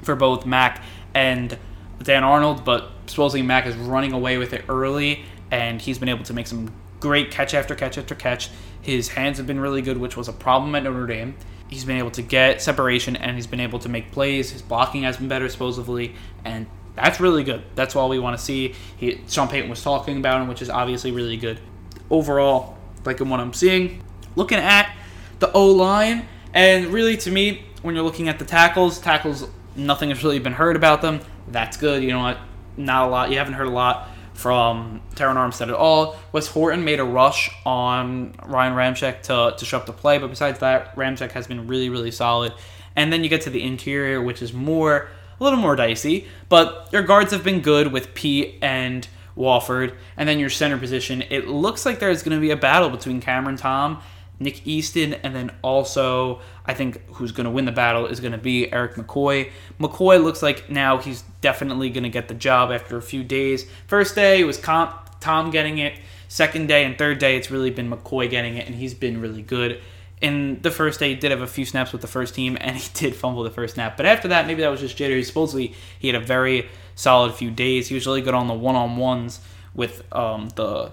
for 0.01 0.15
both 0.15 0.45
Mack 0.45 0.83
and 1.13 1.57
Dan 2.03 2.23
Arnold, 2.23 2.65
but 2.65 2.91
supposedly 3.07 3.41
Mack 3.41 3.65
is 3.65 3.75
running 3.75 4.11
away 4.11 4.37
with 4.37 4.53
it 4.53 4.65
early, 4.67 5.23
and 5.49 5.81
he's 5.81 5.97
been 5.97 6.09
able 6.09 6.25
to 6.25 6.33
make 6.33 6.47
some 6.47 6.73
great 6.99 7.31
catch 7.31 7.53
after 7.53 7.75
catch 7.75 7.97
after 7.97 8.13
catch. 8.13 8.49
His 8.81 9.09
hands 9.09 9.37
have 9.37 9.47
been 9.47 9.59
really 9.59 9.81
good, 9.81 9.97
which 9.97 10.17
was 10.17 10.27
a 10.27 10.33
problem 10.33 10.75
at 10.75 10.83
Notre 10.83 11.07
Dame. 11.07 11.35
He's 11.69 11.85
been 11.85 11.97
able 11.97 12.11
to 12.11 12.21
get 12.21 12.61
separation 12.61 13.15
and 13.15 13.35
he's 13.35 13.47
been 13.47 13.59
able 13.59 13.79
to 13.79 13.89
make 13.89 14.11
plays. 14.11 14.51
His 14.51 14.61
blocking 14.61 15.03
has 15.03 15.17
been 15.17 15.27
better, 15.27 15.49
supposedly, 15.49 16.15
and 16.45 16.67
that's 16.95 17.19
really 17.19 17.43
good. 17.43 17.63
That's 17.75 17.95
all 17.95 18.09
we 18.09 18.19
want 18.19 18.37
to 18.37 18.43
see. 18.43 18.73
He, 18.95 19.21
Sean 19.27 19.47
Payton 19.47 19.69
was 19.69 19.83
talking 19.83 20.17
about 20.17 20.41
him, 20.41 20.47
which 20.47 20.61
is 20.61 20.69
obviously 20.69 21.11
really 21.11 21.37
good. 21.37 21.59
Overall, 22.09 22.77
like 23.05 23.19
in 23.19 23.29
what 23.29 23.39
I'm 23.39 23.53
seeing, 23.53 24.03
looking 24.35 24.59
at 24.59 24.95
the 25.39 25.51
O 25.51 25.71
line, 25.71 26.27
and 26.53 26.87
really 26.87 27.17
to 27.17 27.31
me, 27.31 27.65
when 27.81 27.95
you're 27.95 28.03
looking 28.03 28.29
at 28.29 28.39
the 28.39 28.45
tackles, 28.45 28.99
tackles, 28.99 29.47
nothing 29.75 30.09
has 30.09 30.23
really 30.23 30.39
been 30.39 30.53
heard 30.53 30.75
about 30.75 31.01
them. 31.01 31.19
That's 31.47 31.77
good. 31.77 32.01
You 32.01 32.09
know 32.09 32.19
what? 32.19 32.37
Not 32.77 33.07
a 33.07 33.11
lot. 33.11 33.31
You 33.31 33.37
haven't 33.37 33.53
heard 33.53 33.67
a 33.67 33.71
lot 33.71 34.09
from 34.37 35.01
Terron 35.15 35.35
Armstead 35.35 35.69
at 35.69 35.73
all. 35.73 36.15
Wes 36.31 36.47
Horton 36.47 36.85
made 36.85 36.99
a 36.99 37.03
rush 37.03 37.49
on 37.65 38.33
Ryan 38.45 38.73
Ramczyk 38.73 39.23
to, 39.23 39.55
to 39.57 39.65
show 39.65 39.77
up 39.77 39.85
to 39.87 39.93
play, 39.93 40.19
but 40.19 40.29
besides 40.29 40.59
that, 40.59 40.95
Ramczyk 40.95 41.31
has 41.31 41.47
been 41.47 41.67
really, 41.67 41.89
really 41.89 42.11
solid. 42.11 42.53
And 42.95 43.11
then 43.11 43.23
you 43.23 43.29
get 43.29 43.41
to 43.41 43.49
the 43.49 43.63
interior, 43.63 44.21
which 44.21 44.41
is 44.41 44.53
more 44.53 45.09
a 45.39 45.43
little 45.43 45.59
more 45.59 45.75
dicey. 45.75 46.27
But 46.49 46.89
your 46.91 47.03
guards 47.03 47.31
have 47.31 47.43
been 47.43 47.61
good 47.61 47.91
with 47.91 48.13
Peat 48.13 48.59
and 48.61 49.07
Warford. 49.35 49.93
And 50.15 50.27
then 50.27 50.39
your 50.39 50.49
center 50.49 50.77
position, 50.77 51.23
it 51.29 51.47
looks 51.47 51.85
like 51.85 51.99
there's 51.99 52.23
going 52.23 52.35
to 52.35 52.41
be 52.41 52.51
a 52.51 52.57
battle 52.57 52.89
between 52.89 53.21
Cameron 53.21 53.55
Tom, 53.55 54.01
Nick 54.39 54.65
Easton, 54.67 55.13
and 55.15 55.35
then 55.35 55.51
also, 55.61 56.41
I 56.65 56.73
think 56.73 57.01
who's 57.13 57.31
going 57.31 57.45
to 57.45 57.51
win 57.51 57.65
the 57.65 57.71
battle 57.71 58.05
is 58.05 58.19
going 58.19 58.33
to 58.33 58.37
be 58.37 58.71
Erik 58.71 58.95
McCoy. 58.95 59.51
McCoy 59.79 60.23
looks 60.23 60.43
like 60.43 60.69
now 60.69 60.97
he's 60.97 61.23
definitely 61.41 61.89
going 61.89 62.03
to 62.03 62.09
get 62.09 62.27
the 62.27 62.33
job 62.33 62.71
after 62.71 62.97
a 62.97 63.01
few 63.01 63.23
days. 63.23 63.65
First 63.87 64.15
day 64.15 64.41
it 64.41 64.45
was 64.45 64.59
Tom 64.59 65.51
getting 65.51 65.79
it. 65.79 65.99
Second 66.27 66.67
day 66.67 66.83
and 66.83 66.97
third 66.97 67.19
day, 67.19 67.37
it's 67.37 67.49
really 67.49 67.69
been 67.69 67.89
McCoy 67.89 68.29
getting 68.29 68.57
it, 68.57 68.67
and 68.67 68.75
he's 68.75 68.93
been 68.93 69.21
really 69.21 69.41
good 69.41 69.81
in 70.21 70.59
the 70.61 70.71
first 70.71 70.99
day, 70.99 71.09
he 71.09 71.15
did 71.15 71.31
have 71.31 71.41
a 71.41 71.47
few 71.47 71.65
snaps 71.65 71.91
with 71.91 72.01
the 72.01 72.07
first 72.07 72.33
team, 72.33 72.57
and 72.61 72.75
he 72.75 72.89
did 72.93 73.15
fumble 73.15 73.43
the 73.43 73.51
first 73.51 73.75
snap. 73.75 73.97
But 73.97 74.05
after 74.05 74.27
that, 74.29 74.47
maybe 74.47 74.61
that 74.61 74.69
was 74.69 74.79
just 74.79 74.97
jittery. 74.97 75.23
Supposedly, 75.23 75.73
he 75.99 76.07
had 76.07 76.15
a 76.15 76.25
very 76.25 76.69
solid 76.95 77.33
few 77.33 77.51
days. 77.51 77.87
He 77.87 77.95
was 77.95 78.05
really 78.05 78.21
good 78.21 78.33
on 78.33 78.47
the 78.47 78.53
one 78.53 78.75
on 78.75 78.97
ones 78.97 79.39
with 79.73 80.03
um, 80.13 80.49
the 80.55 80.91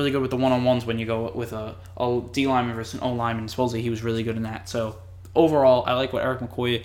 really 0.00 0.10
good 0.10 0.22
with 0.22 0.30
the 0.30 0.36
one 0.36 0.50
on 0.50 0.64
ones 0.64 0.86
when 0.86 0.98
you 0.98 1.04
go 1.04 1.30
with 1.34 1.52
a, 1.52 1.76
a 1.98 2.22
D 2.32 2.46
lineman 2.46 2.74
versus 2.74 2.94
an 2.94 3.00
O 3.06 3.12
lineman. 3.12 3.48
Supposedly, 3.48 3.82
he 3.82 3.90
was 3.90 4.02
really 4.02 4.22
good 4.22 4.36
in 4.36 4.44
that. 4.44 4.66
So 4.66 4.96
overall, 5.34 5.84
I 5.86 5.92
like 5.92 6.12
what 6.14 6.24
Erik 6.24 6.40
McCoy 6.40 6.84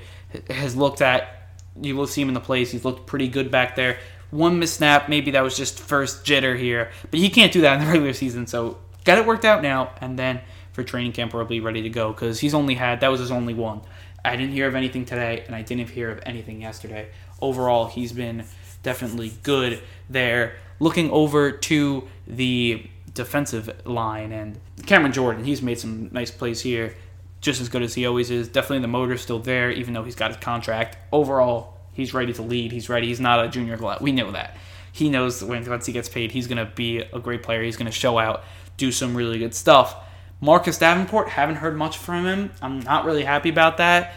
has 0.49 0.75
looked 0.75 1.01
at. 1.01 1.53
You 1.81 1.95
will 1.95 2.07
see 2.07 2.21
him 2.21 2.27
in 2.27 2.33
the 2.33 2.41
plays. 2.41 2.71
He's 2.71 2.83
looked 2.83 3.07
pretty 3.07 3.29
good 3.29 3.49
back 3.49 3.77
there. 3.77 3.99
One 4.31 4.59
miss 4.59 4.73
snap, 4.73 5.07
maybe 5.07 5.31
that 5.31 5.43
was 5.43 5.55
just 5.55 5.79
first 5.79 6.25
jitter 6.25 6.59
here, 6.59 6.91
but 7.09 7.19
he 7.21 7.29
can't 7.29 7.53
do 7.53 7.61
that 7.61 7.79
in 7.79 7.85
the 7.85 7.91
regular 7.91 8.11
season. 8.11 8.47
So 8.47 8.79
got 9.05 9.17
it 9.17 9.25
worked 9.25 9.45
out 9.45 9.61
now, 9.61 9.93
and 10.01 10.19
then 10.19 10.41
for 10.73 10.83
training 10.83 11.13
camp 11.13 11.33
we'll 11.33 11.45
be 11.45 11.61
ready 11.61 11.83
to 11.83 11.89
go 11.89 12.11
because 12.11 12.39
he's 12.39 12.53
only 12.53 12.75
had 12.75 12.99
that 12.99 13.07
was 13.07 13.21
his 13.21 13.31
only 13.31 13.53
one. 13.53 13.81
I 14.25 14.35
didn't 14.35 14.53
hear 14.53 14.67
of 14.67 14.75
anything 14.75 15.05
today, 15.05 15.43
and 15.45 15.55
I 15.55 15.61
didn't 15.61 15.89
hear 15.89 16.09
of 16.09 16.19
anything 16.25 16.61
yesterday. 16.61 17.09
Overall, 17.41 17.85
he's 17.85 18.11
been 18.11 18.43
definitely 18.83 19.31
good 19.43 19.81
there. 20.09 20.55
Looking 20.79 21.11
over 21.11 21.51
to 21.51 22.07
the 22.27 22.89
defensive 23.15 23.81
line 23.85 24.31
and 24.31 24.59
Cameron 24.85 25.13
Jordan, 25.13 25.43
he's 25.43 25.61
made 25.61 25.79
some 25.79 26.09
nice 26.11 26.29
plays 26.29 26.61
here, 26.61 26.95
just 27.41 27.59
as 27.59 27.69
good 27.69 27.81
as 27.81 27.95
he 27.95 28.05
always 28.05 28.29
is. 28.29 28.47
Definitely 28.47 28.79
the 28.79 28.87
motor's 28.87 29.21
still 29.21 29.39
there, 29.39 29.71
even 29.71 29.93
though 29.93 30.03
he's 30.03 30.15
got 30.15 30.31
his 30.31 30.39
contract. 30.39 30.97
Overall, 31.11 31.79
he's 31.93 32.13
ready 32.13 32.33
to 32.33 32.43
lead. 32.43 32.71
He's 32.71 32.89
ready. 32.89 33.07
He's 33.07 33.19
not 33.19 33.43
a 33.43 33.49
Junior 33.49 33.77
Galette. 33.77 34.01
We 34.01 34.11
know 34.11 34.31
that. 34.31 34.55
He 34.91 35.09
knows 35.09 35.43
when 35.43 35.67
once 35.67 35.87
he 35.87 35.93
gets 35.93 36.07
paid, 36.07 36.31
he's 36.31 36.47
going 36.47 36.63
to 36.63 36.71
be 36.73 36.99
a 36.99 37.19
great 37.19 37.43
player. 37.43 37.63
He's 37.63 37.77
going 37.77 37.87
to 37.87 37.91
show 37.91 38.19
out, 38.19 38.43
do 38.77 38.91
some 38.91 39.15
really 39.15 39.39
good 39.39 39.55
stuff. 39.55 39.95
Marcus 40.39 40.77
Davenport, 40.77 41.29
haven't 41.29 41.55
heard 41.55 41.75
much 41.75 41.97
from 41.97 42.25
him. 42.25 42.51
I'm 42.61 42.79
not 42.81 43.05
really 43.05 43.23
happy 43.23 43.49
about 43.49 43.77
that. 43.77 44.13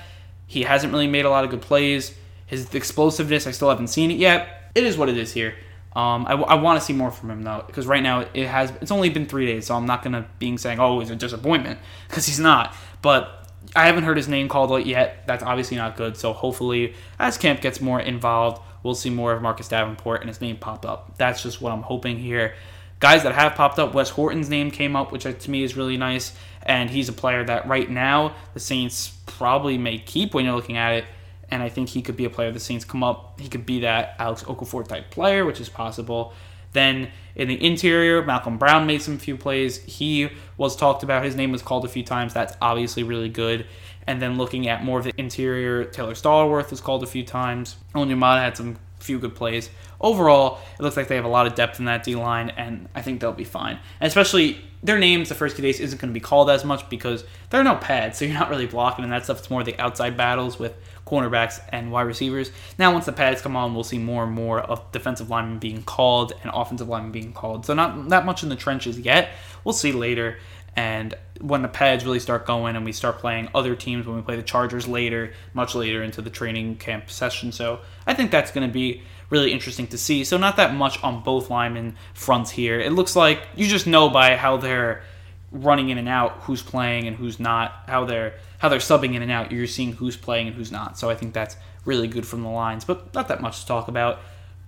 He 0.47 0.63
hasn't 0.63 0.93
really 0.93 1.07
made 1.07 1.25
a 1.25 1.31
lot 1.31 1.45
of 1.45 1.51
good 1.51 1.63
plays. 1.63 2.15
His 2.47 2.75
explosiveness, 2.75 3.47
I 3.47 3.51
still 3.51 3.69
haven't 3.69 3.89
seen 3.89 4.11
it 4.11 4.19
yet. 4.19 4.71
It 4.75 4.85
is 4.85 4.97
what 4.97 5.09
it 5.09 5.17
is 5.17 5.33
here. 5.33 5.55
Um, 5.99 6.27
I, 6.29 6.35
I 6.35 6.55
want 6.55 6.79
to 6.79 6.87
see 6.87 6.93
more 6.93 7.11
from 7.11 7.29
him 7.29 7.43
though, 7.43 7.65
because 7.67 7.85
right 7.85 8.05
now 8.05 8.21
it 8.33 8.47
has 8.47 8.71
it's 8.81 8.93
only 8.93 9.11
been 9.11 9.27
three 9.27 9.47
days, 9.47 9.67
so 9.67 9.75
I'm 9.75 9.85
not 9.85 10.05
gonna 10.05 10.29
being 10.39 10.57
saying 10.57 10.79
oh 10.79 11.01
he's 11.01 11.11
a 11.11 11.17
disappointment 11.17 11.81
because 12.09 12.25
he's 12.25 12.39
not. 12.39 12.73
But 13.03 13.51
I 13.75 13.87
haven't 13.87 14.05
heard 14.05 14.17
his 14.17 14.29
name 14.29 14.49
called 14.49 14.87
yet. 14.87 15.27
That's 15.27 15.43
obviously 15.43 15.77
not 15.77 15.97
good. 15.97 16.17
So 16.17 16.33
hopefully, 16.33 16.95
as 17.19 17.37
camp 17.37 17.61
gets 17.61 17.81
more 17.81 18.01
involved, 18.01 18.63
we'll 18.85 18.95
see 18.95 19.11
more 19.11 19.33
of 19.33 19.43
Marcus 19.43 19.67
Davenport 19.67 20.21
and 20.21 20.29
his 20.29 20.41
name 20.41 20.57
pop 20.57 20.87
up. 20.87 21.19
That's 21.19 21.43
just 21.43 21.61
what 21.61 21.73
I'm 21.73 21.83
hoping 21.83 22.17
here. 22.17 22.55
Guys 23.01 23.25
that 23.25 23.35
have 23.35 23.57
popped 23.57 23.81
up, 23.81 23.93
Wes 23.93 24.11
Horton's 24.11 24.49
name 24.49 24.71
came 24.71 24.95
up, 24.95 25.11
which 25.11 25.25
to 25.25 25.51
me 25.51 25.65
is 25.65 25.77
really 25.77 25.97
nice. 25.97 26.33
And 26.63 26.91
he's 26.91 27.09
a 27.09 27.13
player 27.13 27.45
that 27.45 27.67
right 27.67 27.91
now 27.91 28.37
the 28.55 28.61
Saints 28.61 29.19
probably 29.27 29.77
may 29.79 29.99
keep 29.99 30.33
when 30.33 30.45
you're 30.45 30.55
looking 30.55 30.77
at 30.77 30.93
it. 30.93 31.05
And 31.51 31.63
I 31.63 31.69
think 31.69 31.89
he 31.89 32.03
could 32.03 32.17
be 32.17 32.25
a 32.25 32.31
player 32.31 32.53
the 32.53 32.61
Saints 32.61 32.85
come 32.85 33.03
up. 33.03 33.41
He 33.41 33.49
could 33.49 33.65
be 33.65 33.81
that 33.81 34.17
Alex 34.19 34.43
Okafor 34.43 34.87
type 34.87 35.11
player, 35.11 35.45
which 35.45 35.61
is 35.61 35.69
possible. 35.69 36.35
Then 36.73 37.11
in 37.35 37.49
the 37.49 37.65
interior, 37.65 38.23
Malcom 38.23 38.59
Brown 38.59 38.87
made 38.87 39.01
some 39.01 39.19
few 39.19 39.37
plays. 39.37 39.83
He 39.85 40.29
was 40.57 40.77
talked 40.77 41.03
about. 41.03 41.25
His 41.25 41.35
name 41.35 41.51
was 41.53 41.63
called 41.63 41.85
a 41.85 41.89
few 41.89 42.03
times. 42.03 42.35
That's 42.35 42.55
obviously 42.61 43.03
really 43.03 43.31
good. 43.31 43.67
And 44.07 44.21
then 44.21 44.37
looking 44.39 44.69
at 44.69 44.85
more 44.85 44.99
of 44.99 45.05
the 45.05 45.13
interior, 45.17 45.85
Taylor 45.85 46.15
Stallworth 46.15 46.71
was 46.71 46.81
called 46.81 47.03
a 47.03 47.07
few 47.07 47.25
times. 47.25 47.77
Onyemata 47.95 48.41
had 48.41 48.57
some 48.57 48.77
few 49.01 49.19
good 49.19 49.35
plays. 49.35 49.71
Overall, 50.01 50.59
it 50.79 50.83
looks 50.83 50.97
like 50.97 51.09
they 51.09 51.17
have 51.17 51.25
a 51.25 51.29
lot 51.29 51.47
of 51.47 51.55
depth 51.55 51.79
in 51.79 51.87
that 51.87 52.05
D 52.05 52.15
line, 52.15 52.51
and 52.51 52.89
I 52.95 53.03
think 53.03 53.21
they'll 53.21 53.33
be 53.33 53.45
fine. 53.45 53.79
And 54.01 54.09
especially 54.09 54.61
their 54.83 54.99
names 54.99 55.29
the 55.29 55.35
first 55.35 55.57
two 55.57 55.63
days 55.63 55.81
isn't 55.81 56.01
going 56.01 56.13
to 56.13 56.15
be 56.15 56.21
called 56.21 56.51
as 56.51 56.65
much 56.65 56.89
because 56.89 57.25
there 57.51 57.61
are 57.61 57.65
no 57.65 57.77
pads, 57.77 58.19
so 58.19 58.25
you're 58.25 58.35
not 58.35 58.51
really 58.51 58.67
blocking 58.67 59.05
and 59.05 59.13
that 59.13 59.25
stuff. 59.25 59.39
It's 59.39 59.51
more 59.51 59.65
the 59.65 59.79
outside 59.79 60.17
battles 60.17 60.59
with 60.59 60.75
cornerbacks 61.09 61.61
and 61.71 61.91
wide 61.91 62.03
receivers. 62.03 62.51
Now, 62.79 62.93
once 62.93 63.07
the 63.07 63.13
pads 63.13 63.41
come 63.41 63.57
on, 63.57 63.75
we'll 63.75 63.85
see 63.85 63.99
more 63.99 64.25
and 64.25 64.33
more 64.33 64.61
of 64.61 64.93
defensive 64.93 65.31
linemen 65.31 65.59
being 65.59 65.83
called 65.83 66.33
and 66.43 66.51
offensive 66.55 66.89
linemen 66.89 67.13
being 67.13 67.33
called. 67.33 67.65
So 67.65 67.75
not 67.75 68.11
that 68.11 68.27
much 68.27 68.43
in 68.43 68.49
the 68.49 68.57
trenches 68.57 68.99
yet. 68.99 69.31
We'll 69.65 69.73
see 69.73 69.93
later. 69.93 70.39
And 70.77 71.15
when 71.41 71.63
the 71.63 71.69
pads 71.69 72.05
really 72.05 72.21
start 72.21 72.47
going 72.47 72.77
and 72.77 72.85
we 72.85 72.93
start 72.93 73.19
playing 73.19 73.49
other 73.55 73.75
teams, 73.75 74.07
when 74.07 74.17
we 74.17 74.23
play 74.23 74.37
the 74.37 74.43
Chargers 74.43 74.87
later, 74.87 75.33
much 75.53 75.75
later 75.75 76.03
into 76.03 76.23
the 76.23 76.31
training 76.31 76.77
camp 76.77 77.11
session. 77.11 77.51
So 77.51 77.81
I 78.07 78.15
think 78.15 78.31
that's 78.31 78.53
going 78.53 78.67
to 78.67 78.73
be 78.73 79.03
really 79.31 79.53
interesting 79.53 79.87
to 79.89 79.99
see. 79.99 80.25
So 80.25 80.37
not 80.37 80.57
that 80.57 80.75
much 80.75 81.03
on 81.03 81.23
both 81.23 81.51
linemen 81.51 81.97
fronts 82.15 82.51
here. 82.51 82.79
It 82.79 82.93
looks 82.93 83.17
like 83.17 83.43
you 83.57 83.67
just 83.67 83.87
know 83.87 84.09
by 84.09 84.37
how 84.37 84.57
they're 84.57 85.03
running 85.51 85.89
in 85.89 85.99
and 85.99 86.09
out 86.09 86.33
who's 86.43 86.63
playing 86.63 87.07
and 87.07 87.17
who's 87.17 87.41
not, 87.41 87.85
how 87.87 88.05
they're 88.05 88.35
how 88.59 88.69
they're 88.69 88.81
subbing 88.81 89.15
in 89.15 89.23
and 89.23 89.31
out. 89.31 89.53
You're 89.53 89.67
seeing 89.67 89.93
who's 89.93 90.17
playing 90.17 90.49
and 90.49 90.57
who's 90.57 90.73
not. 90.73 90.99
So 90.99 91.09
I 91.09 91.15
think 91.15 91.33
that's 91.33 91.57
really 91.85 92.09
good 92.09 92.27
from 92.27 92.43
the 92.43 92.49
lines, 92.49 92.85
but 92.85 93.15
not 93.15 93.29
that 93.29 93.41
much 93.41 93.61
to 93.61 93.67
talk 93.67 93.89
about. 93.89 94.19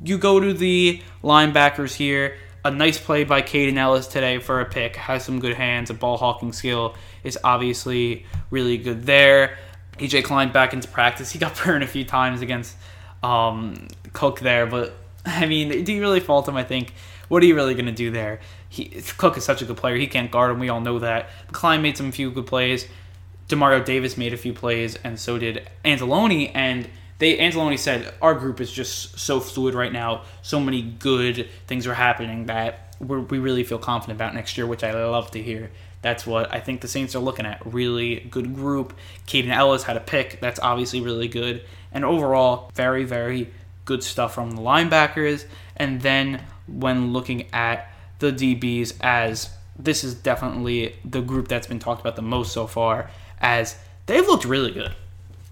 You 0.02 0.16
go 0.16 0.40
to 0.40 0.52
the 0.52 1.02
linebackers 1.22 1.94
here. 1.94 2.36
A 2.64 2.70
nice 2.70 2.98
play 2.98 3.24
by 3.24 3.40
Kaden 3.40 3.76
Elliss 3.76 4.06
today 4.06 4.38
for 4.38 4.60
a 4.60 4.66
pick. 4.66 4.96
Has 4.96 5.24
some 5.24 5.40
good 5.40 5.54
hands. 5.54 5.90
A 5.90 5.94
ball 5.94 6.18
hawking 6.18 6.52
skill 6.52 6.94
is 7.24 7.38
obviously 7.42 8.26
really 8.50 8.76
good 8.76 9.04
there. 9.04 9.56
AJ 9.98 10.24
Klein 10.24 10.52
back 10.52 10.72
into 10.72 10.88
practice. 10.88 11.30
He 11.30 11.38
got 11.38 11.56
burned 11.64 11.84
a 11.84 11.86
few 11.86 12.04
times 12.04 12.42
against 12.42 12.76
um, 13.22 13.88
Cook 14.12 14.40
there, 14.40 14.66
but 14.66 14.94
I 15.26 15.46
mean, 15.46 15.84
do 15.84 15.92
you 15.92 16.00
really 16.00 16.20
fault 16.20 16.48
him? 16.48 16.56
I 16.56 16.64
think. 16.64 16.94
What 17.28 17.44
are 17.44 17.46
you 17.46 17.54
really 17.54 17.74
going 17.74 17.86
to 17.86 17.92
do 17.92 18.10
there? 18.10 18.40
He, 18.70 19.02
Cook 19.18 19.36
is 19.36 19.44
such 19.44 19.60
a 19.60 19.64
good 19.64 19.76
player. 19.76 19.96
He 19.96 20.06
can't 20.06 20.30
guard 20.30 20.52
him. 20.52 20.60
We 20.60 20.68
all 20.68 20.80
know 20.80 21.00
that. 21.00 21.28
Klein 21.50 21.82
made 21.82 21.96
some 21.96 22.12
few 22.12 22.30
good 22.30 22.46
plays. 22.46 22.86
Demario 23.48 23.84
Davis 23.84 24.16
made 24.16 24.32
a 24.32 24.36
few 24.36 24.52
plays, 24.52 24.94
and 25.02 25.18
so 25.18 25.38
did 25.38 25.68
Anzalone. 25.84 26.52
And 26.54 26.88
they 27.18 27.36
Anzalone 27.36 27.76
said 27.78 28.14
our 28.22 28.34
group 28.34 28.60
is 28.60 28.70
just 28.70 29.18
so 29.18 29.40
fluid 29.40 29.74
right 29.74 29.92
now. 29.92 30.22
So 30.42 30.60
many 30.60 30.82
good 30.82 31.48
things 31.66 31.86
are 31.88 31.94
happening 31.94 32.46
that 32.46 32.94
we 33.00 33.38
really 33.38 33.64
feel 33.64 33.78
confident 33.78 34.16
about 34.16 34.34
next 34.34 34.56
year, 34.56 34.66
which 34.66 34.84
I 34.84 34.92
love 34.92 35.32
to 35.32 35.42
hear. 35.42 35.70
That's 36.02 36.24
what 36.24 36.54
I 36.54 36.60
think 36.60 36.80
the 36.80 36.88
Saints 36.88 37.16
are 37.16 37.20
looking 37.20 37.46
at. 37.46 37.60
Really 37.66 38.20
good 38.30 38.54
group. 38.54 38.94
Kaden 39.26 39.50
Elliss 39.50 39.82
had 39.82 39.96
a 39.96 40.00
pick. 40.00 40.40
That's 40.40 40.60
obviously 40.60 41.00
really 41.00 41.28
good. 41.28 41.64
And 41.92 42.04
overall, 42.04 42.70
very, 42.74 43.04
very 43.04 43.50
good 43.84 44.04
stuff 44.04 44.32
from 44.34 44.52
the 44.52 44.62
linebackers. 44.62 45.44
And 45.76 46.00
then 46.02 46.44
when 46.66 47.12
looking 47.12 47.52
at 47.52 47.92
the 48.20 48.32
DBs, 48.32 48.94
as 49.00 49.50
this 49.78 50.04
is 50.04 50.14
definitely 50.14 50.96
the 51.04 51.20
group 51.20 51.48
that's 51.48 51.66
been 51.66 51.78
talked 51.78 52.00
about 52.00 52.16
the 52.16 52.22
most 52.22 52.52
so 52.52 52.66
far, 52.66 53.10
as 53.40 53.76
they've 54.06 54.26
looked 54.26 54.44
really 54.44 54.70
good. 54.70 54.94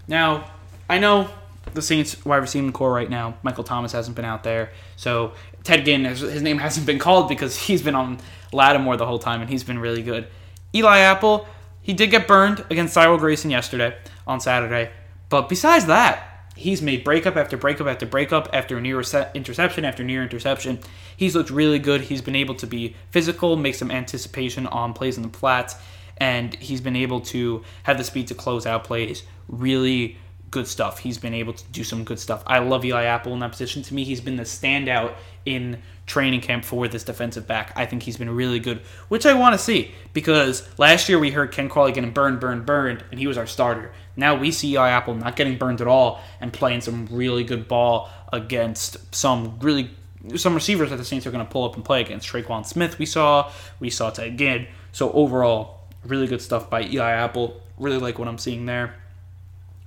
Now, 0.07 0.49
I 0.89 0.99
know 0.99 1.29
the 1.73 1.81
Saints 1.81 2.25
wide 2.25 2.37
receiving 2.37 2.71
core 2.71 2.91
right 2.91 3.09
now, 3.09 3.35
Michael 3.43 3.63
Thomas 3.63 3.91
hasn't 3.91 4.15
been 4.15 4.25
out 4.25 4.43
there. 4.43 4.71
So 4.95 5.33
Ted 5.63 5.85
Ginn, 5.85 6.05
his 6.05 6.41
name 6.41 6.57
hasn't 6.59 6.85
been 6.85 6.99
called 6.99 7.29
because 7.29 7.57
he's 7.57 7.81
been 7.81 7.95
on 7.95 8.19
Lattimore 8.51 8.97
the 8.97 9.05
whole 9.05 9.19
time 9.19 9.41
and 9.41 9.49
he's 9.49 9.63
been 9.63 9.79
really 9.79 10.01
good. 10.01 10.27
Eli 10.73 10.99
Apple, 10.99 11.47
he 11.81 11.93
did 11.93 12.11
get 12.11 12.27
burned 12.27 12.63
against 12.69 12.93
Cyril 12.93 13.17
Grayson 13.17 13.49
yesterday 13.49 13.95
on 14.27 14.39
Saturday. 14.39 14.91
But 15.29 15.49
besides 15.49 15.85
that, 15.85 16.28
he's 16.59 16.81
made 16.81 17.05
breakup 17.05 17.37
after 17.37 17.55
breakup 17.55 17.87
after 17.87 18.05
breakup 18.05 18.49
after 18.51 18.79
near 18.81 19.01
interception 19.33 19.85
after 19.85 20.03
near 20.03 20.21
interception. 20.21 20.79
He's 21.15 21.33
looked 21.33 21.49
really 21.49 21.79
good. 21.79 22.01
He's 22.01 22.21
been 22.21 22.35
able 22.35 22.55
to 22.55 22.67
be 22.67 22.95
physical, 23.11 23.55
make 23.55 23.75
some 23.75 23.89
anticipation 23.89 24.67
on 24.67 24.93
plays 24.93 25.15
in 25.15 25.23
the 25.23 25.29
flats, 25.29 25.75
and 26.17 26.53
he's 26.55 26.81
been 26.81 26.97
able 26.97 27.21
to 27.21 27.63
have 27.83 27.97
the 27.97 28.03
speed 28.03 28.27
to 28.27 28.35
close 28.35 28.65
out 28.65 28.83
plays. 28.83 29.23
Really 29.47 30.17
good 30.51 30.67
stuff. 30.67 30.99
He's 30.99 31.17
been 31.17 31.33
able 31.33 31.53
to 31.53 31.63
do 31.71 31.83
some 31.83 32.03
good 32.03 32.19
stuff. 32.19 32.43
I 32.45 32.59
love 32.59 32.83
Eli 32.83 33.05
Apple 33.05 33.33
in 33.33 33.39
that 33.39 33.51
position. 33.51 33.81
To 33.83 33.93
me, 33.93 34.03
he's 34.03 34.19
been 34.19 34.35
the 34.35 34.43
standout 34.43 35.13
in 35.45 35.81
training 36.09 36.41
camp 36.41 36.65
for 36.65 36.87
this 36.87 37.03
defensive 37.03 37.47
back. 37.47 37.71
I 37.75 37.85
think 37.85 38.03
he's 38.03 38.17
been 38.17 38.31
really 38.31 38.59
good, 38.59 38.79
which 39.07 39.25
I 39.25 39.33
want 39.35 39.53
to 39.53 39.59
see 39.59 39.91
because 40.11 40.67
last 40.79 41.07
year 41.07 41.19
we 41.19 41.31
heard 41.31 41.51
Ken 41.51 41.69
Crawley 41.69 41.91
getting 41.91 42.11
burned, 42.11 42.39
burned, 42.39 42.65
burned, 42.65 43.05
and 43.11 43.19
he 43.19 43.27
was 43.27 43.37
our 43.37 43.45
starter. 43.45 43.93
Now 44.17 44.35
we 44.35 44.51
see 44.51 44.73
Eli 44.73 44.89
Apple 44.89 45.13
not 45.13 45.35
getting 45.35 45.57
burned 45.57 45.81
at 45.81 45.87
all 45.87 46.21
and 46.41 46.51
playing 46.51 46.81
some 46.81 47.07
really 47.11 47.43
good 47.43 47.67
ball 47.67 48.09
against 48.33 48.97
some 49.15 49.57
really 49.61 49.91
some 50.35 50.53
receivers 50.53 50.89
that 50.89 50.97
the 50.97 51.05
Saints 51.05 51.25
are 51.25 51.31
going 51.31 51.45
to 51.45 51.49
pull 51.49 51.63
up 51.63 51.75
and 51.75 51.85
play 51.85 52.01
against. 52.01 52.27
Tre'Quan 52.27 52.65
Smith 52.65 52.99
we 52.99 53.05
saw, 53.05 53.49
we 53.79 53.89
saw 53.89 54.09
Ted 54.09 54.37
Ginn. 54.37 54.67
So 54.91 55.11
overall, 55.13 55.81
really 56.03 56.27
good 56.27 56.41
stuff 56.41 56.69
by 56.69 56.83
Eli 56.83 57.11
Apple. 57.11 57.61
Really 57.77 57.99
like 57.99 58.19
what 58.19 58.27
I'm 58.27 58.37
seeing 58.37 58.65
there. 58.65 58.95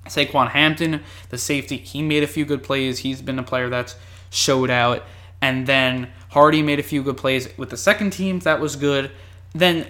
Saquan 0.06 0.50
Hampton, 0.50 1.02
the 1.28 1.38
safety, 1.38 1.76
he 1.76 2.00
made 2.00 2.22
a 2.22 2.26
few 2.26 2.44
good 2.44 2.62
plays. 2.62 3.00
He's 3.00 3.20
been 3.20 3.38
a 3.38 3.42
player 3.42 3.68
that's 3.68 3.96
showed 4.30 4.70
out. 4.70 5.04
And 5.42 5.66
then 5.66 6.08
Hardy 6.30 6.62
made 6.62 6.78
a 6.78 6.82
few 6.82 7.02
good 7.02 7.18
plays 7.18 7.48
with 7.58 7.68
the 7.68 7.76
second 7.76 8.12
team. 8.12 8.38
That 8.38 8.60
was 8.60 8.76
good. 8.76 9.10
Then 9.52 9.86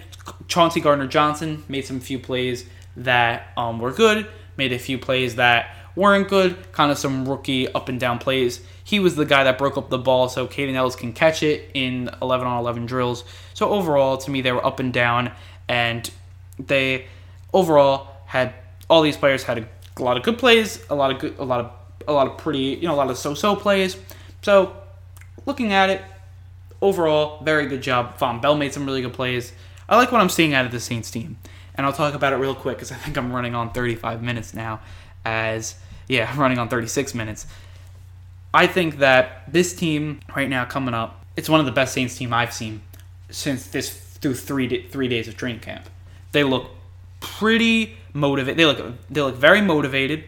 Chauncey 0.49 0.81
Gardner 0.81 1.07
Johnson 1.07 1.63
made 1.69 1.87
some 1.87 2.01
few 2.01 2.19
plays 2.19 2.65
that 2.97 3.53
um, 3.57 3.79
were 3.79 3.93
good, 3.93 4.27
made 4.57 4.73
a 4.73 4.79
few 4.79 4.99
plays 4.99 5.37
that 5.37 5.77
weren't 5.95 6.29
good, 6.29 6.73
kind 6.73 6.91
of 6.91 6.99
some 6.99 7.29
rookie 7.29 7.73
up 7.73 7.89
and 7.89 8.01
down 8.01 8.19
plays. 8.19 8.61
He 8.83 8.99
was 8.99 9.15
the 9.15 9.25
guy 9.25 9.45
that 9.45 9.59
broke 9.59 9.77
up 9.77 9.91
the 9.91 9.99
ball 9.99 10.29
so 10.29 10.47
Kaden 10.47 10.75
Elliss 10.75 10.97
can 10.97 11.13
catch 11.13 11.43
it 11.43 11.71
in 11.75 12.11
11 12.21 12.47
on 12.47 12.59
11 12.59 12.87
drills. 12.87 13.25
So 13.55 13.69
overall, 13.69 14.17
to 14.19 14.31
me, 14.31 14.41
they 14.41 14.53
were 14.53 14.65
up 14.65 14.81
and 14.81 14.93
down, 14.93 15.33
and 15.69 16.11
they 16.59 17.07
overall 17.53 18.09
had 18.27 18.55
all 18.89 19.03
these 19.03 19.17
players 19.17 19.45
had 19.45 19.59
a, 19.59 19.69
a 19.99 20.03
lot 20.03 20.17
of 20.17 20.23
good 20.23 20.39
plays, 20.39 20.85
a 20.91 20.95
lot 20.95 21.11
of 21.11 21.19
good, 21.19 21.39
a 21.39 21.45
lot 21.45 21.61
of 21.61 21.73
a 22.09 22.13
lot 22.13 22.27
of 22.27 22.37
pretty, 22.37 22.79
you 22.81 22.89
know, 22.89 22.95
a 22.95 22.97
lot 22.97 23.11
of 23.11 23.17
so-so 23.17 23.55
plays. 23.55 23.97
So 24.43 24.77
looking 25.47 25.73
at 25.73 25.91
it, 25.91 26.03
overall, 26.81 27.43
very 27.43 27.67
good 27.67 27.83
job. 27.83 28.19
Vonn 28.19 28.41
Bell 28.41 28.57
made 28.57 28.73
some 28.73 28.87
really 28.87 29.03
good 29.03 29.13
plays. 29.13 29.53
I 29.89 29.97
like 29.97 30.13
what 30.13 30.21
I'm 30.21 30.29
seeing 30.29 30.55
out 30.55 30.65
of 30.65 30.73
the 30.73 30.81
Saints 30.81 31.11
team 31.11 31.37
and 31.75 31.87
I'll 31.87 31.93
talk 31.93 32.15
about 32.15 32.33
it 32.33 32.37
real 32.37 32.55
quick 32.55 32.77
because 32.77 32.93
I 32.93 32.97
think 32.97 33.17
I'm 33.17 33.33
running 33.33 33.55
on 33.55 33.73
35 33.73 34.23
minutes 34.23 34.55
now. 34.55 34.81
As 35.25 35.77
yeah, 36.09 36.31
I'm 36.31 36.39
running 36.41 36.59
on 36.59 36.69
36 36.69 37.15
minutes. 37.15 37.47
I 38.55 38.67
think 38.67 38.99
that 38.99 39.51
this 39.51 39.75
team 39.75 40.21
right 40.37 40.49
now 40.49 40.65
coming 40.65 40.95
up, 40.95 41.25
it's 41.37 41.49
one 41.49 41.61
of 41.61 41.67
the 41.67 41.73
best 41.73 41.95
Saints 41.95 42.17
team 42.17 42.33
I've 42.33 42.53
seen 42.53 42.83
since 43.31 43.67
this 43.69 43.91
through 43.91 44.35
three 44.35 44.87
three 44.89 45.09
days 45.09 45.29
of 45.29 45.37
training 45.37 45.61
camp. 45.61 45.89
They 46.33 46.45
look 46.45 46.71
pretty 47.21 47.97
motivated. 48.13 48.59
They 48.59 48.67
look 48.67 49.09
they 49.09 49.23
look 49.23 49.37
very 49.37 49.63
motivated. 49.63 50.25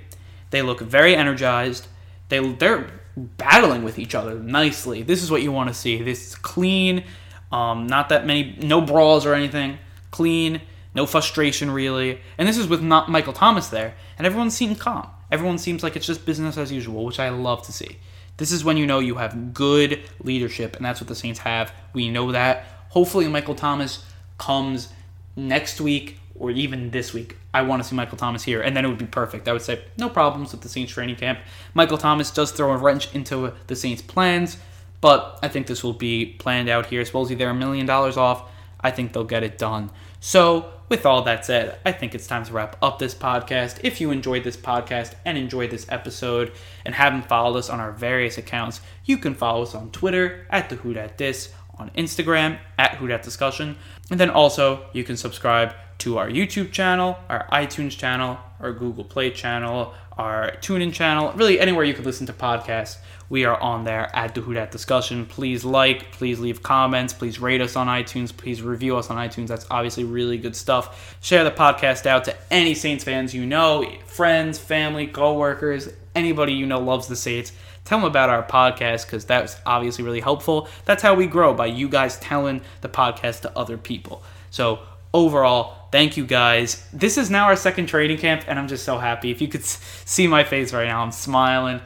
They 0.51 0.62
look 0.62 0.81
very 0.81 1.15
energized. 1.15 1.89
They 2.31 2.39
they're 2.55 2.87
battling 3.17 3.85
with 3.85 3.99
each 3.99 4.15
other 4.15 4.35
nicely. 4.39 5.03
This 5.03 5.23
is 5.23 5.31
what 5.31 5.43
you 5.43 5.53
want 5.53 5.69
to 5.69 5.75
see. 5.75 6.03
This 6.03 6.29
is 6.29 6.35
clean. 6.35 7.05
Um, 7.53 7.87
not 7.87 8.09
that 8.09 8.27
many, 8.27 8.59
no 8.62 8.81
brawls 8.81 9.25
or 9.27 9.35
anything. 9.35 9.79
Clean 10.11 10.61
no 10.95 11.07
frustration 11.07 11.71
really. 11.71 12.21
And 12.39 12.49
this 12.49 12.57
is 12.57 12.69
with 12.69 12.83
not 12.83 13.11
Michael 13.11 13.33
Thomas 13.33 13.69
there, 13.69 13.95
and 14.17 14.27
everyone 14.27 14.51
seems 14.51 14.81
calm. 14.81 15.09
Everyone 15.31 15.59
seems 15.59 15.83
like 15.83 15.97
it's 15.97 16.07
just 16.07 16.25
business 16.25 16.57
as 16.57 16.71
usual, 16.71 17.05
which 17.05 17.19
I 17.19 17.29
love 17.31 17.62
to 17.67 17.73
see. 17.73 17.99
This 18.37 18.53
is 18.53 18.65
when 18.65 18.77
you 18.77 18.87
know 18.87 19.01
you 19.01 19.17
have 19.17 19.55
good 19.55 20.01
leadership, 20.23 20.77
and 20.77 20.85
that's 20.85 21.01
what 21.01 21.09
the 21.09 21.15
Saints 21.15 21.41
have. 21.41 21.73
We 21.93 22.11
know 22.11 22.33
that. 22.33 22.67
Hopefully, 22.91 23.29
Michael 23.29 23.55
Thomas 23.55 24.05
comes 24.39 24.93
next 25.37 25.81
week 25.81 26.19
or 26.37 26.51
even 26.51 26.91
this 26.91 27.14
week. 27.14 27.37
I 27.53 27.62
want 27.62 27.82
to 27.82 27.89
see 27.89 27.95
Michael 27.95 28.18
Thomas 28.18 28.43
here, 28.43 28.61
and 28.61 28.76
then 28.76 28.85
it 28.85 28.89
would 28.89 28.99
be 28.99 29.07
perfect. 29.07 29.49
I 29.49 29.53
would 29.53 29.62
say 29.62 29.85
no 29.97 30.09
problems 30.09 30.53
with 30.53 30.62
the 30.62 30.68
Saints 30.68 30.93
training 30.93 31.16
camp. 31.16 31.39
Michael 31.74 31.99
Thomas 31.99 32.30
does 32.30 32.51
throw 32.51 32.72
a 32.72 32.76
wrench 32.76 33.14
into 33.14 33.53
the 33.66 33.76
Saints' 33.76 34.03
plans, 34.03 34.59
but 35.01 35.39
I 35.43 35.49
think 35.49 35.66
this 35.66 35.85
will 35.85 35.93
be 35.93 36.26
planned 36.39 36.68
out 36.68 36.87
here. 36.87 37.05
Supposedly 37.05 37.37
they're 37.37 37.51
a 37.51 37.55
million 37.55 37.87
dollars 37.87 38.16
off. 38.16 38.51
I 38.80 38.91
think 38.91 39.12
they'll 39.12 39.24
get 39.24 39.43
it 39.43 39.59
done. 39.59 39.91
So 40.20 40.70
with 40.89 41.07
all 41.07 41.22
that 41.22 41.45
said, 41.47 41.78
I 41.85 41.93
think 41.93 42.14
it's 42.14 42.26
time 42.26 42.45
to 42.45 42.53
wrap 42.53 42.76
up 42.82 42.99
this 42.99 43.14
podcast. 43.14 43.80
If 43.82 44.01
you 44.01 44.11
enjoyed 44.11 44.45
this 44.45 44.57
podcast 44.57 45.14
and 45.24 45.39
enjoyed 45.39 45.70
this 45.70 45.87
episode 45.89 46.53
and 46.85 46.95
haven't 46.95 47.28
followed 47.28 47.57
us 47.57 47.70
on 47.70 47.80
our 47.80 47.93
various 47.93 48.37
accounts, 48.37 48.80
you 49.05 49.18
can 49.18 49.35
follow 49.35 49.62
us 49.62 49.74
on 49.74 49.91
Twitter 49.91 50.47
at 50.51 50.68
the 50.68 50.76
Who 50.76 50.95
Dat 50.95 51.16
Dis, 51.16 51.53
on 51.78 51.91
Instagram 51.91 52.59
at 52.78 52.97
Who 52.97 53.07
Dat 53.07 53.22
Discussion, 53.22 53.76
and 54.11 54.20
then 54.20 54.30
also 54.30 54.85
you 54.93 55.05
can 55.05 55.16
subscribe 55.16 55.74
to 55.99 56.19
our 56.19 56.29
YouTube 56.29 56.73
channel, 56.73 57.19
our 57.29 57.47
iTunes 57.53 57.97
channel, 57.97 58.39
our 58.61 58.73
Google 58.73 59.05
Play 59.05 59.31
channel, 59.31 59.95
our 60.17 60.53
TuneIn 60.61 60.93
channel, 60.93 61.33
really 61.33 61.59
anywhere 61.59 61.85
you 61.85 61.95
can 61.95 62.05
listen 62.05 62.27
to 62.27 62.33
podcasts. 62.33 62.99
We 63.29 63.45
are 63.45 63.59
on 63.61 63.85
there 63.85 64.15
at 64.15 64.35
the 64.35 64.43
Who 64.43 64.55
Dat 64.55 64.71
Discussion. 64.71 65.27
Please 65.27 65.65
like, 65.65 66.13
please 66.13 66.39
leave 66.39 66.63
comments, 66.63 67.13
please 67.13 67.41
rate 67.41 67.61
us 67.61 67.75
on 67.75 67.87
iTunes, 67.87 68.37
please 68.37 68.63
review 68.63 68.97
us 68.97 69.11
on 69.11 69.17
iTunes. 69.17 69.49
That's 69.49 69.67
obviously 69.71 70.05
really 70.05 70.39
good 70.39 70.55
stuff. 70.55 71.17
Share 71.21 71.43
the 71.43 71.51
podcast 71.51 72.07
out 72.07 72.25
to 72.25 72.37
any 72.53 72.75
Saints 72.75 73.03
fans 73.03 73.35
you 73.35 73.47
know, 73.47 73.91
friends, 74.07 74.59
family, 74.59 75.07
co-workers, 75.07 75.89
anybody 76.15 76.53
you 76.53 76.67
know 76.67 76.81
loves 76.81 77.09
the 77.09 77.17
Saints. 77.17 77.53
Tell 77.85 77.99
them 77.99 78.07
about 78.07 78.31
our 78.31 78.43
podcast 78.43 79.07
because 79.07 79.25
that's 79.25 79.57
obviously 79.67 80.05
really 80.05 80.21
helpful. 80.21 80.69
That's 80.85 81.03
how 81.03 81.15
we 81.15 81.27
grow 81.27 81.55
by 81.55 81.67
you 81.67 81.89
guys 81.89 82.19
telling 82.19 82.63
the 82.81 82.89
podcast 82.89 83.43
to 83.43 83.59
other 83.59 83.77
people. 83.77 84.23
So 84.51 84.81
overall, 85.13 85.84
thank 85.95 86.17
you 86.17 86.27
guys. 86.27 86.85
This 86.93 87.17
is 87.17 87.31
now 87.31 87.45
our 87.45 87.55
second 87.55 87.87
training 87.87 88.19
camp, 88.19 88.47
and 88.49 88.59
I'm 88.59 88.67
just 88.67 88.85
so 88.85 88.99
happy. 88.99 89.31
If 89.31 89.41
you 89.41 89.47
could 89.47 89.65
see 89.65 90.27
my 90.27 90.43
face 90.43 90.73
right 90.73 90.89
now, 90.89 91.01
I'm 91.01 91.13
smiling. 91.13 91.81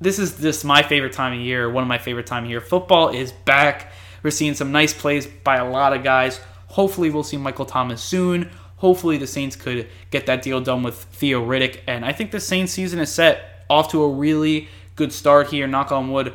This 0.00 0.18
is 0.18 0.38
just 0.38 0.64
my 0.64 0.82
favorite 0.82 1.12
time 1.12 1.34
of 1.34 1.44
year, 1.44 1.70
one 1.70 1.82
of 1.82 1.88
my 1.88 1.98
favorite 1.98 2.24
time 2.24 2.44
of 2.44 2.50
year. 2.50 2.62
Football 2.62 3.10
is 3.10 3.32
back. 3.32 3.92
We're 4.22 4.30
seeing 4.30 4.54
some 4.54 4.72
nice 4.72 4.94
plays 4.94 5.26
by 5.26 5.56
a 5.56 5.70
lot 5.70 5.92
of 5.92 6.02
guys. 6.02 6.40
Hopefully, 6.68 7.10
we'll 7.10 7.22
see 7.22 7.36
Michael 7.36 7.66
Thomas 7.66 8.00
soon. 8.00 8.48
Hopefully, 8.76 9.18
the 9.18 9.26
Saints 9.26 9.56
could 9.56 9.88
get 10.10 10.24
that 10.24 10.40
deal 10.40 10.62
done 10.62 10.82
with 10.82 10.94
Theo 10.94 11.46
Riddick. 11.46 11.80
And 11.86 12.02
I 12.02 12.12
think 12.12 12.30
the 12.30 12.40
Saints 12.40 12.72
season 12.72 12.98
is 12.98 13.12
set 13.12 13.66
off 13.68 13.90
to 13.90 14.02
a 14.02 14.08
really 14.08 14.68
good 14.96 15.12
start 15.12 15.48
here, 15.48 15.66
knock 15.66 15.92
on 15.92 16.10
wood. 16.10 16.32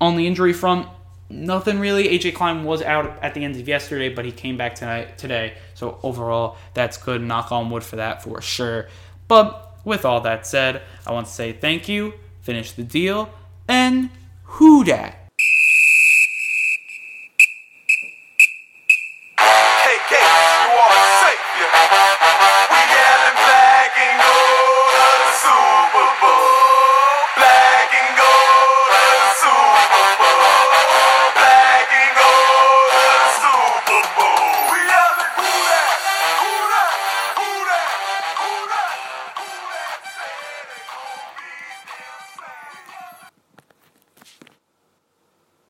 On 0.00 0.16
the 0.16 0.26
injury 0.26 0.52
front, 0.52 0.88
nothing 1.30 1.78
really. 1.78 2.08
AJ 2.08 2.34
Klein 2.34 2.64
was 2.64 2.82
out 2.82 3.22
at 3.22 3.34
the 3.34 3.44
end 3.44 3.54
of 3.54 3.68
yesterday, 3.68 4.08
but 4.08 4.24
he 4.24 4.32
came 4.32 4.56
back 4.56 4.74
tonight 4.74 5.18
today. 5.18 5.54
So 5.78 6.00
overall, 6.02 6.56
that's 6.74 6.96
good. 6.96 7.22
Knock 7.22 7.52
on 7.52 7.70
wood 7.70 7.84
for 7.84 7.94
that 7.96 8.20
for 8.20 8.42
sure. 8.42 8.88
But 9.28 9.78
with 9.84 10.04
all 10.04 10.20
that 10.22 10.44
said, 10.44 10.82
I 11.06 11.12
want 11.12 11.28
to 11.28 11.32
say 11.32 11.52
thank 11.52 11.88
you, 11.88 12.14
finish 12.40 12.72
the 12.72 12.82
deal, 12.82 13.30
and 13.68 14.10
who 14.42 14.82
dat? 14.82 15.17